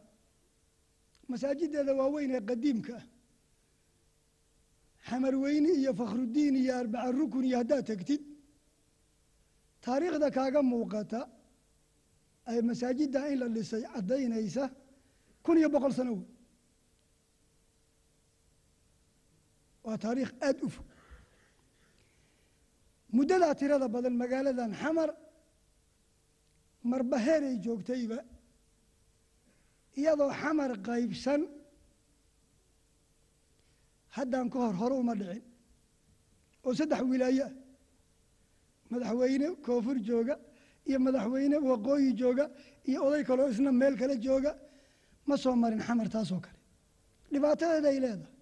masaajideeda 1.31 1.93
waaweyn 2.01 2.31
ee 2.37 2.43
qadiimka 2.51 2.95
ah 3.01 3.05
xamar 5.09 5.35
weyne 5.45 5.71
iyo 5.81 5.93
fakhrudiin 6.01 6.55
iyo 6.63 6.73
arbaca 6.81 7.09
rukun 7.19 7.45
iyo 7.49 7.57
haddaad 7.61 7.85
tegtid 7.91 8.23
taariikhda 9.85 10.29
kaaga 10.37 10.61
muuqata 10.73 11.21
ay 12.51 12.59
masaajidda 12.69 13.21
in 13.33 13.39
la 13.43 13.47
dhisay 13.57 13.83
caddaynaysa 13.95 14.65
kun 15.45 15.57
iyo 15.61 15.69
boqol 15.75 15.93
sano 15.99 16.13
wey 16.19 16.27
waa 19.85 19.97
taariikh 20.05 20.33
aada 20.47 20.63
u 20.67 20.69
fog. 20.75 20.87
Muddadaa 23.17 23.55
tirada 23.61 23.87
badan 23.95 24.15
magaaladan 24.23 24.73
xamar 24.81 25.11
marba 26.91 27.17
heeray 27.27 27.55
joogtayba 27.65 28.19
iyadoo 30.01 30.31
xamar 30.41 30.71
qaybsan 30.89 31.41
haddaan 34.17 34.47
ka 34.53 34.59
hor 34.65 34.75
hore 34.81 34.95
uma 35.03 35.15
dhicin 35.21 35.43
oo 36.67 36.73
saddex 36.79 37.01
wilaayo 37.13 37.45
ah 37.49 37.53
madaxweyne 38.93 39.47
koonfur 39.67 39.97
jooga 40.09 40.35
iyo 40.89 40.99
madaxweyne 41.07 41.57
waqooyi 41.69 42.11
jooga 42.21 42.45
iyo 42.89 42.99
oday 43.07 43.23
kaloo 43.29 43.49
isna 43.53 43.71
meel 43.81 43.95
kale 44.01 44.15
jooga 44.27 44.53
ma 45.29 45.35
soo 45.43 45.55
marin 45.63 45.81
xamar 45.87 46.09
taasoo 46.15 46.41
kale. 46.45 46.59
Dhibaatadeeda 47.33 47.89
ay 47.93 47.99
leedahay. 48.05 48.33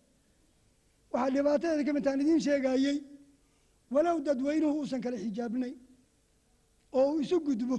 Waxaa 1.13 1.31
dhibaatadeeda 1.35 1.83
ka 1.87 1.93
midtaan 1.97 2.21
idiin 2.23 2.41
sheegayey 2.47 2.97
walow 3.95 4.17
dadweynuhu 4.27 4.75
uusan 4.81 5.01
kala 5.05 5.17
xijaabnayn 5.25 5.75
oo 6.99 7.07
uu 7.13 7.21
isu 7.25 7.37
gudbo 7.47 7.77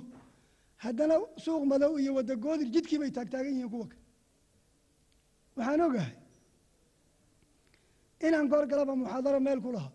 haddana 0.83 1.15
suuq 1.43 1.63
madow 1.71 1.93
iyo 2.01 2.11
wadda 2.17 2.33
goodir 2.43 2.67
jidkii 2.75 2.99
bay 3.01 3.11
taagtaagan 3.17 3.53
yihiin 3.55 3.69
kuwa 3.73 3.87
kale. 3.91 4.03
Waxaan 5.57 5.81
ogahay 5.87 6.13
inaan 8.27 8.47
goor 8.51 8.65
galaba 8.71 8.93
muxaadaro 9.01 9.39
meel 9.47 9.59
ku 9.65 9.69
lahaa 9.75 9.91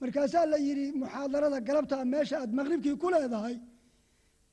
markaasaa 0.00 0.46
la 0.52 0.56
yidhi 0.66 0.86
muxaadarada 1.02 1.58
galabtaa 1.68 2.04
meesha 2.12 2.36
aad 2.42 2.50
maqribkii 2.58 2.96
ku 3.02 3.08
leedahay 3.14 3.56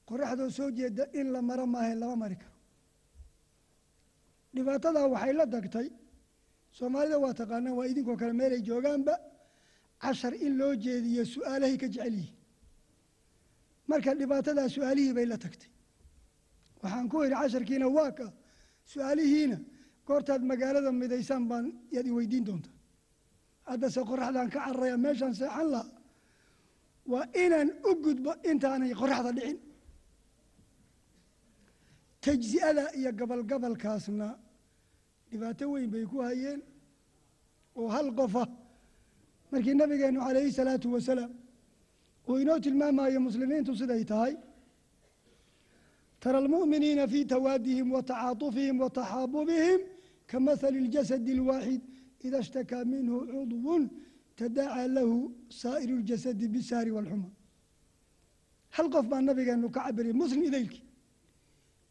qoraxdoo 0.10 0.50
soo 0.58 0.70
jeeda 0.78 1.04
in 1.20 1.28
la 1.34 1.41
maro 1.50 1.66
maahe 1.74 1.93
lama 2.02 2.16
mari 2.24 2.36
karo. 2.41 2.54
Dhibaatadaa 4.56 5.08
waxay 5.14 5.34
la 5.39 5.46
tagtay 5.56 5.88
soomaalida 6.78 7.18
waa 7.24 7.34
taqaanaan 7.39 7.76
waa 7.80 7.88
idinkoo 7.91 8.18
kale 8.22 8.34
meelay 8.39 8.62
joogaanba 8.70 9.14
cashar 10.04 10.34
in 10.46 10.54
loo 10.60 10.74
jeediyo 10.86 11.24
su'aalahay 11.34 11.78
ka 11.82 11.88
jecel 11.93 12.14
yihiin. 12.20 12.36
Marka 13.89 14.10
dhibaatadaa 14.20 14.68
su'aalihii 14.76 15.14
bay 15.18 15.26
la 15.34 15.38
tagtay. 15.43 15.70
Waxaan 16.82 17.08
ku 17.12 17.16
idhi 17.26 17.36
casharkiina 17.41 17.88
waa 17.98 18.12
ka 18.18 18.26
su'aalihiina. 18.91 19.58
Goortaad 20.08 20.41
magaalada 20.52 20.91
midaysaan 21.02 21.43
baan 21.50 21.66
yaad 21.96 22.08
i 22.10 22.12
weydiin 22.18 22.46
doontaa 22.48 22.75
haddase 23.70 24.01
qoraxdaan 24.09 24.49
ka 24.53 24.59
cararaya 24.66 24.97
meeshaan 25.05 25.34
seexan 25.39 25.68
lahaa 25.74 25.91
waa 27.11 27.26
inaan 27.43 27.70
u 27.89 27.91
gudbo 28.03 28.32
intaanay 28.51 28.93
qoraxda 29.01 29.32
dhicin. 29.38 29.57
Tajzi'ada 32.24 32.86
iyo 32.99 33.11
gabalgabalkaasna 33.20 34.28
dhibaato 35.30 35.66
weyn 35.74 35.89
bay 35.93 36.05
ku 36.11 36.18
hayeen 36.28 36.61
oo 37.80 37.88
hal 37.95 38.07
qofa 38.20 38.43
markii 39.51 39.76
nabigeennu 39.82 40.20
calayhi 40.28 40.51
salaatu 40.59 40.88
wasalaam 40.95 41.32
uu 42.30 42.38
inoo 42.43 42.59
tilmaamayo 42.66 43.20
muslimiintu 43.28 43.72
siday 43.80 44.03
tahay 44.11 44.34
tara 46.22 46.38
almu'miniina 46.43 47.03
fii 47.11 47.26
tawaadihim 47.36 47.88
wa 47.95 48.01
tacaatufihim 48.09 48.76
wa 48.84 48.89
taxaabubihim 48.97 49.80
kamahali 50.32 50.78
اljasadi 50.84 51.32
اlwaaxid 51.38 51.82
ida 52.28 52.38
ishtakaa 52.46 52.84
minhu 52.94 53.16
cudwun 53.32 53.84
tadaacaa 54.40 54.88
lahu 54.98 55.16
saa'iru 55.62 55.94
اljasadi 56.02 56.46
bisaari 56.56 56.92
wاlxuma 56.98 57.30
hal 58.76 58.88
qof 58.94 59.06
baa 59.12 59.22
nabigeenu 59.30 59.68
ka 59.76 59.80
cabiriyay 59.86 60.18
muslim 60.22 60.42
idaylkii 60.50 60.84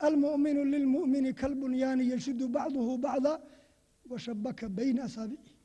almu'minu 0.07 0.61
lilmu'mini 0.73 1.31
kalbunyaani 1.41 2.05
yashudu 2.13 2.45
bacduhu 2.57 2.93
bacda 3.05 3.33
washabaka 4.11 4.65
bayna 4.79 5.01
asaabicihi 5.09 5.57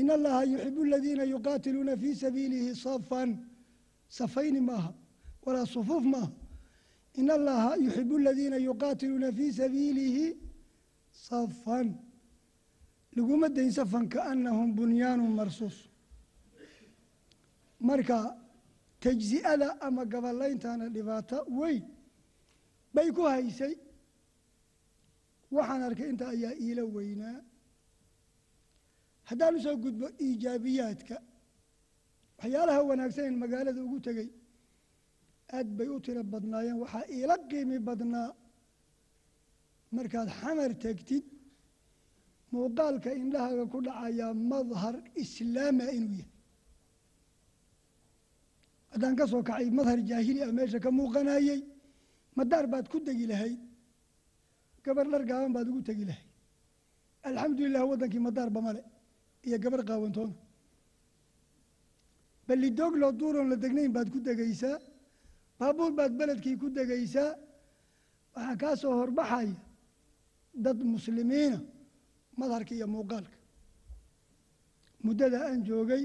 in 0.00 0.08
allaha 0.16 0.40
yuxibu 0.52 0.80
aladiina 0.84 1.24
yuqaatiluuna 1.34 1.96
fii 2.02 2.14
sabiilihi 2.24 2.74
safan 2.86 3.30
safayni 4.18 4.60
maaha 4.60 4.90
walaa 5.44 5.66
sufuuf 5.74 6.04
maaha 6.14 6.30
in 7.20 7.30
allaha 7.30 7.70
yuxibu 7.84 8.14
aladiina 8.20 8.56
yuqaatiluuna 8.68 9.32
fii 9.32 9.52
sabiilihi 9.52 10.24
safan 11.28 11.86
laguma 13.16 13.48
dayn 13.56 13.70
safan 13.78 14.04
kaanahum 14.14 14.68
bunyaanu 14.78 15.24
marsuus. 15.38 15.76
Marka 17.88 18.18
tajzi'ada 19.02 19.68
ama 19.86 20.02
gabalayntana 20.12 20.86
dhibaato 20.94 21.38
weyn 21.58 21.84
bay 22.94 23.08
ku 23.16 23.22
haysay. 23.32 23.74
Waxaan 25.54 25.82
arkay 25.88 26.08
inta 26.12 26.24
ayaa 26.34 26.54
iila 26.64 26.82
weynaa. 26.96 27.38
Haddaan 29.28 29.54
u 29.56 29.60
soo 29.64 29.76
gudbo 29.84 30.06
iijaabiyaadka 30.26 31.16
waxyaalaha 32.38 32.80
wanaagsan 32.90 33.24
in 33.30 33.36
magaalada 33.42 33.80
ugu 33.86 33.98
tegey 34.06 34.28
aad 35.56 35.68
bay 35.78 35.88
u 35.94 35.98
tiro 36.04 36.22
badnaayeen. 36.32 36.78
Waxaa 36.82 37.04
iila 37.16 37.36
qiimi 37.50 37.78
badnaa. 37.88 38.30
Markaad 39.96 40.28
xamar 40.40 40.70
tegtid 40.84 41.24
muuqaalka 42.52 43.10
indhahaaga 43.22 43.64
ku 43.72 43.78
dhacayaa 43.86 44.34
madhar 44.52 44.94
islaama 45.22 45.84
inuu 45.96 46.14
yahay. 46.20 46.32
Haddaan 48.92 49.14
ka 49.18 49.24
soo 49.32 49.42
kacay 49.48 49.68
madhar 49.78 49.98
jaahili 50.08 50.40
ah 50.46 50.52
meesha 50.58 50.78
ka 50.84 50.90
muuqanayey 50.98 51.60
madaar 52.38 52.66
baad 52.72 52.86
ku 52.92 52.98
degi 53.06 53.26
lahayd 53.32 53.58
gabar 54.84 55.06
dhar 55.12 55.22
gaaban 55.30 55.52
baad 55.56 55.68
ugu 55.70 55.82
tegi 55.88 56.04
lahayd. 56.10 56.26
Alxamdulilah 57.28 57.82
waddankii 57.90 58.22
madaarba 58.28 58.60
male 58.66 58.82
iyo 59.46 59.56
gabar 59.64 59.82
qaawantoona 59.88 60.34
ballidogloo 62.48 63.12
duuroon 63.20 63.48
la 63.52 63.56
degnayn 63.64 63.92
baad 63.96 64.08
ku 64.14 64.18
degaysaa 64.28 64.78
baabuur 65.58 65.92
baad 65.98 66.12
beledkii 66.20 66.56
ku 66.62 66.66
degaysaa 66.78 67.30
waxaa 68.34 68.56
kaa 68.62 68.74
soo 68.80 68.94
horbaxaya 69.00 69.54
dad 70.64 70.78
muslimiina 70.94 71.58
madharka 72.40 72.72
iyo 72.74 72.86
muuqaalka. 72.94 73.36
Muddada 75.06 75.38
aan 75.46 75.60
joogay 75.68 76.02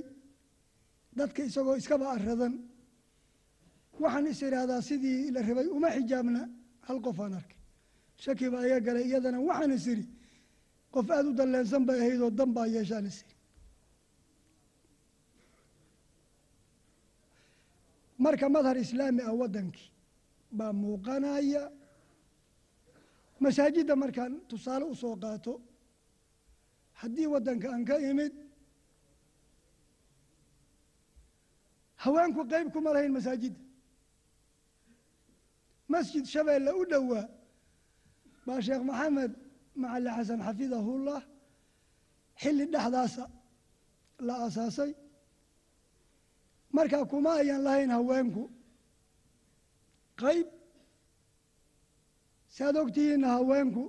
dadka 1.17 1.41
isagoo 1.49 1.75
iskaba 1.81 2.05
aradan 2.15 2.53
waxaan 4.01 4.25
is 4.31 4.39
idhaahdaa 4.47 4.81
sidii 4.89 5.31
la 5.35 5.39
rabay 5.47 5.67
uma 5.77 5.89
xijaabna 5.95 6.41
hal 6.87 6.99
qof 7.05 7.17
aan 7.23 7.33
arkay. 7.39 7.59
Shaki 8.23 8.45
baa 8.53 8.65
iga 8.67 8.79
galay 8.87 9.05
iyadana 9.09 9.39
waxaan 9.49 9.71
is 9.77 9.85
idhi 9.93 10.05
qof 10.93 11.07
aada 11.15 11.29
u 11.31 11.33
dalleensan 11.39 11.83
bay 11.87 11.97
ahayd 12.03 12.21
oo 12.25 12.31
dan 12.39 12.49
baa 12.57 12.67
yeeshaan 12.75 13.05
is 13.11 13.17
idhi 13.23 13.35
marka 18.23 18.45
madhar 18.55 18.77
islaami 18.85 19.21
ah 19.29 19.33
waddankii 19.41 19.89
baa 20.57 20.71
muuqanaya 20.83 21.63
masaajidda 23.43 23.95
markaan 24.03 24.33
tusaale 24.49 24.85
u 24.93 24.95
soo 25.01 25.15
qaato 25.23 25.53
haddii 27.01 27.27
waddanka 27.33 27.67
aan 27.73 27.83
ka 27.89 27.95
imid 28.09 28.33
haweenku 32.03 32.41
qeyb 32.51 32.67
kuma 32.73 32.89
lahayn 32.95 33.13
masaajidda 33.17 33.59
masjid 35.93 36.25
shabeelle 36.33 36.71
u 36.81 36.83
dhowaa 36.91 37.25
baa 38.45 38.59
sheekh 38.67 38.83
maxamed 38.89 39.31
macali 39.81 40.09
xasan 40.17 40.39
xafidahullah 40.47 41.21
xilli 42.41 42.65
dhexdaasa 42.73 43.23
la 44.27 44.33
aasaasay 44.45 44.91
markaa 46.75 47.05
kuma 47.11 47.31
ayan 47.41 47.61
lahayn 47.67 47.89
haweenku 47.97 48.43
qayb. 50.21 50.47
Saad 52.55 52.75
ogtihiinna 52.83 53.27
haweenku 53.37 53.83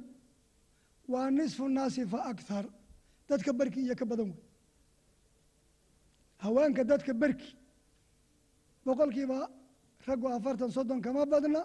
waa 1.12 1.30
nisfu 1.38 1.64
naasi 1.76 2.02
fa 2.12 2.18
akhar 2.32 2.64
dadka 3.32 3.52
barki 3.60 3.80
iyo 3.86 3.94
ka 4.00 4.04
badan 4.10 4.28
wey 4.32 4.40
haweenka 6.44 6.82
dadka 6.90 7.12
barki 7.22 7.50
boqolkiiba 8.86 9.38
raggu 10.06 10.26
afartan 10.36 10.70
soddon 10.76 11.00
kama 11.04 11.22
badna 11.32 11.62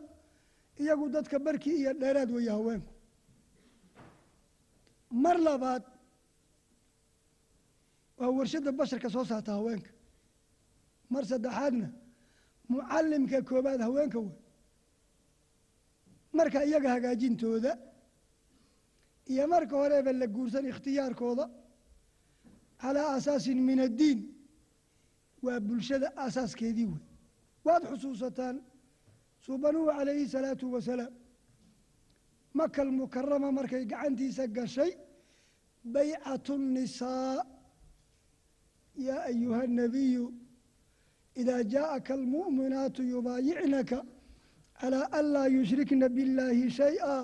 iyagu 0.81 1.05
dadka 1.15 1.37
barki 1.45 1.69
iyo 1.81 1.91
dheeraad 2.01 2.29
weeye 2.35 2.51
haweenku 2.57 2.91
mar 5.23 5.37
labaad 5.47 5.83
waa 8.19 8.31
warshadda 8.37 8.71
basharka 8.79 9.09
soo 9.15 9.25
saarta 9.31 9.51
haweenka 9.57 9.91
mar 11.13 11.23
saddexaadna 11.31 11.87
mucallimka 12.69 13.37
koobaad 13.49 13.81
haweenka 13.87 14.19
wey 14.25 14.33
marka 16.37 16.59
iyaga 16.69 16.89
hagaajintooda 16.95 17.71
iyo 19.32 19.44
marka 19.52 19.74
horeeba 19.80 20.12
la 20.12 20.26
guursan 20.34 20.64
ikhtiyaarkooda 20.72 21.44
calaa 22.82 23.08
asaasin 23.16 23.58
min 23.68 23.78
addiin 23.86 24.20
waa 25.44 25.60
bulshada 25.60 26.08
aasaaskeedii 26.24 26.86
wey 26.92 27.00
waad 27.66 27.82
xusuusataan 27.90 28.56
suubanuhu 29.44 29.86
calayhi 29.98 30.26
salaatu 30.34 30.72
wasalaam 30.74 31.12
makal 32.58 32.88
mukarama 33.00 33.48
markay 33.58 33.84
gacantiisa 33.92 34.44
gashay 34.56 34.92
baycatu 35.94 36.54
nisaa 36.58 37.36
yaa 39.06 39.22
ayuha 39.30 39.62
nabiyu 39.66 40.24
idaa 41.40 41.62
jaaءaka 41.72 42.14
almu'minaatu 42.14 43.00
yubaayicnaka 43.12 43.98
calى 44.80 45.00
an 45.18 45.24
laa 45.34 45.48
yushrikna 45.56 46.06
biاllaahi 46.16 46.70
shayئa 46.80 47.14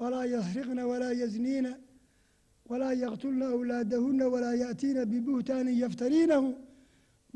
walaa 0.00 0.26
yasriqna 0.34 0.82
walaa 0.90 1.14
yazniina 1.22 1.72
walaa 2.70 2.94
yaqtulna 3.04 3.46
awlaadahuna 3.54 4.24
walaa 4.34 4.54
yaأtiina 4.62 5.02
bibuhtaanin 5.12 5.76
yaftariinahu 5.84 6.48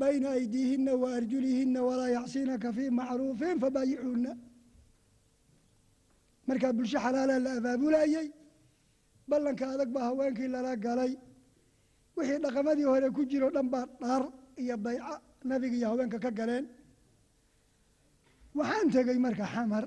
bayna 0.01 0.27
aydiihina 0.37 0.91
wa 1.01 1.07
arjulihina 1.17 1.79
walaa 1.89 2.09
yacsinaka 2.17 2.67
fii 2.75 2.89
macruufin 2.99 3.55
fabaayicuuna 3.63 4.31
markaa 6.47 6.73
bulsho 6.77 6.99
xalaala 7.05 7.35
la 7.45 7.51
abaabulayey 7.59 8.27
ballanka 9.29 9.65
adag 9.73 9.89
baa 9.95 10.05
haweenkii 10.09 10.49
lala 10.55 10.71
galay 10.85 11.11
wixii 12.17 12.39
dhaqamadii 12.43 12.87
hore 12.91 13.09
ku 13.15 13.21
jiro 13.31 13.47
dhan 13.55 13.67
baa 13.73 13.85
dhaar 14.01 14.23
iyo 14.63 14.75
bayca 14.85 15.13
nabiga 15.49 15.75
iyo 15.79 15.87
haweenka 15.91 16.17
ka 16.25 16.31
galeen 16.39 16.65
waxaan 18.57 18.87
tegey 18.93 19.17
marka 19.25 19.45
xamar 19.53 19.83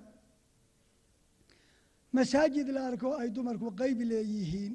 masaajid 2.16 2.68
la 2.76 2.80
arko 2.88 3.08
ay 3.20 3.28
dumarku 3.36 3.68
qeyb 3.80 3.98
leeyihiin. 4.10 4.74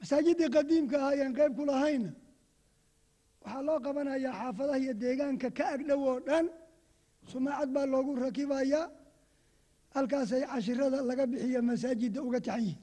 Masaajiddii 0.00 0.50
qadiimka 0.56 0.96
ah 1.04 1.10
ayaan 1.14 1.32
qeyb 1.38 1.52
ku 1.58 1.64
lahayna 1.70 2.10
waxaa 3.42 3.62
loo 3.68 3.78
qabanayaa 3.86 4.34
xaafadaha 4.40 4.78
iyo 4.82 4.92
deegaanka 5.02 5.48
ka 5.58 5.64
agdhow 5.74 6.00
oo 6.10 6.18
dhan. 6.28 6.46
Sumaacad 7.32 7.68
baa 7.74 7.86
loogu 7.92 8.12
rakibayaa. 8.24 8.86
Halkaasay 9.94 10.42
cashirada 10.50 10.98
laga 11.08 11.24
bixiyo 11.30 11.60
masaajidda 11.70 12.20
uga 12.26 12.40
taxan 12.46 12.62
yihiin. 12.66 12.78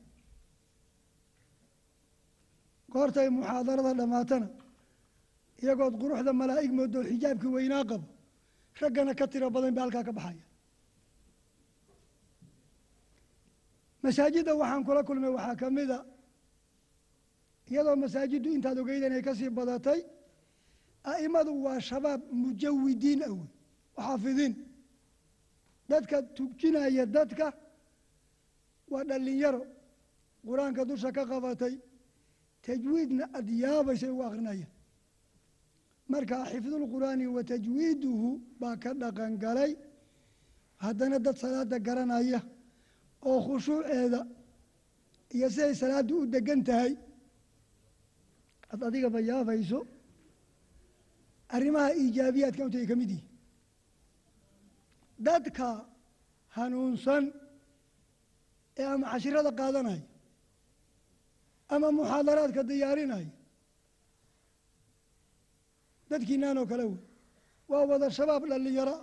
Goortay 2.93 3.29
muxaadarada 3.37 3.91
dhammaatana 3.99 4.47
iyagood 5.61 5.93
quruxda 6.01 6.31
malaa'ig 6.41 6.71
moodo 6.79 6.99
xijaabkii 7.09 7.51
weynaa 7.55 7.83
qabo 7.89 8.07
raggana 8.81 9.13
ka 9.19 9.25
tiro 9.31 9.47
badan 9.55 9.73
ba 9.77 9.81
halkaa 9.83 10.03
ka 10.07 10.11
baxaya 10.17 10.43
masaajidda 14.07 14.51
waxaan 14.61 14.83
kula 14.87 15.01
kulmay 15.07 15.31
waxaa 15.37 15.55
ka 15.61 15.67
mida 15.77 15.99
iyadoo 17.71 17.95
masaajiddu 18.03 18.49
intaad 18.55 18.77
ogeydan 18.81 19.13
ay 19.17 19.21
ka 19.27 19.33
sii 19.39 19.49
badatay 19.59 19.99
a'imadu 21.11 21.51
waa 21.65 21.79
shabaab 21.89 22.21
mujawidiin 22.43 23.21
ah 23.27 23.31
wey 23.37 23.47
xaafidiin 24.05 24.53
dadka 25.91 26.17
tujinaya 26.37 27.05
dadka 27.17 27.47
waa 28.91 29.03
dhallinyaro 29.09 29.61
qur'aanka 30.47 30.81
dusha 30.89 31.09
ka 31.17 31.23
qabatay 31.31 31.73
tajwiidna 32.65 33.23
adyaabaysay 33.39 34.09
ugu 34.13 34.23
akrinayaan 34.29 34.71
marka 36.11 36.35
xifdulqur'aani 36.51 37.25
wa 37.35 37.41
tajwiiduhu 37.51 38.29
baa 38.61 38.75
ka 38.83 38.91
dhaqan 39.01 39.33
galay 39.43 39.71
haddana 40.85 41.17
dad 41.25 41.35
salaada 41.43 41.77
garanaya 41.87 42.39
oo 43.29 43.39
khushuuceeda 43.45 44.19
iyo 45.35 45.47
siday 45.55 45.73
salaaddu 45.81 46.13
u 46.21 46.25
degan 46.33 46.61
tahay 46.67 46.91
ad 48.73 48.79
adigaba 48.87 49.19
yaabayso 49.29 49.79
arrimaha 51.55 51.89
iijaabiyaadka 52.01 52.61
untay 52.67 52.85
ka 52.89 52.95
mid 53.01 53.09
yihiin 53.13 53.27
dadka 55.27 55.67
hanuunsan 56.55 57.23
ee 58.81 58.85
ama 58.93 59.05
cashirada 59.11 59.51
qaadanaya 59.59 60.03
ama 61.73 61.87
muxaadaraadka 61.99 62.61
diyaarinaya 62.69 63.31
dadkiinaan 66.09 66.57
oo 66.61 66.65
kale 66.71 66.83
wey 66.91 66.99
waa 67.71 67.83
wada 67.91 68.07
shabaab 68.17 68.43
dhallinyaro. 68.51 68.95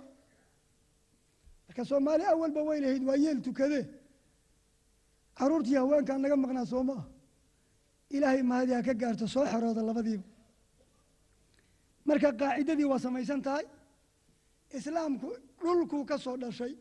Marka 1.67 1.83
soomaali 1.91 2.23
awalba 2.33 2.61
way 2.69 2.79
lahayd 2.83 3.03
waa 3.09 3.17
yeel 3.23 3.39
tukadee 3.47 3.83
carruurtii 5.37 5.77
haweenkaan 5.81 6.21
naga 6.23 6.35
maqnaa 6.43 6.65
soo 6.71 6.83
ah 6.97 7.03
ilaahay 8.15 8.41
mahadi 8.51 8.71
ha 8.77 8.81
ka 8.87 8.93
gaarto 9.01 9.25
soo 9.35 9.45
xerooda 9.51 9.81
labadiiba 9.89 10.23
marka 12.07 12.29
qaacidadii 12.39 12.87
waa 12.91 12.99
samaysan 13.05 13.41
tahay 13.47 13.65
islaamku 14.77 15.29
dhulkuu 15.61 16.03
ka 16.09 16.17
soo 16.25 16.37
dhashay. 16.41 16.73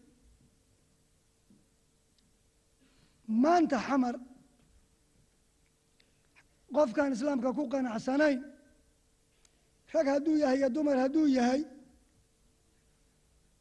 Maanta 3.43 3.79
xamar 3.87 4.15
qofkaan 6.77 7.13
islaamka 7.17 7.49
ku 7.57 7.63
qanacsanayn 7.73 8.39
rag 9.95 10.07
hadduu 10.15 10.37
yahay 10.43 10.59
iyo 10.59 10.69
dumar 10.77 10.97
hadduu 11.05 11.27
yahay 11.37 11.63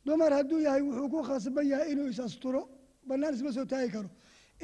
dumar 0.05 0.31
hadduu 0.37 0.59
yahay 0.65 0.81
wuxuu 0.87 1.09
ku 1.13 1.19
khasban 1.29 1.65
yahay 1.71 1.87
inuu 1.93 2.07
is-asturo 2.13 2.61
bannaan 3.07 3.33
isma 3.35 3.51
soo 3.57 3.65
taagi 3.71 3.89
karo 3.95 4.09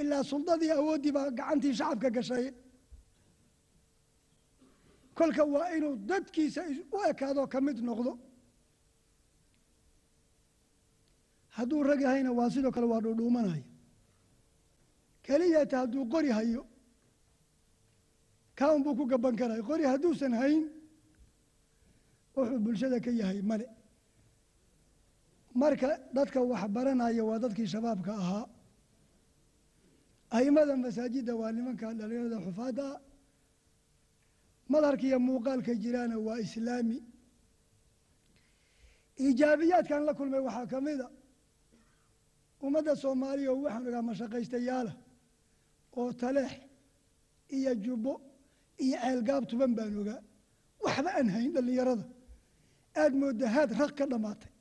ilaa 0.01 0.23
suldadii 0.31 0.71
awooddii 0.79 1.13
baa 1.17 1.27
gacantii 1.37 1.73
shacabka 1.79 2.09
gashay. 2.15 2.45
Kolka 5.17 5.43
waa 5.53 5.67
inuu 5.77 5.95
dadkiisa 6.09 6.61
u 6.95 6.97
ekaado 7.11 7.41
ka 7.53 7.59
mid 7.61 7.77
noqdo. 7.89 8.11
Hadduu 11.55 11.83
rag 11.83 12.01
yahayna 12.01 12.31
waa 12.37 12.49
sidoo 12.53 12.71
kale 12.75 12.87
waa 12.91 13.01
dhuudhuumanaya 13.05 13.63
keliyata 15.25 15.77
hadduu 15.81 16.05
qori 16.13 16.29
hayo 16.37 16.63
kaa 18.57 18.71
un 18.75 18.83
buu 18.83 18.95
ku 18.99 19.05
gaban 19.11 19.35
karaya 19.39 19.63
qori 19.69 19.83
hadduusan 19.91 20.33
hayn 20.41 20.63
wuxuu 22.35 22.59
bulshada 22.65 22.99
ka 23.05 23.11
yahay 23.11 23.41
male. 23.41 23.65
Marka 25.61 25.89
dadka 26.15 26.39
wax 26.51 26.63
baranaya 26.75 27.23
waa 27.29 27.39
dadkii 27.43 27.67
shabaabka 27.73 28.11
ahaa 28.23 28.45
aimada 30.37 30.73
masaajidda 30.77 31.33
waa 31.41 31.51
nimanka 31.51 31.93
dhalinyarada 31.99 32.37
xufaadda. 32.45 32.85
Ah 34.71 34.95
iyo 35.07 35.17
muuqaalka 35.27 35.73
jiraana 35.83 36.15
waa 36.27 36.39
islaami. 36.45 36.97
Iijaabiyaadkan 39.25 40.01
la 40.07 40.13
kulmay 40.13 40.41
waxaa 40.47 40.67
ka 40.71 40.79
mid 40.81 40.99
a 41.01 41.09
ummadda 42.65 42.93
soomaaliya 43.03 43.49
oo 43.53 43.61
waxaan 43.65 43.87
ogaa 43.89 44.01
mashaqaystayaala 44.09 44.93
oo 45.99 46.11
taleex 46.21 46.51
iyo 47.57 47.71
jubbo 47.83 48.13
iyo 48.83 48.97
ceelgaab 49.03 49.43
tuban 49.49 49.71
baan 49.77 49.93
ogaa 50.01 50.21
waxba 50.85 51.09
aan 51.17 51.27
hayn 51.35 51.51
dhallinyarada. 51.55 52.05
Aada 53.01 53.15
moodda 53.21 53.45
haad 53.55 53.71
raq 53.79 53.91
ka 53.99 54.05
dhammaatay 54.11 54.51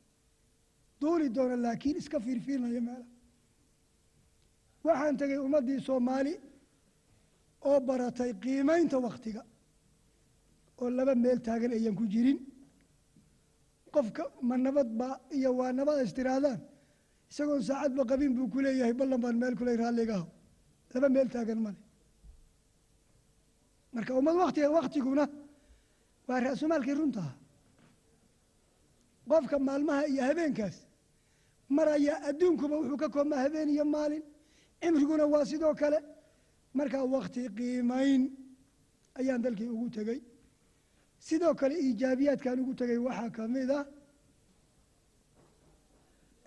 duuli 1.01 1.27
doona 1.37 1.57
laakiin 1.67 1.97
iska 2.01 2.19
fiirfiirnaya 2.25 2.81
meelaha 2.89 3.18
waxaan 4.87 5.17
tegay 5.21 5.39
ummaddii 5.47 5.81
soomaali 5.87 6.35
oo 7.69 7.79
baratay 7.89 8.31
qiimaynta 8.43 8.97
wakhtiga 9.07 9.43
oo 10.81 10.89
laba 10.97 11.15
meel 11.25 11.39
taagan 11.47 11.73
ayan 11.77 11.95
ku 12.01 12.05
jirin. 12.13 12.39
Qofka 13.95 14.23
ma 14.49 14.55
nabad 14.57 14.89
ba 15.01 15.09
iyo 15.37 15.51
waa 15.59 15.73
nabad 15.79 15.99
is 16.05 16.13
tirahdaan 16.17 16.61
isagoon 17.31 17.63
saacadba 17.69 18.03
qabin 18.11 18.33
buu 18.37 18.49
ku 18.53 18.59
leeyahay 18.65 18.95
ballan 19.01 19.21
baan 19.25 19.37
meel 19.43 19.55
kuley 19.59 19.77
raalligaho 19.83 20.27
laba 20.95 21.09
meel 21.15 21.29
taagan 21.35 21.59
male 21.65 21.79
marka 23.95 24.13
ummad 24.21 24.37
waktiga 24.43 24.69
waktiguna 24.79 25.25
waa 26.29 26.41
ra-sumaalkii 26.45 26.97
runtaha 27.01 27.33
qofka 29.31 29.57
maalmaha 29.69 30.03
iyo 30.13 30.23
habeenkaas 30.29 30.77
maraya 31.77 32.15
adduunkuba 32.29 32.75
wuxuu 32.81 32.99
ka 33.03 33.09
koobmaa 33.15 33.43
habeen 33.45 33.69
iyo 33.75 33.85
maalin 33.95 34.23
cimriguna 34.81 35.25
waa 35.33 35.45
sidoo 35.51 35.75
kale 35.81 35.99
markaa 36.75 37.05
wakti 37.15 37.43
qiimayn 37.57 38.23
ayaan 39.19 39.43
dalkii 39.45 39.69
ugu 39.75 39.89
tegey. 39.97 40.21
Sidoo 41.27 41.55
kale 41.61 41.75
iijaabiyaadkaan 41.85 42.61
ugu 42.63 42.75
tegay 42.81 42.99
waxaa 43.07 43.31
ka 43.37 43.43
mid 43.55 43.71
ah 43.79 43.85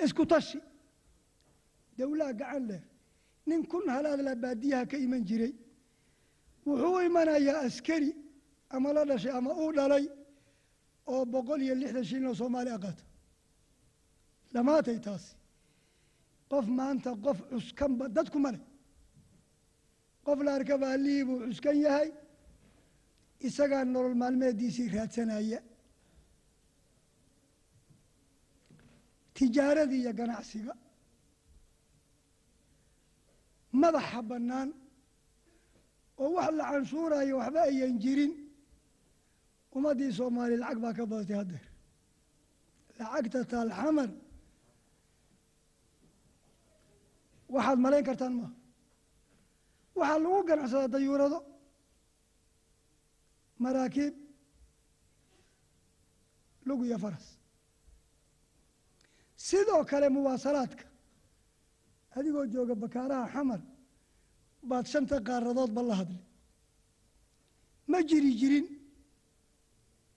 isku 0.04 0.26
tashi. 0.26 0.60
Dowlaha 1.98 2.34
gacan 2.34 2.64
leh. 2.70 2.82
Nin 3.48 3.62
kun 3.72 3.86
halaadla 3.90 4.36
baadiyaha 4.44 4.86
ka 4.92 4.98
iman 4.98 5.24
jiray. 5.30 5.54
Wuxuu 6.66 7.00
imanayaa 7.08 7.62
askari 7.68 8.16
ama 8.70 8.94
la 8.94 9.04
dhashay 9.06 9.32
ama 9.38 9.52
uu 9.62 9.72
dhalay 9.78 10.06
oo 11.08 11.26
boqol 11.26 11.62
iyo 11.62 11.76
lixdan 11.82 12.04
shilin 12.10 12.28
oo 12.28 12.36
soomaali 12.36 12.70
aqaata. 12.78 13.04
Lamaatay 14.54 15.00
taasi 15.06 15.36
qof 16.52 16.66
maanta 16.80 17.10
qof 17.26 17.38
cuskanba 17.52 18.06
dadku 18.16 18.38
ma 18.44 18.50
leh 18.56 18.64
qof 20.26 20.40
la 20.46 20.52
arkaba 20.58 20.88
allihii 20.96 21.24
buu 21.28 21.38
cuskan 21.48 21.78
yahay 21.86 22.10
isagaa 23.48 23.84
nolol 23.94 24.16
maalmeediisii 24.22 24.88
raadsanaya. 24.96 25.60
Tijaaradii 29.36 30.00
iyo 30.04 30.12
ganacsiga. 30.20 30.74
Madaxa 33.82 34.22
bannaan 34.30 34.70
oo 36.24 36.30
wax 36.36 36.52
la 36.60 36.64
canshuurayo 36.72 37.36
waxba 37.42 37.62
ayan 37.70 37.96
jirin. 38.04 38.34
Ummaddii 39.76 40.12
soomaaliya 40.20 40.60
lacag 40.64 40.80
baa 40.84 40.94
ka 40.98 41.04
badatay 41.12 41.38
haddeer 41.42 41.66
lacagta 43.00 43.40
taalxamar 43.52 44.10
waxaad 47.54 47.80
malayn 47.86 48.06
kartaan 48.10 48.34
maaha 48.40 48.54
waxaa 50.00 50.20
lagu 50.24 50.40
ganacsadaa 50.50 50.94
dayuurado 50.96 51.40
maraakiib 53.64 54.16
lug 56.68 56.82
iyo 56.88 56.98
faras. 57.04 57.26
Sidoo 59.48 59.84
kale 59.90 60.08
muwaasalaadka 60.16 60.86
adigoo 62.18 62.46
jooga 62.54 62.76
bakaaraha 62.84 63.26
xamar 63.34 63.62
baad 64.70 64.86
shanta 64.94 65.16
qaaradoodba 65.28 65.82
la 65.90 65.96
hadli. 66.00 66.20
Ma 67.92 67.98
jiri 68.10 68.32
jirin 68.40 68.68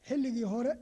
xilligii 0.07 0.49
hore. 0.53 0.73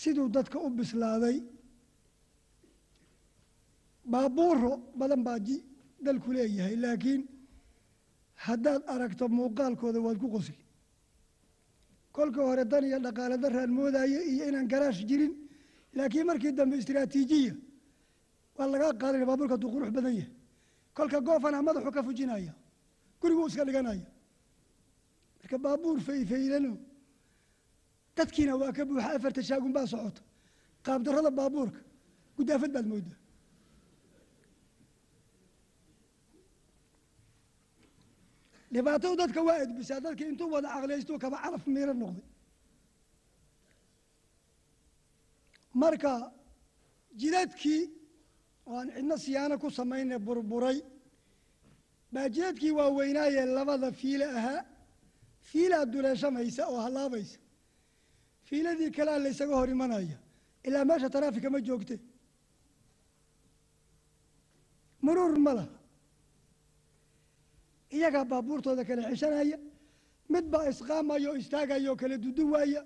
Siduu 0.00 0.28
dadka 0.36 0.56
u 0.66 0.68
bislaaday 0.78 1.36
baabuuro 4.12 4.72
badan 4.98 5.22
baa 5.26 5.38
dalku 6.04 6.28
leeyahay 6.36 6.76
laakiin 6.84 7.22
haddaad 8.46 8.82
aragto 8.94 9.24
muuqaalkooda 9.38 9.98
waad 10.06 10.18
ku 10.22 10.28
qosli 10.34 10.58
kolka 12.16 12.40
hore 12.48 12.64
dan 12.72 12.84
iyo 12.88 12.98
dhaqaale 13.06 13.36
daraan 13.44 13.70
moodaye 13.78 14.18
iyo 14.32 14.44
inaan 14.50 14.68
garaash 14.72 15.00
jirin 15.10 15.32
laakiin 15.96 16.26
markii 16.30 16.52
dambe 16.58 16.76
istraatiijiya 16.82 17.54
waa 18.56 18.66
lagaa 18.72 18.92
qaadana 19.00 19.24
baabuurka 19.30 19.54
hadduu 19.54 19.70
qurux 19.74 19.90
badan 19.96 20.14
yahay. 20.20 20.32
Kolka 20.96 21.18
goofana 21.26 21.58
madaxu 21.68 21.90
ka 21.96 22.02
fujinaya 22.06 22.52
guriguu 23.20 23.46
iska 23.50 23.64
dhiganaya 23.68 24.06
marka 25.38 25.56
baabuur 25.64 25.98
fayfaylano 26.06 26.72
dadkiina 28.16 28.52
waa 28.60 28.72
ka 28.76 28.82
buuxa 28.88 29.08
afarta 29.16 29.42
shaagun 29.48 29.72
baa 29.76 29.86
socota. 29.92 30.22
Qaabdarrada 30.84 31.30
baabuurka 31.38 31.80
gudaafad 32.36 32.70
baad 32.76 32.86
moodaa 32.92 33.19
dhibaatadu 38.74 39.14
dadka 39.22 39.40
waa 39.48 39.58
edbisaa 39.64 40.00
dadkii 40.06 40.28
intuu 40.32 40.50
wada 40.54 40.68
caqlaystuu 40.74 41.18
kaba 41.24 41.36
calaf 41.44 41.64
miiro 41.74 41.94
noqday. 42.02 42.24
Marka 45.82 46.12
jidadkii 47.20 47.82
oo 48.66 48.76
aan 48.80 48.88
cidno 48.94 49.16
siyaano 49.24 49.54
ku 49.62 49.68
samayne 49.78 50.16
burburay. 50.26 50.78
Baa 52.12 52.28
jidadkii 52.34 52.72
waaweynaayee 52.78 53.46
labada 53.56 53.88
fiile 54.00 54.26
ahaa. 54.38 54.62
Fiilaa 55.48 55.84
duleeshamaysa 55.92 56.62
oo 56.72 56.80
hallaabaysa. 56.86 57.38
Fiiladii 58.48 58.90
kalea 58.96 59.18
laysaga 59.24 59.54
hor 59.60 59.68
imanaya 59.76 60.18
ilaa 60.66 60.84
meesha 60.84 61.08
taraafika 61.14 61.50
ma 61.50 61.60
joogte. 61.68 61.96
Muruur 65.04 65.38
ma 65.46 65.52
laha 65.58 65.68
iyagaa 67.96 68.24
baabuurtooda 68.30 68.82
kala 68.88 69.02
xeshanaya 69.10 69.58
mid 70.32 70.44
baa 70.52 70.64
isqaamaya 70.72 71.26
oo 71.30 71.36
istaagaya 71.42 71.92
kala 72.00 72.16
duduwaaya 72.24 72.80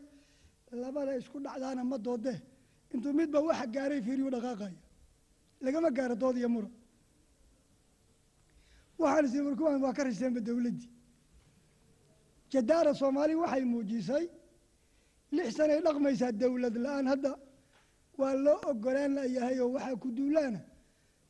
labada 0.82 1.12
isku 1.20 1.38
dhacdaana 1.44 1.82
ma 1.90 1.96
doodee 2.06 2.38
intuu 2.94 3.12
midba 3.20 3.38
waxa 3.48 3.66
gaaray 3.74 4.00
fiiriyu 4.06 4.30
dhaqaaqaya. 4.34 4.78
Lagama 5.64 5.88
gaaro 5.96 6.14
dood 6.22 6.36
iyo 6.40 6.48
mura 6.54 6.68
waxaan 8.98 9.24
isi 9.26 9.38
markuwaan 9.46 9.82
waa 9.84 9.92
ka 9.96 10.02
risteenba 10.04 10.40
dowladdii 10.40 10.90
jadaara 12.52 12.94
soomaali 13.00 13.34
waxay 13.42 13.64
muujisay 13.72 14.24
lix 15.36 15.48
sanay 15.56 15.80
dhaqmaysaa 15.86 16.32
dowlad 16.32 16.76
la'aan 16.84 17.06
hadda. 17.12 17.32
Waa 18.18 18.34
loo 18.44 18.58
ogolaan 18.70 19.12
layahay 19.16 19.58
oo 19.60 19.70
waxaa 19.76 19.96
ku 20.02 20.08
duulaana. 20.16 20.60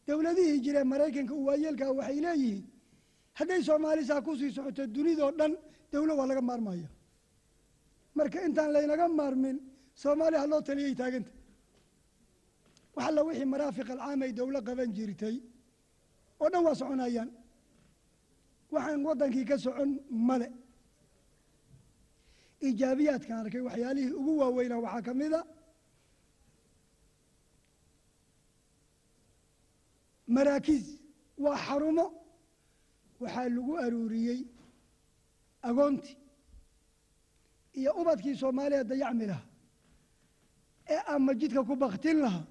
Dowladihii 0.06 0.60
jiree 0.64 0.84
maraykanka 0.92 1.34
u 1.34 1.44
waayeelkaa 1.48 1.92
waxay 1.98 2.18
leeyihiin 2.26 2.64
hadday 3.39 3.61
soomaalisaa 3.68 4.20
ku 4.26 4.32
sii 4.41 4.51
socoto 4.57 4.82
dunidoo 4.95 5.30
dhan 5.39 5.53
dowlo 5.93 6.12
waa 6.18 6.26
laga 6.30 6.43
maarmaya 6.51 6.89
marka 8.16 8.39
intaan 8.47 8.70
laynaga 8.76 9.07
maarmin 9.20 9.57
soomaaliya 10.03 10.41
ha 10.43 10.47
loo 10.53 10.61
taliyay 10.68 10.95
taaganta. 11.01 11.32
Wax 12.97 13.05
alla 13.09 13.20
wixii 13.28 13.49
maraafiq 13.55 13.89
alcaam 13.95 14.20
ay 14.26 14.32
dowlo 14.39 14.59
qaban 14.68 14.91
jirtay 14.97 15.37
oo 16.43 16.49
dhan 16.53 16.62
waa 16.66 16.74
soconayaan. 16.80 17.30
Waxaan 18.74 19.01
waddankii 19.09 19.45
ka 19.51 19.57
socon 19.64 19.91
male. 20.28 20.49
Iijaabiyaadkaan 22.66 23.41
arkay 23.45 23.62
waxyaalihii 23.68 24.12
ugu 24.20 24.32
waaweynaa 24.41 24.80
waxaa 24.87 25.03
ka 25.07 25.12
mid 25.20 25.32
a 25.39 25.41
maraakiis 30.37 30.87
waa 31.45 31.57
xarumo 31.66 32.07
waxaa 33.24 33.48
lagu 33.56 33.72
aruuriyey 33.84 34.40
agoontii 35.68 36.16
iyo 37.78 37.90
ubadkii 38.00 38.36
soomaaliya 38.42 38.84
dayacmi 38.90 39.26
lahaa 39.30 39.46
ee 40.94 41.00
ama 41.14 41.32
jidka 41.40 41.60
ku 41.68 41.74
baktin 41.82 42.18
lahaa 42.24 42.46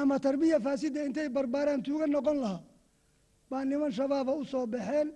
ama 0.00 0.14
tarbiya 0.24 0.58
faasida 0.66 1.00
intay 1.06 1.28
barbaaraan 1.36 1.82
tuuga 1.86 2.06
noqon 2.14 2.38
lahaa 2.44 2.62
baa 3.50 3.64
niman 3.70 3.92
shabaaba 3.98 4.32
u 4.40 4.44
soo 4.52 4.66
baxeen. 4.74 5.08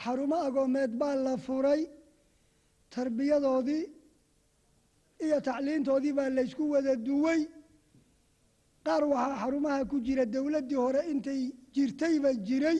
Xarumo 0.00 0.36
agoomeed 0.48 0.92
baa 1.00 1.14
la 1.24 1.34
furay 1.46 1.82
tarbiyadoodii 2.94 3.84
iyo 5.24 5.38
tacliintoodii 5.46 6.12
baa 6.18 6.28
laysku 6.36 6.62
wada 6.72 6.94
duway. 7.06 7.40
Qaar 8.86 9.02
waxaa 9.12 9.36
xarumaha 9.40 9.84
ku 9.90 9.96
jira 10.06 10.24
dowladdii 10.34 10.80
hore 10.84 11.00
intay 11.12 11.40
jirtayba 11.74 12.30
jiray 12.48 12.78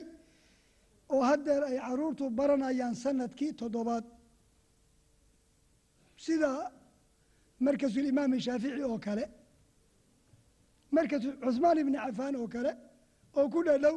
oo 1.15 1.23
haddeer 1.31 1.63
ay 1.71 1.77
caruurtu 1.87 2.25
baranayaan 2.39 2.95
sannadkii 3.03 3.53
toddobaad. 3.61 4.05
Sida 6.25 6.51
markasulimaami 7.67 8.39
shaafici 8.47 8.83
oo 8.91 8.99
kale 9.07 9.25
markasu 10.97 11.29
cusmaan 11.43 11.79
ibni 11.83 11.99
cafaan 12.05 12.35
oo 12.41 12.49
kale 12.55 12.73
oo 13.39 13.47
ku 13.55 13.61
dhadhow 13.67 13.97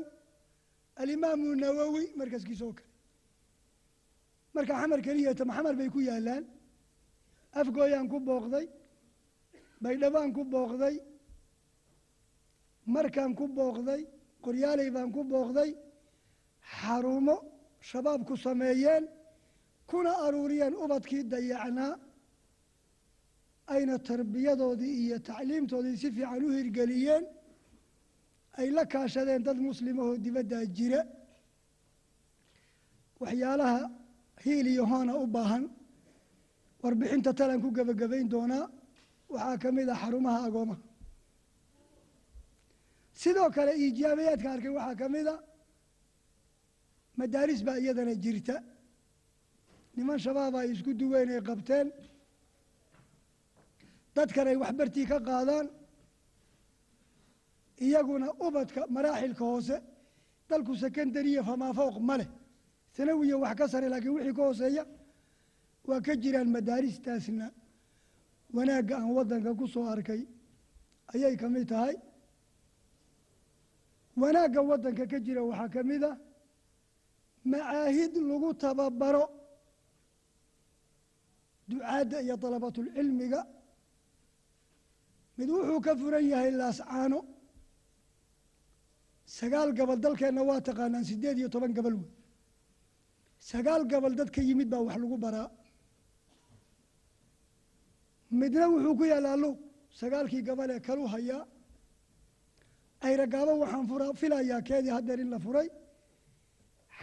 alimaamu 1.01 1.47
nawowi 1.61 2.03
markaskiisa 2.19 2.63
oo 2.67 2.73
kale. 2.79 2.89
Marka 4.55 4.73
xamar 4.81 4.99
keliyata 5.05 5.43
maxamar 5.49 5.75
bay 5.79 5.89
ku 5.95 5.99
yaalaan 6.09 6.43
afgooyaan 7.59 8.07
ku 8.11 8.17
booqday 8.27 8.65
baydhabaan 9.83 10.31
ku 10.35 10.41
booqday 10.53 10.95
markaan 12.95 13.31
ku 13.39 13.45
booqday 13.57 14.01
qoryaaley 14.45 14.89
baan 14.95 15.09
ku 15.15 15.21
booqday 15.31 15.69
xarumo 16.79 17.35
shabaab 17.89 18.21
ku 18.29 18.35
sameeyeen 18.45 19.03
kuna 19.89 20.11
aruuriyeen 20.25 20.73
ubadkii 20.83 21.23
dayacnaa 21.33 21.93
ayna 23.75 23.95
tarbiyadoodii 24.09 24.93
iyo 25.03 25.17
tacliimtoodii 25.29 25.97
si 26.01 26.07
fiican 26.15 26.41
u 26.47 26.49
hirgeliyeen 26.57 27.23
ay 28.59 28.67
la 28.77 28.83
kaashadeen 28.93 29.41
dad 29.47 29.57
muslimahoo 29.69 30.15
dibaddaa 30.25 30.65
jira 30.77 31.01
waxyaalaha 33.21 33.79
hiil 34.43 34.67
iyo 34.73 34.83
hoona 34.91 35.13
u 35.23 35.25
baahan 35.35 35.63
warbixinta 36.83 37.31
talan 37.39 37.59
ku 37.63 37.69
gebagabayn 37.77 38.27
doonaa 38.33 38.65
waxaa 39.33 39.57
ka 39.63 39.69
mid 39.77 39.87
ah 39.93 39.97
xarumaha 40.03 40.39
agoomaha 40.47 40.81
sidoo 43.21 43.49
kale 43.55 43.71
iijaabayaadka 43.83 44.47
arkay 44.55 44.71
waxaa 44.77 44.95
ka 45.01 45.07
mid 45.15 45.27
a 45.33 45.35
madaaris 47.17 47.61
baa 47.67 47.77
iyadana 47.83 48.13
jirta. 48.23 48.55
Niman 49.95 50.17
shabaab 50.25 50.55
ay 50.55 50.67
isku 50.73 50.91
duween 50.99 51.29
ay 51.35 51.41
qabteen. 51.49 51.87
Dadkan 54.15 54.47
ay 54.47 54.57
waxbartii 54.63 55.05
ka 55.11 55.17
qaadaan. 55.29 55.67
Iyaguna 57.85 58.27
ubadka 58.47 58.81
maraaxilka 58.95 59.43
hoose 59.51 59.77
dalku 60.49 60.73
sekondariya 60.83 61.41
famaa 61.43 61.73
fowq 61.79 61.97
ma 62.07 62.15
leh. 62.19 62.27
Sanawiya 62.95 63.37
wax 63.43 63.55
ka 63.59 63.65
sare 63.67 63.87
laakiin 63.89 64.13
wixii 64.15 64.33
ka 64.37 64.43
hooseeya 64.47 64.83
waa 65.87 66.01
ka 66.05 66.13
jiraan 66.21 66.49
madaaristaasna 66.55 67.47
wanaagga 68.55 68.95
aan 68.97 69.11
waddanka 69.17 69.51
ku 69.59 69.65
soo 69.67 69.85
arkay 69.93 70.21
ayay 71.13 71.35
ka 71.41 71.47
mid 71.49 71.67
tahay. 71.71 71.95
Wanaagga 74.21 74.61
waddanka 74.69 75.05
ka 75.11 75.17
jira 75.25 75.41
waxaa 75.49 75.69
ka 75.73 75.83
mid 75.83 76.03
ah 76.03 76.15
macaahid 77.51 78.13
lagu 78.29 78.49
tababaro 78.63 79.25
ducaadda 81.69 82.17
iyo 82.25 82.35
dalabatulcilmiga 82.43 83.41
mid 85.37 85.49
wuxuu 85.55 85.79
ka 85.85 85.91
furan 85.99 86.25
yahay 86.31 86.51
laascaano. 86.59 87.19
Sagaal 89.37 89.69
gabal 89.77 89.99
dalkeenna 90.05 90.41
waa 90.49 90.61
taqaanaan 90.67 91.03
siddeed 91.09 91.37
iyo 91.39 91.49
toban 91.53 91.73
gabal 91.77 91.93
wey. 91.99 92.09
Sagaal 93.49 93.81
gabal 93.91 94.13
dad 94.19 94.29
ka 94.35 94.41
yimid 94.47 94.69
baa 94.73 94.81
wax 94.87 94.97
lagu 95.03 95.17
baraa. 95.25 95.49
Midna 98.39 98.65
wuxuu 98.73 98.95
ku 98.99 99.03
yaallaa 99.11 99.37
luuq 99.43 99.57
sagaalkii 99.99 100.43
gabal 100.47 100.69
ee 100.75 100.79
kalu 100.87 101.03
hayaa 101.13 101.43
ayragaabo 103.07 103.53
waxaan 103.61 103.85
filayaa 104.21 104.61
keedii 104.67 104.93
haddeer 104.97 105.19
in 105.23 105.29
la 105.33 105.39
furay 105.45 105.67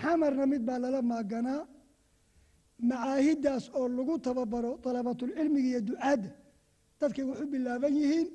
xamarna 0.01 0.45
mid 0.53 0.63
baa 0.69 0.79
lala 0.85 1.01
maaganaa 1.13 1.63
macaahiddaas 2.89 3.65
oo 3.79 3.87
lagu 3.97 4.15
tababaro 4.27 4.73
dalabatulcilmiga 4.85 5.69
iyo 5.73 5.81
ducaadda. 5.89 6.31
Dadkay 7.01 7.25
wax 7.31 7.41
bilaaban 7.53 7.95
yihiin 8.01 8.29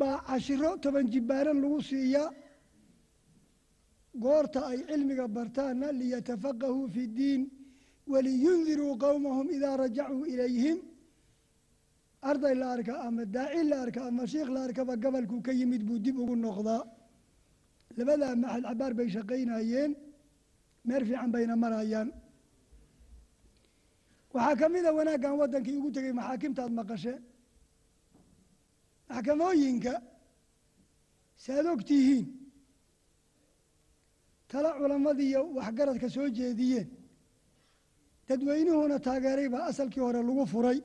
baa 0.00 0.16
cashiro 0.28 0.70
toban 0.82 1.06
jibbaaran 1.12 1.58
lagu 1.62 1.78
siiyaa. 1.88 2.28
Goorta 4.22 4.60
ay 4.70 4.78
cilmiga 4.88 5.26
bartaanna 5.36 5.88
liyatafaqahuu 5.98 6.86
fi 6.94 7.02
ddiin 7.12 7.42
waliyundiruu 8.12 8.94
qowmahum 9.04 9.46
idaa 9.56 9.76
rajacuu 9.82 10.24
ilayhim. 10.32 10.78
Arday 12.30 12.54
la 12.60 12.66
arka 12.74 12.94
ama 13.06 13.24
daaci 13.34 13.62
la 13.70 13.76
arka 13.84 14.00
ama 14.08 14.24
shiikh 14.32 14.50
la 14.54 14.60
arkaba 14.66 14.94
gabalkuu 15.02 15.40
ka 15.46 15.52
yimid 15.58 15.82
buu 15.88 15.98
dib 16.04 16.16
ugu 16.22 16.34
noqdaa 16.44 16.82
labadaa 17.98 18.34
maxad 18.42 18.62
cabaar 18.68 18.92
bay 18.98 19.08
shaqaynayeen 19.16 19.90
meer 20.88 21.02
fiican 21.08 21.30
bayna 21.34 21.54
marayaan. 21.64 22.08
Waxaa 24.34 24.56
ka 24.60 24.66
mid 24.74 24.84
a 24.88 24.92
wanaaggan 24.98 25.34
waddankii 25.40 25.76
ugu 25.78 25.90
tegey 25.96 26.12
maxaakimtaad 26.18 26.72
maqasheen 26.78 27.20
maxkamooyinka 29.08 29.94
saaad 31.44 31.66
og 31.72 31.80
tihiin 31.88 32.26
tala 34.50 34.70
culamadiiyo 34.80 35.40
waxgaradka 35.56 36.08
soo 36.14 36.28
jeediyeen 36.38 36.88
dadweynuhuna 38.28 38.96
taageeray 39.06 39.48
baa 39.54 39.64
asalkii 39.70 40.02
hore 40.06 40.20
lagu 40.28 40.44
furay. 40.54 40.78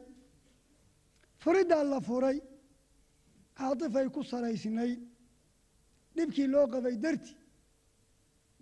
Furiddaa 1.44 1.84
la 1.92 2.00
furay 2.08 2.38
caatifay 3.58 4.08
ku 4.16 4.22
salaysnayd 4.32 5.00
dhibkii 6.18 6.48
loo 6.54 6.66
qabay 6.74 6.96
darti 7.04 7.32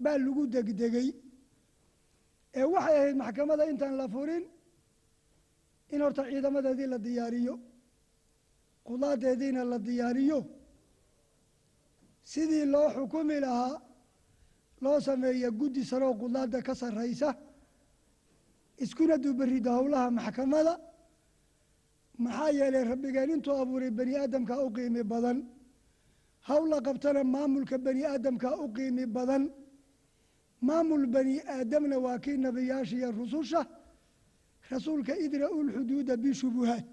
baa 0.04 0.18
lagu 0.26 0.44
degdegay. 0.54 1.08
Ee 2.60 2.66
waxay 2.74 2.96
ahayd 3.00 3.16
maxkamadda 3.22 3.64
intaan 3.72 3.96
la 4.00 4.06
furin 4.14 4.44
in 5.94 6.02
horta 6.04 6.22
ciidamadeedii 6.30 6.88
la 6.94 6.98
diyaariyo 7.06 7.56
qudaadeediina 8.88 9.62
la 9.72 9.78
diyaariyo. 9.88 10.40
Sidii 12.32 12.66
loo 12.74 12.88
xukumi 12.96 13.38
lahaa 13.46 13.82
loo 14.84 15.00
sameeya 15.08 15.50
guddi 15.60 15.82
saroo 15.90 16.14
qudaadda 16.22 16.60
ka 16.68 16.74
sarraysa 16.82 17.30
iskuna 18.84 19.16
duubarida 19.24 19.72
howlaha 19.78 20.08
maxkamada. 20.18 20.74
Maxaa 22.24 22.50
yeelay 22.58 22.84
rabbigeen 22.92 23.30
intuu 23.36 23.56
abuuray 23.62 23.92
bani 23.98 24.14
aadamkaa 24.22 24.64
u 24.66 24.70
qiimi 24.76 25.04
badan 25.12 25.38
howla 26.50 26.78
qabtana 26.88 27.22
maamulka 27.24 27.78
bani 27.86 28.02
aadamkaa 28.06 28.56
u 28.64 28.68
qiimi 28.76 29.06
badan? 29.16 29.44
Maamul 30.68 31.06
bani 31.14 31.36
aadamna 31.56 31.98
waa 32.06 32.18
kii 32.24 32.38
nabiyaasha 32.46 32.96
iyo 32.98 33.10
rususha. 33.12 33.62
Rasuulka 34.72 35.14
idra'u 35.26 35.58
lxuduuda 35.68 36.14
bishubuhaat 36.24 36.86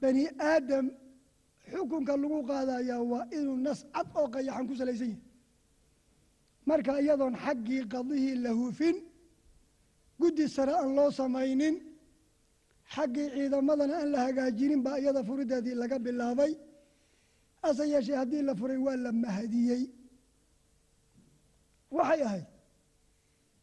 bani 0.00 0.24
aadam 0.50 0.86
xukunka 1.70 2.14
lagu 2.22 2.38
qaadayaa 2.50 3.02
waa 3.12 3.26
inuu 3.36 3.56
nas 3.66 3.80
cad 3.94 4.06
oo 4.20 4.26
qayaxan 4.34 4.66
ku 4.68 4.74
salaysan 4.80 5.08
yahay. 5.12 5.20
Marka 6.68 6.92
iyadoon 7.02 7.34
xaggii 7.44 7.82
qadihii 7.92 8.36
la 8.44 8.50
hufin 8.60 8.96
guddi 10.20 10.44
sare 10.54 10.72
aan 10.80 10.90
loo 10.96 11.10
samaynin 11.18 11.74
xaggii 12.94 13.28
ciidamadana 13.34 13.94
aan 14.00 14.10
la 14.14 14.18
hagaajinin 14.26 14.80
baa 14.86 14.98
iyada 15.02 15.20
furideedii 15.28 15.74
laga 15.82 15.98
bilaabay 16.04 16.52
hase 17.62 17.84
yeeshee 17.92 18.16
haddii 18.20 18.42
la 18.48 18.54
furay 18.60 18.78
waa 18.86 18.96
la 19.04 19.10
mahadiyey. 19.22 19.82
Waxay 21.96 22.20
ahayd 22.28 22.46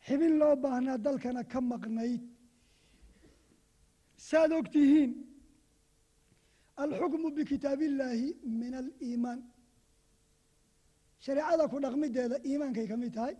xibin 0.07 0.34
loo 0.41 0.55
baahnaa 0.63 0.97
dalkana 1.05 1.41
ka 1.51 1.59
maqnayd. 1.71 2.21
Saad 4.27 4.51
og 4.57 4.67
tihiin 4.73 5.11
alxukmu 6.84 7.27
bikitaab 7.38 7.80
illaahi 7.88 8.27
min 8.59 8.73
aliimaan 8.81 9.39
shareecada 11.26 11.63
ku 11.71 11.77
dhaqmideeda 11.84 12.35
iimaankay 12.49 12.88
ka 12.91 12.95
mid 13.03 13.13
tahay. 13.17 13.35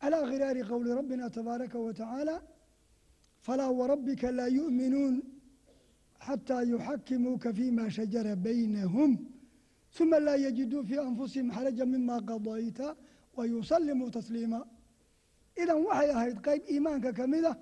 Calaa 0.00 0.24
khiraari 0.30 0.62
qowli 0.70 0.90
rabbina 0.98 1.26
tabaaraka 1.38 1.78
wa 1.86 1.92
tacaala 2.00 2.36
falaa 3.44 3.72
warabbika 3.80 4.28
laa 4.38 4.50
yu'minuun 4.58 5.14
xataa 6.26 6.62
yuxakimuuka 6.72 7.48
fima 7.58 7.84
shajara 7.96 8.32
baynahum 8.46 9.12
uma 10.00 10.18
laa 10.26 10.36
yajiduu 10.46 10.82
fii 10.88 10.98
anfusihim 11.08 11.48
xaraja 11.56 11.84
mima 11.92 12.16
qadayta 12.28 12.86
wa 13.36 13.42
yusallimuu 13.52 14.10
tasliima 14.16 14.60
idan 15.62 15.78
waxay 15.86 16.10
ahayd 16.16 16.38
qayb 16.46 16.62
iimaanka 16.72 17.10
ka 17.18 17.24
mid 17.32 17.44
ah 17.52 17.56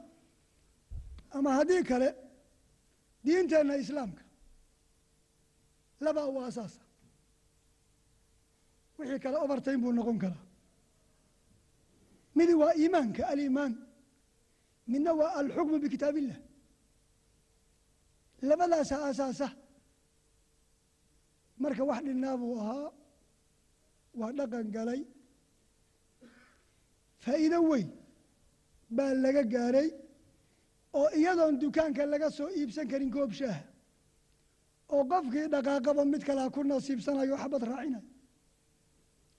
ama 1.37 1.51
haddii 1.59 1.83
kale 1.91 2.09
diinteenna 3.25 3.75
islaamka 3.83 4.23
labaa 6.05 6.27
u 6.35 6.37
asaasa 6.49 6.81
wixii 8.99 9.21
kale 9.25 9.37
obartayn 9.45 9.81
buu 9.83 9.93
noqon 9.99 10.19
karaa 10.23 10.45
midi 12.37 12.55
waa 12.61 12.73
iimaanka 12.83 13.23
aliimaan 13.33 13.73
midna 14.93 15.11
waa 15.21 15.33
alxukmu 15.41 15.77
bikitaab 15.85 16.17
labadaasa 18.49 18.97
asaasa 19.09 19.49
marka 21.63 21.83
wax 21.91 22.01
dhinnaa 22.07 22.37
buu 22.41 22.55
ahaa 22.63 22.89
waa 24.21 24.33
dhaqan 24.39 24.67
galay. 24.77 25.01
Faa'iido 27.25 27.59
weyn 27.71 27.89
baa 28.97 29.13
laga 29.25 29.43
gaaray 29.55 29.89
oo 30.99 31.09
iyadoon 31.19 31.55
dukaanka 31.63 32.03
laga 32.13 32.29
soo 32.37 32.49
iibsan 32.59 32.87
karin 32.91 33.11
goob 33.17 33.33
shaaha 33.41 33.63
oo 34.95 35.03
qofkii 35.13 35.47
dhaqaaqaba 35.55 36.03
mid 36.13 36.23
kalea 36.29 36.51
ku 36.55 36.61
nasiibsanayo 36.71 37.37
xabad 37.43 37.63
raacinayo. 37.71 38.09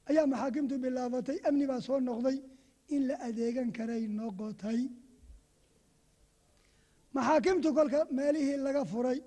Ayaa 0.09 0.25
maxaakimtu 0.31 0.75
bilaabatay 0.83 1.37
amni 1.47 1.65
baa 1.71 1.81
soo 1.87 1.99
noqday 2.07 2.37
in 2.95 3.01
la 3.07 3.15
adeegan 3.27 3.69
karay 3.77 4.03
noqotay 4.17 4.79
maxaakimtu 7.15 7.69
kolka 7.77 7.99
meelihii 8.17 8.57
laga 8.65 8.83
furay. 8.91 9.19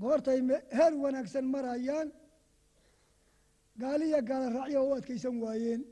Goortay 0.00 0.38
heer 0.76 0.92
wanaagsan 1.02 1.46
marayaan. 1.54 2.08
Gaaliya 3.80 4.20
gaala 4.28 4.48
raacyo 4.56 4.80
u 4.88 4.92
adkaysan 4.98 5.36
waayeen. 5.42 5.82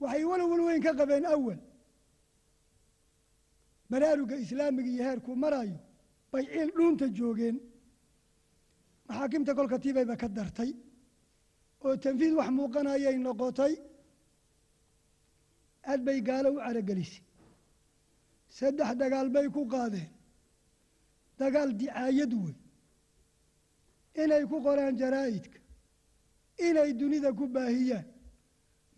Waxay 0.00 0.24
walwal 0.30 0.62
weyn 0.66 0.82
ka 0.86 0.92
qabeen 1.00 1.24
awal. 1.34 1.58
Baraaruga 3.90 4.36
islaamiga 4.44 4.90
iyo 4.94 5.02
heerkuu 5.08 5.36
maraayo 5.44 5.78
bay 6.32 6.44
ciil 6.52 6.70
dhuunta 6.76 7.06
joogeen. 7.18 7.56
Maxaakimta 9.08 9.52
kolka 9.58 9.76
tiibayba 9.82 10.14
ka 10.22 10.28
dartay. 10.36 10.70
Oo 11.84 11.96
tanfiid 12.02 12.32
wax 12.38 12.48
muuqanayay 12.58 13.16
noqotay 13.26 13.74
aad 15.90 16.00
bay 16.06 16.18
gaalo 16.28 16.48
u 16.56 16.58
caragelisay 16.66 17.22
saddex 18.56 18.90
dagaal 19.02 19.28
bay 19.34 19.46
ku 19.56 19.62
qaadeen. 19.74 20.08
Dagaal 21.38 21.70
dicaayad 21.80 22.32
wey 22.44 22.54
inay 24.22 24.44
ku 24.50 24.56
qoraan 24.66 24.94
jaraa'idka. 25.00 25.58
Inay 26.66 26.90
dunida 27.00 27.30
ku 27.38 27.44
baahiyaan. 27.54 28.06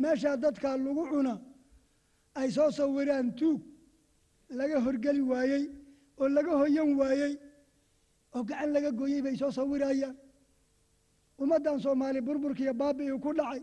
Meeshaa 0.00 0.36
dadkaa 0.44 0.76
lagu 0.86 1.04
cuna 1.12 1.34
ay 2.38 2.48
soo 2.56 2.70
sawiraan 2.78 3.28
tuug. 3.38 3.60
Laga 4.58 4.78
horgeli 4.84 5.22
waayey 5.30 5.64
oo 6.20 6.28
laga 6.36 6.52
hoyan 6.60 6.90
waayey 7.00 7.34
oo 8.34 8.42
gacan 8.48 8.70
laga 8.74 8.90
gooyey 8.98 9.20
bay 9.26 9.36
soo 9.40 9.50
sawirayaan. 9.58 10.16
Ummaddan 11.42 11.78
soomaali 11.84 12.20
burburkiiyo 12.26 12.74
baabi'ii 12.80 13.18
ku 13.24 13.30
dhacay 13.38 13.62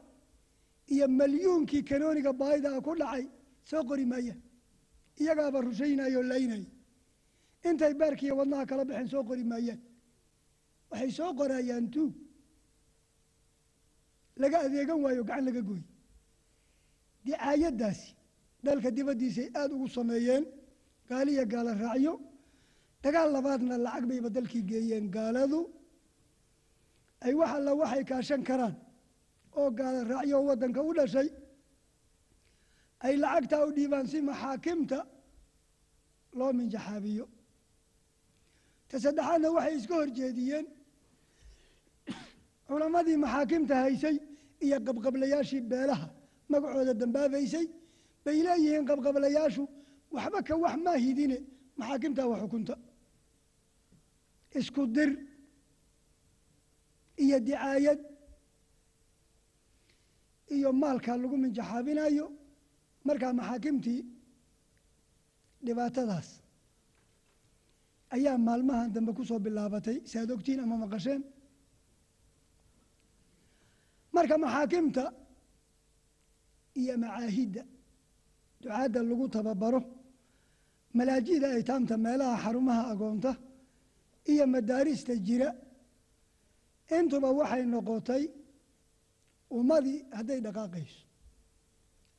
iyo 0.94 1.06
malyuunkii 1.20 1.84
kanooniga 1.90 2.32
baahidaa 2.42 2.80
ku 2.86 2.92
dhacay 3.02 3.26
soo 3.70 3.84
qori 3.90 4.06
maayaan 4.12 4.42
iyagaaba 5.22 5.58
rushaynaya 5.68 6.18
oo 6.20 6.24
laynaya 6.32 6.68
intay 7.68 7.94
beerkiiyo 8.00 8.34
wadnaha 8.40 8.66
kala 8.70 8.84
baxeen 8.90 9.08
soo 9.14 9.24
qori 9.30 9.44
maayaan 9.52 9.82
waxay 10.92 11.12
soo 11.18 11.32
qorayaan 11.40 11.86
tuug 11.94 12.14
laga 14.42 14.58
adeegan 14.66 15.00
waayo 15.04 15.24
gacan 15.30 15.46
laga 15.48 15.62
gooye 15.68 15.86
dicaayaddaasi 17.26 18.08
dalka 18.66 18.90
dibaddiisay 18.98 19.48
aada 19.60 19.74
ugu 19.76 19.88
sameeyeen 19.98 20.44
gaaliya 21.10 21.44
gaala 21.54 21.72
raacyo. 21.84 22.14
Dagaal 23.04 23.30
labaadna 23.36 23.76
lacag 23.86 24.06
bayba 24.10 24.30
dalkii 24.36 24.64
geeyeen 24.70 25.06
gaaladu. 25.16 25.60
Ay 27.26 27.34
wax 27.40 27.50
alla 27.58 27.72
waxay 27.82 28.04
kaashan 28.10 28.42
karaan 28.50 28.76
oo 29.60 29.70
gaala 29.78 30.00
raacyo 30.12 30.38
waddanka 30.50 30.80
u 30.90 30.92
dhashay 30.98 31.30
ay 33.06 33.14
lacagtaa 33.24 33.62
u 33.68 33.72
dhiibaan 33.78 34.08
si 34.12 34.18
maxaakimta 34.30 35.00
loo 36.38 36.52
minjaxaabiyo 36.60 37.26
ta 38.90 38.96
saddexaadna 39.04 39.48
waxay 39.56 39.76
iska 39.80 39.94
horjeediyeen 40.00 40.66
culammadii 42.68 43.18
maxaakimta 43.24 43.74
haysay 43.84 44.16
iyo 44.66 44.78
qabqablayaashii 44.88 45.62
beelaha 45.72 46.08
magacooda 46.52 46.94
dambaabaysay 47.02 47.66
bay 48.26 48.38
leeyihiin 48.48 48.86
qabqablayaashu 48.90 49.64
waxba 50.16 50.40
ka 50.48 50.54
wax 50.64 50.76
maa 50.86 50.98
hidine 51.06 51.38
maxaakimtaa 51.80 52.28
wax 52.32 52.40
xukunta 52.44 52.76
isku 54.60 54.82
dir 54.96 55.10
iyo 57.24 57.38
dicaayad 57.48 58.00
iyo 60.56 60.70
maalkaa 60.82 61.18
lagu 61.22 61.36
minjaxaabinayo 61.44 62.26
markaa 63.08 63.34
maxaakimtii 63.40 64.02
dhibaatadaas 65.66 66.30
ayaa 68.16 68.38
maalmahan 68.48 68.90
dambe 68.96 69.12
ku 69.18 69.24
soo 69.30 69.40
bilaabatay 69.46 69.98
saad 70.12 70.30
ogtiin 70.36 70.60
ama 70.64 70.76
maqasheen. 70.84 71.22
Marka 74.16 74.36
maxaakimta 74.44 75.04
iyo 76.82 76.94
macaahidda 77.04 77.64
ducaadda 78.62 79.00
lagu 79.10 79.26
tababaro 79.36 79.82
malaajida 80.98 81.48
aytaamta 81.58 81.96
meelaha 82.06 82.36
xarumaha 82.44 82.84
agoonta 82.92 83.32
iyo 84.32 84.46
madaarista 84.54 85.14
jira 85.28 85.50
intuba 86.98 87.30
waxay 87.40 87.64
noqotay 87.74 88.24
ummadii 89.52 90.06
hadday 90.18 90.40
dhaqaaqayso. 90.46 91.00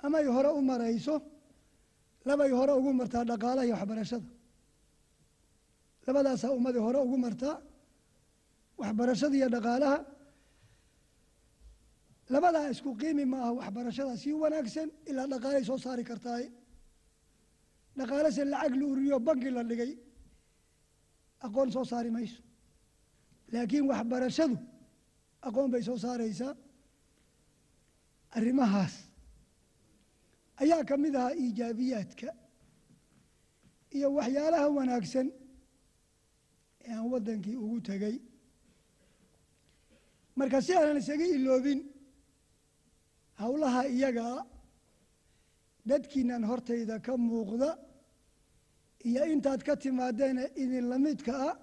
Amay 0.05 0.25
hore 0.27 0.49
u 0.59 0.61
marayso 0.63 1.15
labay 2.29 2.51
hore 2.51 2.73
ugu 2.79 2.93
martaa 2.93 3.25
dhaqaalaha 3.31 3.67
iyo 3.67 3.75
waxbarashada. 3.77 4.29
Labadaasaa 6.07 6.51
ummadii 6.59 6.83
hore 6.87 6.99
ugu 7.07 7.17
martaa 7.19 7.57
waxbarashada 8.81 9.37
iyo 9.37 9.49
dhaqaalaha. 9.57 9.99
Labadaa 12.33 12.71
isku 12.71 12.91
qiimi 13.01 13.25
ma 13.25 13.39
aha 13.43 13.53
waxbarashada 13.61 14.17
sii 14.23 14.33
wanaagsan 14.43 14.89
ilaa 15.11 15.27
dhaqaalay 15.33 15.65
soo 15.69 15.79
saari 15.85 16.05
kartaaye 16.11 16.47
dhaqaalase 17.99 18.43
lacag 18.53 18.75
la 18.81 18.85
uriyo 18.93 19.17
banki 19.27 19.51
la 19.57 19.63
dhigay 19.71 19.93
aqoon 21.47 21.69
soo 21.75 21.85
saari 21.91 22.11
mayso. 22.17 22.41
Laakiin 23.53 23.85
waxbarashadu 23.91 24.57
aqoon 25.49 25.69
bay 25.73 25.83
soo 25.89 25.99
saaraysaa 26.05 26.53
arrimahaas. 28.37 28.95
Ayaa 30.63 30.85
ka 30.89 30.97
mid 30.97 31.15
ahaa 31.17 31.35
iijaabiyaadka 31.43 32.29
iyo 33.97 34.09
waxyaalaha 34.19 34.69
wanaagsan 34.79 35.29
ee 36.85 36.93
aan 36.95 37.07
waddankii 37.13 37.57
ugu 37.65 37.81
tegay. 37.81 38.17
Marka 40.37 40.59
si 40.63 40.73
aanan 40.75 40.99
isaga 41.03 41.27
iloobin 41.37 41.81
howlaha 43.41 43.83
iyagaa 43.95 44.47
dadkiinan 45.89 46.45
hortayda 46.51 46.97
ka 47.07 47.13
muuqda 47.17 47.71
iyo 49.09 49.23
intaad 49.33 49.61
ka 49.67 49.75
timaadeena 49.83 50.43
idin 50.63 50.85
lamidka 50.91 51.33
ah 51.49 51.57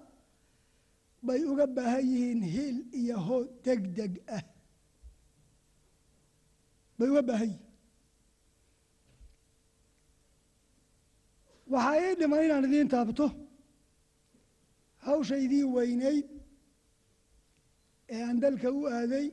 bay 1.26 1.40
uga 1.50 1.66
baahan 1.76 2.04
yihiin 2.12 2.42
hiil 2.54 2.76
iyo 3.00 3.16
hood 3.26 3.48
deg 3.66 3.80
deg 3.98 4.12
ah 4.36 4.42
bay 6.98 7.08
uga 7.12 7.22
baahan 7.28 7.48
yihiin 7.50 7.62
waxaa 11.72 11.96
ii 12.06 12.14
dhiman 12.20 12.44
inaan 12.46 12.64
idiin 12.68 12.88
taabto 12.94 13.26
hawshaydii 15.06 15.64
weynayd 15.74 16.26
ee 18.14 18.22
aan 18.28 18.38
dalka 18.42 18.68
u 18.78 18.82
aaday. 18.98 19.26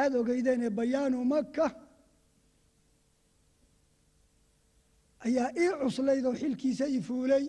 Aada 0.00 0.16
ogeydeen 0.22 0.62
ee 0.66 0.70
bayaanu 0.78 1.18
maka 1.32 1.66
ayaa 5.26 5.48
ii 5.62 5.70
cuslayd 5.80 6.24
oo 6.28 6.34
xilkiisa 6.40 6.86
i 6.96 7.00
fuulay. 7.08 7.44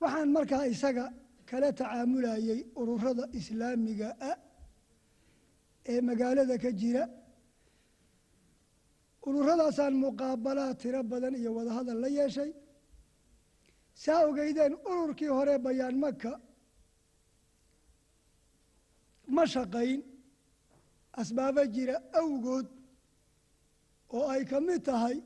Waxaan 0.00 0.28
markaa 0.36 0.64
isaga 0.74 1.04
kala 1.50 1.68
tacaamulayay 1.80 2.60
ururada 2.80 3.24
islaamiga 3.38 4.08
ah 4.30 4.36
ee 5.92 6.00
magaalada 6.08 6.56
ka 6.64 6.70
jira 6.80 7.04
ururadaasaan 9.26 9.94
muqaabalaad 10.04 10.76
tiro 10.82 11.00
badan 11.12 11.34
iyo 11.40 11.50
wadahadal 11.58 11.98
la 12.04 12.08
yeeshay. 12.18 12.50
Saa 14.02 14.20
ogeydeen 14.28 14.72
ururkii 14.90 15.30
hore 15.36 15.54
bayaan 15.66 15.96
maka 16.04 16.32
ma 19.34 19.44
shaqayn 19.54 20.00
asbaabo 21.20 21.62
jira 21.74 21.96
awgood 22.20 22.66
oo 24.16 24.24
ay 24.34 24.42
ka 24.50 24.58
mid 24.66 24.80
tahay 24.88 25.16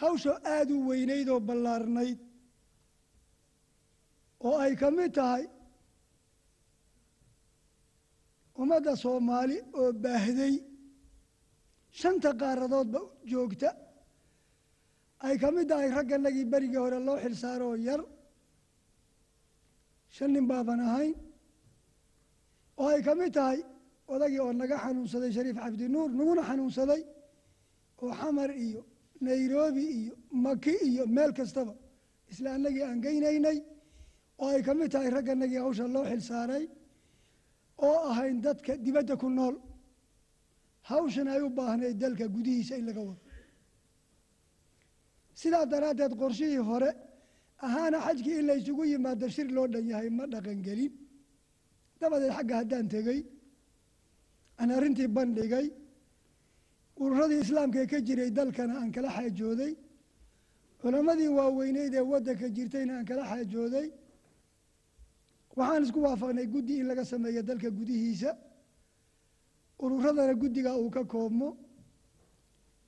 hawsha 0.00 0.32
aada 0.54 0.72
u 0.78 0.80
weynayd 0.88 1.28
oo 1.34 1.40
ballaarnayd 1.48 2.18
oo 4.48 4.56
ay 4.64 4.72
ka 4.80 4.88
mid 4.98 5.12
tahay 5.18 5.44
ummadda 8.62 8.92
soomaali 9.04 9.56
oo 9.80 9.90
baahday 10.04 10.54
shanta 12.00 12.30
qaaradoodba 12.40 13.00
joogta. 13.30 13.70
Ay 15.26 15.34
ka 15.42 15.48
mid 15.56 15.66
tahay 15.70 15.88
ragganagii 15.98 16.46
berigii 16.52 16.80
hore 16.84 16.98
loo 17.06 17.16
xilsaaroo 17.24 17.74
yar. 17.88 18.00
Shan 20.14 20.30
nin 20.34 20.46
baaban 20.50 20.80
ahayn. 20.88 21.14
Oo 22.80 22.88
ay 22.94 23.02
ka 23.06 23.12
mid 23.20 23.32
tahay 23.38 23.58
odagii 24.12 24.40
oo 24.44 24.52
naga 24.60 24.76
xanuunsaday 24.84 25.30
shariif 25.36 25.56
cabdinuur 25.64 26.08
naguna 26.18 26.42
xanuunsaday 26.48 27.02
oo 28.02 28.12
xamar 28.20 28.50
iyo 28.66 28.80
nairobi 29.26 29.84
iyo 29.98 30.14
maki 30.44 30.74
iyo 30.88 31.04
meel 31.16 31.32
kastaba. 31.38 31.74
Isla 32.32 32.48
annagii 32.56 32.84
aan 32.88 32.98
geynaynay 33.04 33.58
oo 34.42 34.48
ay 34.54 34.62
ka 34.66 34.72
mid 34.78 34.90
tahay 34.92 35.10
ragganagii 35.16 35.60
hawsha 35.64 35.84
loo 35.94 36.04
xilsaaray 36.10 36.64
oo 37.86 37.98
ahayn 38.10 38.36
dadka 38.46 38.72
dibadda 38.84 39.14
ku 39.22 39.28
nool. 39.38 39.56
Hawshan 40.90 41.28
ay 41.34 41.40
u 41.46 41.48
baahnayd 41.58 41.96
dalka 42.02 42.26
gudihiisa 42.34 42.74
in 42.80 42.86
laga 42.88 43.00
wado. 43.08 43.20
Sidaa 45.40 45.66
daraaddeed 45.72 46.12
qorshihii 46.22 46.62
hore 46.70 46.90
ahaana 47.66 47.98
xajkii 48.06 48.38
in 48.40 48.46
la 48.48 48.54
ysugu 48.60 48.84
yimaado 48.92 49.26
shir 49.34 49.48
loo 49.56 49.66
dhan 49.72 49.86
yahay 49.92 50.08
ma 50.18 50.24
dhaqangelin. 50.32 50.92
Dabadeed 52.00 52.32
xagga 52.36 52.54
haddaan 52.60 52.86
tegey 52.94 53.20
aan 54.60 54.70
arrintii 54.76 55.08
bandhigay 55.16 55.66
ururadii 57.02 57.40
islaamka 57.44 57.78
ee 57.82 57.86
ka 57.92 57.98
jiray 58.06 58.30
dalkana 58.38 58.74
aan 58.80 58.90
kala 58.96 59.08
xaajooday 59.16 59.72
culammadii 60.82 61.28
waaweyneyd 61.38 61.94
ee 62.00 62.04
waddanka 62.12 62.46
jirtayna 62.56 62.92
aan 62.98 63.04
kala 63.10 63.22
xaajooday 63.30 63.86
waxaan 65.56 65.82
isku 65.84 66.00
waafaqnay 66.06 66.46
guddi 66.54 66.74
in 66.80 66.86
laga 66.90 67.04
sameeyo 67.04 67.42
dalka 67.42 67.70
gudihiisa. 67.78 68.30
Ururadana 69.82 70.34
guddigaa 70.42 70.76
uu 70.82 70.90
ka 70.90 71.04
koobmo. 71.04 71.48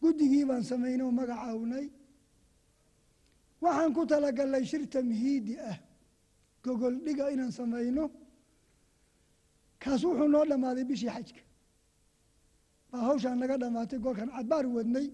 Guddigii 0.03 0.45
baan 0.51 0.63
samaynay 0.71 1.05
oo 1.07 1.11
magacawnay. 1.21 1.87
Waxaan 3.63 3.93
ku 3.95 4.03
talagalnay 4.07 4.65
shir 4.71 4.83
tamhiidi 4.95 5.55
ah 5.71 5.77
gogol 6.65 6.95
dhiga 7.05 7.31
inaan 7.35 7.53
samayno. 7.53 8.05
Kaas 9.83 10.03
wuxuu 10.05 10.29
noo 10.29 10.45
dhammaaday 10.51 10.85
bishii 10.91 11.11
xajka. 11.17 11.43
Baa 12.91 13.03
hawshaan 13.09 13.39
naga 13.39 13.57
dhammaatay 13.63 13.99
goolkan 14.05 14.31
cadbaar 14.37 14.67
wadnay. 14.77 15.07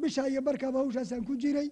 Bishaa 0.00 0.28
iyo 0.28 0.40
barkaaba 0.42 0.78
hawshaasaan 0.82 1.24
ku 1.28 1.34
jiray. 1.42 1.68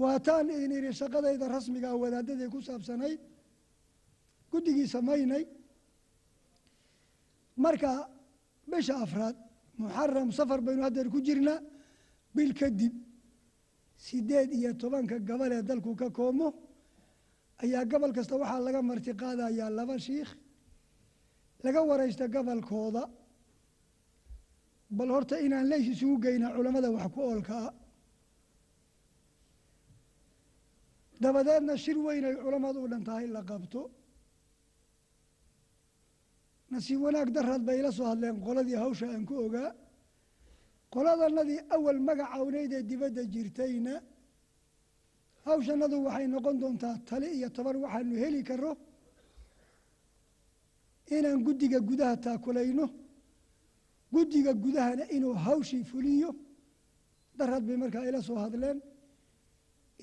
Waataan 0.00 0.50
idin 0.50 0.72
idhi 0.78 0.90
shaqadayda 1.00 1.46
rasmigaa 1.54 1.94
wadaadadii 2.02 2.48
ku 2.54 2.58
saabsanayd 2.68 3.20
guddigii 4.52 4.88
samaynay 4.94 5.44
marka 7.64 7.92
bisha 8.70 8.94
afraad 9.04 9.36
muxaram 9.82 10.28
safar 10.38 10.60
baynu 10.66 10.82
haddeer 10.86 11.08
ku 11.14 11.18
jirnaa 11.26 11.58
bil 12.36 12.52
kadib 12.60 12.94
siddeed 14.06 14.50
iyo 14.58 14.70
tobanka 14.82 15.16
gabal 15.28 15.52
ee 15.56 15.62
dalku 15.68 15.90
ka 16.00 16.08
koomo 16.18 16.48
ayaa 17.62 17.84
gobol 17.90 18.12
kasta 18.16 18.34
waxaa 18.42 18.60
laga 18.66 18.80
marti 18.90 19.12
qaadayaa 19.22 19.70
laba 19.78 19.96
shiikh 20.06 20.30
laga 21.64 21.80
waraysta 21.90 22.24
gobolkooda 22.34 23.02
bal 24.96 25.08
horta 25.14 25.36
inaan 25.46 25.66
leys 25.72 25.86
isugu 25.92 26.16
geynaa 26.24 26.54
culammada 26.56 26.88
wax 26.96 27.06
ku 27.14 27.20
oolka 27.30 27.56
ah. 27.66 27.72
Dabadeedna 31.22 31.74
shir 31.84 31.96
weyn 32.06 32.24
ay 32.28 32.34
culammadu 32.44 32.78
u 32.84 32.88
dhan 32.92 33.02
tahay 33.08 33.26
la 33.36 33.42
qabto 33.50 33.80
nasiib 36.72 37.00
wanaag 37.04 37.28
daraad 37.36 37.62
bay 37.66 37.76
ila 37.80 37.90
soo 37.96 38.06
hadleen. 38.10 38.36
Qoladii 38.46 38.76
hawsha 38.84 39.06
aan 39.14 39.24
ku 39.28 39.34
ogaa 39.46 39.70
qoladanadii 40.94 41.60
awal 41.74 41.98
magacawneyd 42.08 42.72
ee 42.78 42.82
dibadda 42.90 43.22
jirtayna 43.34 43.94
hawshanadu 45.46 45.96
waxay 46.06 46.26
noqon 46.34 46.56
doontaa 46.62 46.96
tali 47.08 47.28
iyo 47.36 47.48
toban 47.56 47.76
waxaanu 47.84 48.14
heli 48.22 48.40
karo 48.48 48.72
inaan 51.16 51.40
guddiga 51.46 51.78
gudaha 51.88 52.14
taakulayno. 52.24 52.86
Guddiga 54.14 54.52
gudahana 54.64 55.04
inuu 55.16 55.34
hawshii 55.46 55.84
fuliyo. 55.90 56.30
Daraad 57.38 57.64
bay 57.68 57.76
markaa 57.82 58.04
ila 58.08 58.20
soo 58.28 58.38
hadleen 58.44 58.78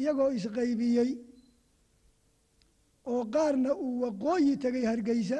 iyagoo 0.02 0.32
isqaybiyey 0.38 1.12
oo 3.12 3.22
qaarna 3.36 3.72
uu 3.84 3.96
waqooyi 4.04 4.54
tegay 4.64 4.86
hargeysa 4.92 5.40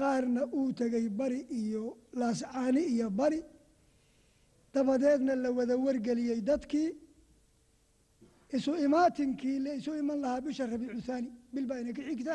qaarna 0.00 0.42
uu 0.58 0.72
tegay 0.78 1.06
bari 1.18 1.40
iyo 1.60 1.82
laascaani 2.20 2.82
iyo 2.94 3.08
bari. 3.10 3.40
Dabadeedna 4.74 5.34
la 5.44 5.50
wada 5.56 5.76
wargeliyey 5.84 6.40
dadkii. 6.50 6.90
Isu 8.56 8.72
imaatinkii 8.86 9.58
la 9.64 9.70
isu 9.78 9.90
iman 10.02 10.18
lahaa 10.24 10.40
bisha 10.46 10.64
rabiicu 10.72 11.00
thaani 11.08 11.28
bil 11.52 11.66
baa 11.70 11.78
inaka 11.82 12.02
xigta. 12.08 12.34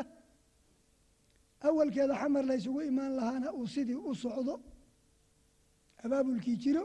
Awalkeeda 1.66 2.14
xamar 2.20 2.44
la 2.50 2.54
ysugu 2.60 2.80
imaan 2.90 3.12
lahaana 3.18 3.48
uu 3.58 3.66
sidii 3.74 3.94
u 4.10 4.14
socdo. 4.22 4.54
Abaabulkii 6.04 6.56
jiro. 6.62 6.84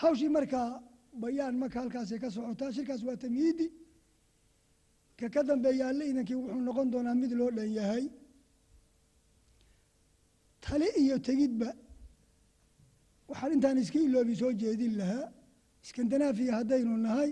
Hawshii 0.00 0.28
markaa 0.36 0.70
bayaan 1.22 1.54
marka 1.62 1.78
halkaasay 1.80 2.18
ka 2.22 2.28
socotaa 2.30 2.72
shirkaas 2.76 3.02
waa 3.06 3.16
tamyiidi 3.22 3.66
ka 5.22 5.28
ka 5.34 5.40
dambeeya 5.48 5.84
alle 5.90 6.04
idankii 6.10 6.38
wuxuu 6.40 6.62
noqon 6.68 6.88
doonaa 6.92 7.14
mid 7.22 7.32
loo 7.40 7.50
dhan 7.56 7.70
yahay. 7.78 8.04
Tali 10.64 10.86
iyo 11.02 11.16
tegidba 11.26 11.68
waxaan 13.28 13.52
intaan 13.56 13.78
iska 13.82 13.98
iloobi 14.06 14.34
soo 14.40 14.52
jeedin 14.62 14.94
lahaa 15.00 15.26
iskandinaafiya 15.84 16.52
haddaynu 16.58 16.94
nahay 17.06 17.30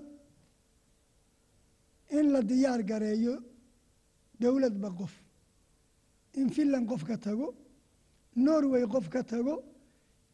in 2.19 2.27
la 2.35 2.41
diyaar 2.51 2.81
gareeyo 2.91 3.35
dowladba 4.43 4.89
qof 4.99 5.13
in 6.41 6.49
finland 6.57 6.87
qof 6.91 7.03
ka 7.09 7.17
tago 7.27 7.49
norway 8.47 8.85
qof 8.95 9.07
ka 9.15 9.23
tago 9.33 9.55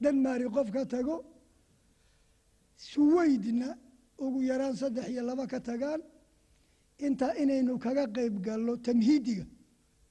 denmari 0.02 0.46
qof 0.56 0.68
ka 0.76 0.82
tago 0.94 1.16
suweydna 2.90 3.68
ugu 4.24 4.38
yaraan 4.50 4.74
saddex 4.80 5.06
iyo 5.12 5.22
laba 5.28 5.44
ka 5.52 5.58
tagaan 5.68 6.00
intaa 7.06 7.32
inaynu 7.42 7.72
kaga 7.84 8.04
qayb 8.16 8.34
galno 8.46 8.72
tamhiidiga 8.86 9.44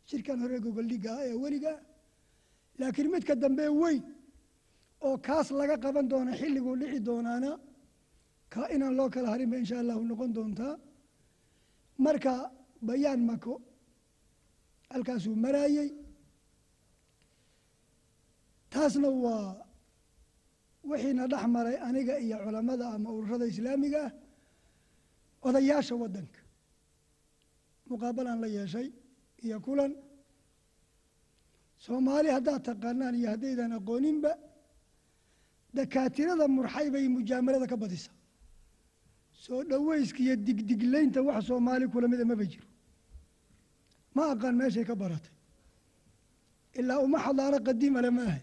shirkan 0.10 0.38
hore 0.44 0.57
gogoldhiga 0.66 1.10
ah 1.18 1.24
ee 1.30 1.36
weligaa 1.44 1.78
laakiin 2.80 3.07
midka 3.14 3.34
dambe 3.44 3.66
weyn 3.82 4.02
oo 5.07 5.16
kaas 5.28 5.48
laga 5.60 5.76
qaban 5.84 6.06
doona 6.12 6.32
xilliguu 6.40 6.76
dhici 6.82 6.99
doonaana 7.07 7.52
ka 8.53 8.62
inaan 8.76 8.94
loo 8.99 9.10
kala 9.14 9.28
harinba 9.34 9.56
insha 9.62 9.76
allahu 9.84 10.02
noqon 10.10 10.32
doontaa 10.38 10.74
marka 12.06 12.34
bayaan 12.88 13.22
mako 13.30 13.53
halkaasuu 14.91 15.36
maraayey. 15.44 15.90
Taasna 18.72 19.10
waa 19.24 19.56
wixiina 20.90 21.24
dhex 21.32 21.44
maray 21.56 21.78
aniga 21.88 22.16
iyo 22.26 22.38
culammada 22.45 22.86
ama 22.95 23.10
ururada 23.18 23.45
islaamiga 23.53 24.02
ah 24.07 24.12
odayaasha 25.48 25.95
waddanka 26.02 26.40
muqaabalaan 27.99 28.39
la 28.43 28.47
yeeshay 28.57 28.88
iyo 29.45 29.57
kulan. 29.65 29.91
Soomaali 31.85 32.30
haddaad 32.35 32.61
taqaanaan 32.69 33.15
iyo 33.19 33.27
haddaydan 33.34 33.72
aqooninba 33.80 34.31
dakaatirada 35.77 36.45
murxay 36.57 36.88
bay 36.93 37.05
mujaamalada 37.15 37.67
ka 37.72 37.77
badisa. 37.84 38.11
Soo 39.43 39.61
dhoweyska 39.69 40.19
iyo 40.26 40.35
digdiglaynta 40.47 41.19
wax 41.27 41.39
soomaali 41.49 41.85
kula 41.93 42.07
mida 42.11 42.26
maba 42.31 42.45
jiro. 42.51 42.67
Ma 44.15 44.23
aqaan 44.34 44.55
meeshay 44.61 44.85
ka 44.89 44.95
baratay. 45.01 45.31
Ilaa 46.80 46.99
uma 47.05 47.17
xadaaro 47.26 47.57
qadiim 47.67 47.95
ale 47.99 48.09
ma 48.17 48.23
ahay. 48.30 48.41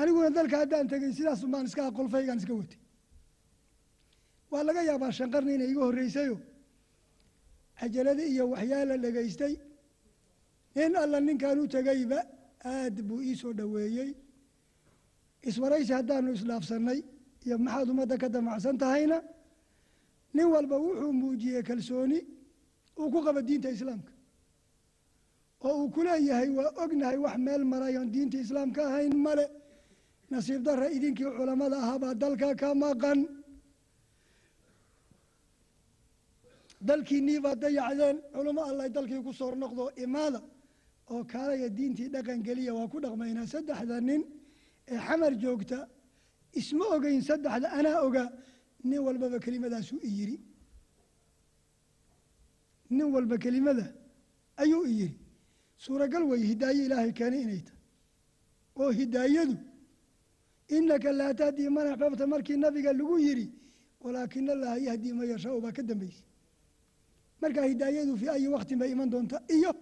Aniguna 0.00 0.30
dalka 0.36 0.56
haddaan 0.62 0.86
tegay 0.92 1.12
sidaas 1.16 1.40
umaan 1.46 1.64
iska 1.68 1.82
aqolfaygaan 1.90 2.38
iska 2.42 2.54
watay. 2.60 2.78
Waa 4.50 4.62
laga 4.68 4.82
yaabaa 4.90 5.12
shan 5.16 5.28
qarni 5.34 5.52
inay 5.56 5.68
iga 5.72 5.82
horreysayo 5.88 6.36
cajalada 7.82 8.22
iyo 8.32 8.44
waxyaala 8.52 8.94
dhegaystay. 9.04 9.54
Nin 10.76 10.92
alla 11.02 11.18
ninkaan 11.20 11.58
u 11.60 11.66
tegayba 11.74 12.18
aad 12.64 12.96
buu 13.08 13.20
ii 13.28 13.34
soo 13.40 13.52
dhoweeyey. 13.58 14.10
Iswaraysi 15.48 15.92
haddaanu 15.98 16.28
isdhaafsannay 16.36 16.98
iyo 17.46 17.56
maxaad 17.64 17.88
ummadda 17.92 18.16
ka 18.22 18.28
damacsan 18.34 18.76
tahayna 18.82 19.18
nin 20.34 20.46
walba 20.54 20.76
wuxuu 20.84 21.12
muujiyey 21.20 21.62
kalsooni 21.68 22.18
uu 23.00 23.10
ku 23.12 23.18
qabo 23.24 23.40
diinta 23.48 23.68
islaamka. 23.76 24.12
Oo 25.66 25.74
uu 25.82 25.90
ku 25.94 26.00
leeyahay 26.06 26.48
waa 26.58 26.70
ognahay 26.82 27.18
wax 27.24 27.36
meel 27.46 27.62
maray 27.72 27.94
oon 27.98 28.08
diinta 28.14 28.38
islaamka 28.44 28.80
ahayn 28.88 29.14
male. 29.26 29.46
Nasiib 30.30 30.62
darra 30.66 30.86
idinkii 30.96 31.30
culammada 31.36 31.76
ahaabaa 31.84 32.14
dalka 32.22 32.48
ka 32.60 32.68
maqan 32.82 33.18
dalkiinnii 36.88 37.40
baad 37.44 37.58
dayacdeen 37.64 38.16
culamo 38.34 38.62
allah 38.70 38.86
dalkii 38.96 39.20
ku 39.26 39.32
soo 39.40 39.52
noqdo 39.62 39.84
imaada 40.04 40.40
oo 41.12 41.22
kaalaya 41.32 41.68
diintii 41.76 42.08
dhaqan 42.14 42.38
geliya 42.46 42.72
waa 42.78 42.88
ku 42.92 42.98
dhaqmaynaa 43.04 43.46
saddexda 43.54 43.96
nin 44.08 44.22
ee 44.92 44.98
xamar 45.06 45.32
joogta 45.42 45.78
isma 46.60 46.84
ogeyn 46.96 47.22
saddexda 47.28 47.68
anaa 47.78 47.98
ogaa 48.06 48.28
nin 48.88 49.00
walbaba 49.06 49.38
kelimadaasuu 49.44 49.98
i 50.08 50.10
yidhi 50.18 50.36
nin 52.96 53.08
walba 53.14 53.36
kelimada 53.44 53.86
ayuu 54.62 54.84
i 54.92 54.94
yidhi 55.00 55.18
suuragal 55.84 56.22
wey 56.30 56.42
hidaaye 56.50 56.80
ilaahay 56.86 57.12
keenay 57.18 57.42
inay 57.46 57.60
tahay. 57.66 57.80
Oo 58.80 58.90
hidaayadu 58.98 59.56
inaka 60.76 61.10
laa 61.20 61.32
tahdii 61.40 61.68
man 61.76 61.86
axbabta 61.92 62.24
markii 62.32 62.56
nabiga 62.64 62.92
lagu 63.00 63.16
yidhi 63.26 63.46
walaakina 64.04 64.50
allaha 64.56 64.76
yahdii 64.88 65.12
man 65.18 65.26
yashaau 65.32 65.60
baa 65.64 65.72
ka 65.76 65.82
dambaysay 65.88 66.26
markaa 67.42 67.66
hidaayadu 67.72 68.12
fii 68.20 68.30
ayi 68.36 68.46
waktin 68.54 68.78
bay 68.80 68.90
iman 68.94 69.08
doontaa 69.12 69.40
iyo 69.56 69.72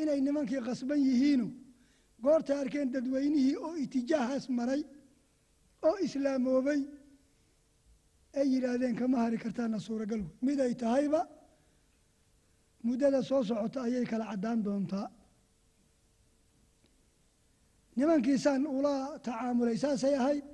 inay 0.00 0.20
nimankii 0.26 0.60
qasban 0.68 1.00
yihiinu. 1.08 1.46
Goortay 2.24 2.56
arkeen 2.62 2.88
dadweynihii 2.94 3.56
oo 3.66 3.74
itijaahaas 3.84 4.44
maray 4.58 4.82
oo 5.88 5.96
islaamoobay 6.06 6.80
ay 8.38 8.46
yidhaahdeen 8.52 8.94
kama 9.00 9.16
hari 9.24 9.38
kartaana 9.44 9.78
suuragal 9.86 10.20
wey 10.24 10.32
mid 10.46 10.58
ay 10.66 10.72
tahayba 10.82 11.20
muddada 12.86 13.20
soo 13.28 13.42
socota 13.48 13.78
ayay 13.86 14.04
kala 14.10 14.24
caddaan 14.30 14.60
doontaa. 14.66 15.06
Nimankiisaan 17.96 18.62
ula 18.66 18.94
tacaamulay 19.24 19.76
saasay 19.82 20.14
ahayd 20.20 20.44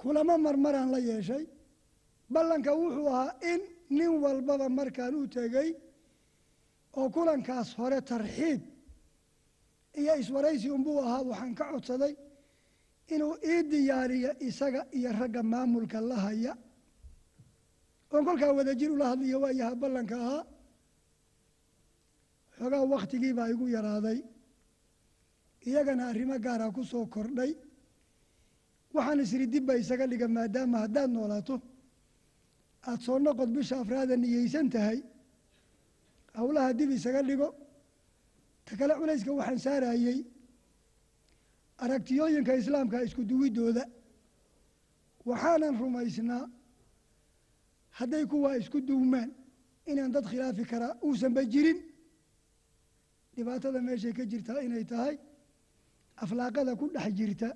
kulamo 0.00 0.34
marmaraan 0.46 0.90
la 0.94 0.98
yeeshay. 1.08 1.44
Ballanka 2.32 2.70
wuxuu 2.80 3.08
ahaa 3.14 3.32
in 3.52 3.60
nin 3.90 4.10
walbaba 4.22 4.68
markaan 4.68 5.14
u 5.14 5.26
tegey 5.28 5.70
oo 6.98 7.08
kulankaas 7.14 7.68
hore 7.78 8.00
tarxiib 8.10 8.60
iyo 10.00 10.12
iswaraysi 10.22 10.70
unbuu 10.70 10.98
ahaa 11.04 11.22
waxaan 11.30 11.54
ka 11.58 11.64
codsaday 11.72 12.14
inuu 13.14 13.34
ii 13.52 13.62
diyaariyo 13.70 14.30
isaga 14.48 14.80
iyo 14.98 15.10
ragga 15.12 15.42
maamulka 15.42 16.00
la 16.00 16.16
haya. 16.24 16.52
Oon 18.12 18.24
kolkaa 18.24 18.52
wadajir 18.58 18.90
ula 18.92 19.06
hadliyo 19.10 19.40
waayaha 19.44 19.74
ballanka 19.82 20.16
ahaa. 20.24 20.44
Xoogaa 22.56 22.84
wakhtigii 22.92 23.32
baa 23.38 23.48
igu 23.54 23.66
yaraaday. 23.76 24.18
Iyagana 25.66 26.06
arrimo 26.10 26.36
gaara 26.44 26.70
ku 26.76 26.82
soo 26.84 27.06
kordhay. 27.06 27.52
Waxaan 28.94 29.20
isiri 29.24 29.46
dib 29.52 29.64
ba 29.66 29.74
isaga 29.82 30.06
dhiga 30.10 30.28
maadaama 30.28 30.78
haddaad 30.84 31.10
noolaato 31.14 31.54
aada 32.86 33.02
soo 33.06 33.18
noqod 33.26 33.50
bisha 33.56 33.76
afraada 33.82 34.14
niyeysan 34.22 34.66
tahay 34.74 34.98
howlaha 36.38 36.70
dib 36.78 36.90
isaga 36.96 37.22
dhigo 37.28 37.48
ta 38.66 38.72
kale 38.78 38.94
culayska 39.00 39.30
waxaan 39.38 39.58
saarayey 39.66 40.18
aragtiyooyinka 41.84 42.52
islaamka 42.62 42.96
isku 43.06 43.22
duwiddooda 43.30 43.84
waxaanan 45.28 45.74
rumaysnaa 45.82 46.44
hadday 47.98 48.24
kuwaa 48.32 48.56
isku 48.62 48.78
duwmaan 48.88 49.30
inaan 49.90 50.12
dad 50.14 50.24
khilaafi 50.30 50.64
karaa 50.72 50.92
uusanba 51.06 51.42
jirin. 51.52 51.78
Dhibaatada 53.34 53.80
meeshay 53.86 54.12
ka 54.18 54.24
jirtaa 54.32 54.60
inay 54.66 54.84
tahay 54.92 55.16
aflaaqada 56.22 56.72
ku 56.80 56.86
dhex 56.94 57.12
jirta 57.18 57.48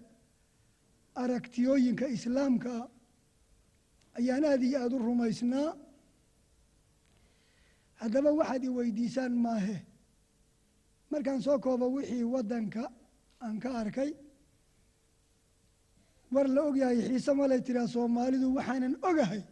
aragtiyooyinka 1.22 2.06
islaamkaa 2.16 2.82
ayaan 4.18 4.44
aada 4.50 4.64
iyo 4.68 4.78
aada 4.82 4.96
u 4.96 5.04
rumaysnaa. 5.08 5.70
Haddaba 8.00 8.30
waxaad 8.40 8.62
i 8.64 8.68
weydiisaan 8.78 9.32
maahe. 9.44 9.76
Markaan 11.10 11.40
soo 11.46 11.58
koobo 11.64 11.86
wixii 11.96 12.24
waddanka 12.34 12.82
aan 13.44 13.56
ka 13.62 13.68
arkay 13.82 14.10
war 16.32 16.46
la 16.54 16.60
ogyahay 16.68 16.98
xiise 17.08 17.32
malay 17.40 17.60
tiraa 17.66 17.86
soomaalidu 17.94 18.46
waxaanan 18.56 18.94
ogahay 19.08 19.42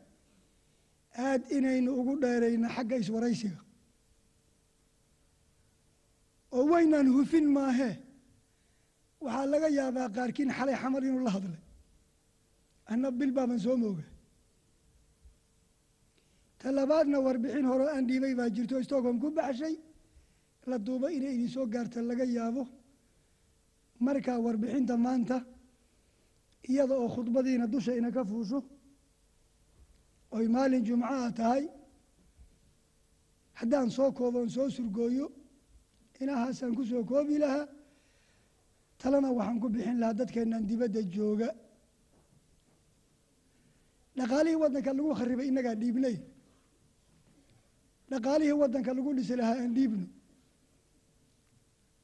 aad 1.27 1.43
inaynu 1.57 1.91
ugu 2.01 2.13
dheerayno 2.23 2.69
xagga 2.77 2.97
iswaraysiga. 3.03 3.61
Oo 6.57 6.65
waynaan 6.73 7.09
hufin 7.17 7.47
maahee 7.57 7.95
waxaa 9.25 9.47
laga 9.53 9.69
yaabaa 9.79 10.09
qaarkiin 10.17 10.51
xalay 10.59 10.77
xamar 10.83 11.03
inuu 11.09 11.23
la 11.27 11.31
hadlay. 11.37 11.61
Anna 12.93 13.09
bil 13.19 13.33
baaban 13.37 13.59
soo 13.65 13.77
mooga 13.83 14.05
ta 16.67 16.73
labaadna 16.73 17.19
warbixin 17.27 17.65
horeo 17.71 17.89
aan 17.95 18.05
dhiibay 18.09 18.35
baa 18.35 18.51
jirto 18.57 18.83
stockholm 18.83 19.19
ku 19.23 19.29
baxshay. 19.37 19.75
La 20.71 20.77
duuba 20.87 21.09
inay 21.17 21.35
idin 21.37 21.49
soo 21.49 21.67
gaarta 21.75 22.01
laga 22.03 22.25
yaabo. 22.37 22.63
Markaa 24.05 24.39
warbixinta 24.47 24.95
maanta 25.07 25.37
iyada 26.71 26.95
oo 27.03 27.09
khudbadiina 27.15 27.67
dusha 27.73 27.93
ina 27.99 28.11
ka 28.17 28.23
fuusho 28.25 28.59
oy 30.37 30.47
maalin 30.55 30.83
jumcaha 30.87 31.31
tahay 31.39 31.65
haddaan 33.59 33.89
soo 33.97 34.11
kooboon 34.19 34.49
soo 34.51 34.69
surgooyo 34.77 35.27
inahaasaan 36.21 36.75
ku 36.77 36.83
soo 36.91 37.05
koobi 37.11 37.39
lahaa 37.45 37.67
talena 39.01 39.31
waxaan 39.39 39.59
ku 39.63 39.69
bixin 39.75 39.99
lahaa 40.03 40.19
dadkeennan 40.21 40.67
dibadda 40.69 41.01
jooga. 41.15 41.49
Dhaqaalihii 44.19 44.61
waddanka 44.63 44.91
lagu 44.99 45.15
kharibay 45.19 45.47
innagaa 45.51 45.77
dhiibnay 45.83 46.17
dhaqaalihii 48.11 48.59
waddanka 48.63 48.91
lagu 48.97 49.11
dhisi 49.17 49.35
lahaa 49.41 49.59
aan 49.63 49.73
dhiibno. 49.77 50.07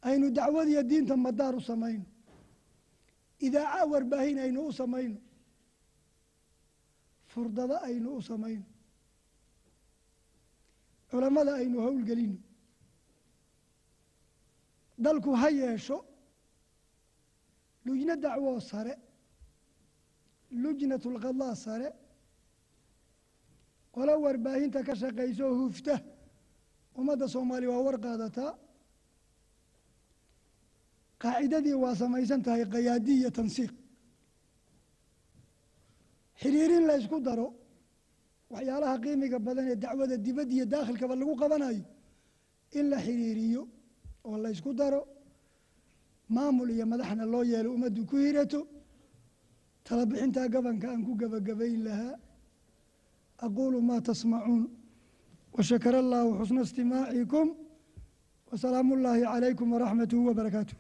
Aynu 0.09 0.27
dacwadiyo 0.37 0.83
diinta 0.91 1.15
madaar 1.17 1.55
u 1.55 1.61
samayno. 1.61 2.05
Idaaca 3.47 3.87
warbaahin 3.93 4.39
aynu 4.45 4.61
u 4.69 4.73
samayno. 4.81 5.19
Furdado 7.33 7.77
aynu 7.89 8.09
u 8.19 8.23
samayno. 8.31 8.65
Culammada 11.11 11.53
aynu 11.61 11.79
howlgelino 11.87 12.39
dalku 15.05 15.31
ha 15.41 15.49
yeesho 15.51 15.97
lujno 17.87 18.15
dacwoo 18.25 18.61
sare 18.71 18.95
lujnatulqadaa 20.63 21.55
sare 21.65 21.89
qolo 23.95 24.13
warbaahinta 24.25 24.81
ka 24.87 24.95
shaqayso 25.03 25.47
hufta. 25.61 25.95
Ummadda 26.99 27.27
soomaaliya 27.35 27.71
waa 27.75 27.85
war 27.87 27.99
qaadataa 28.05 28.51
qaacidadii 31.23 31.77
waa 31.83 31.95
samaysan 32.01 32.41
tahay 32.47 32.65
kayaadi 32.75 33.13
iyo 33.21 33.31
tansiiq. 33.39 33.73
Xiriirin 36.41 36.85
la 36.89 36.95
ysku 37.01 37.19
daro 37.27 37.47
waxyaalaha 38.53 38.97
qiimiga 39.05 39.39
badan 39.47 39.67
ee 39.73 39.77
dacwada 39.83 40.17
dibadda 40.27 40.53
iyo 40.57 40.67
daakhilkaba 40.73 41.15
lagu 41.21 41.35
qabanayo 41.43 41.85
in 42.79 42.85
la 42.93 42.99
xiriiriyo 43.07 43.63
oo 44.29 44.37
la 44.43 44.49
ysku 44.55 44.71
daro 44.81 45.01
maamul 46.35 46.71
iyo 46.77 46.85
madaxna 46.93 47.25
loo 47.33 47.45
yeelo 47.53 47.69
ummaddu 47.77 48.01
ku 48.11 48.17
hirato 48.25 48.61
tala 49.85 50.03
bixintaa 50.11 50.49
gabanka 50.55 50.87
aan 50.91 51.03
ku 51.07 51.13
gebagabayn 51.21 51.81
lahaa 51.87 52.15
aquulu 53.47 53.79
maa 53.89 54.01
tasmacuun 54.09 54.63
washakara 55.57 55.99
allaahu 56.05 56.31
xusna 56.41 56.61
istimaacikum 56.69 57.47
wasalaamu 58.51 58.91
ullaahi 58.97 59.23
calaykum 59.33 59.67
waraxmatuhu 59.75 60.23
wabarakaatuh 60.29 60.77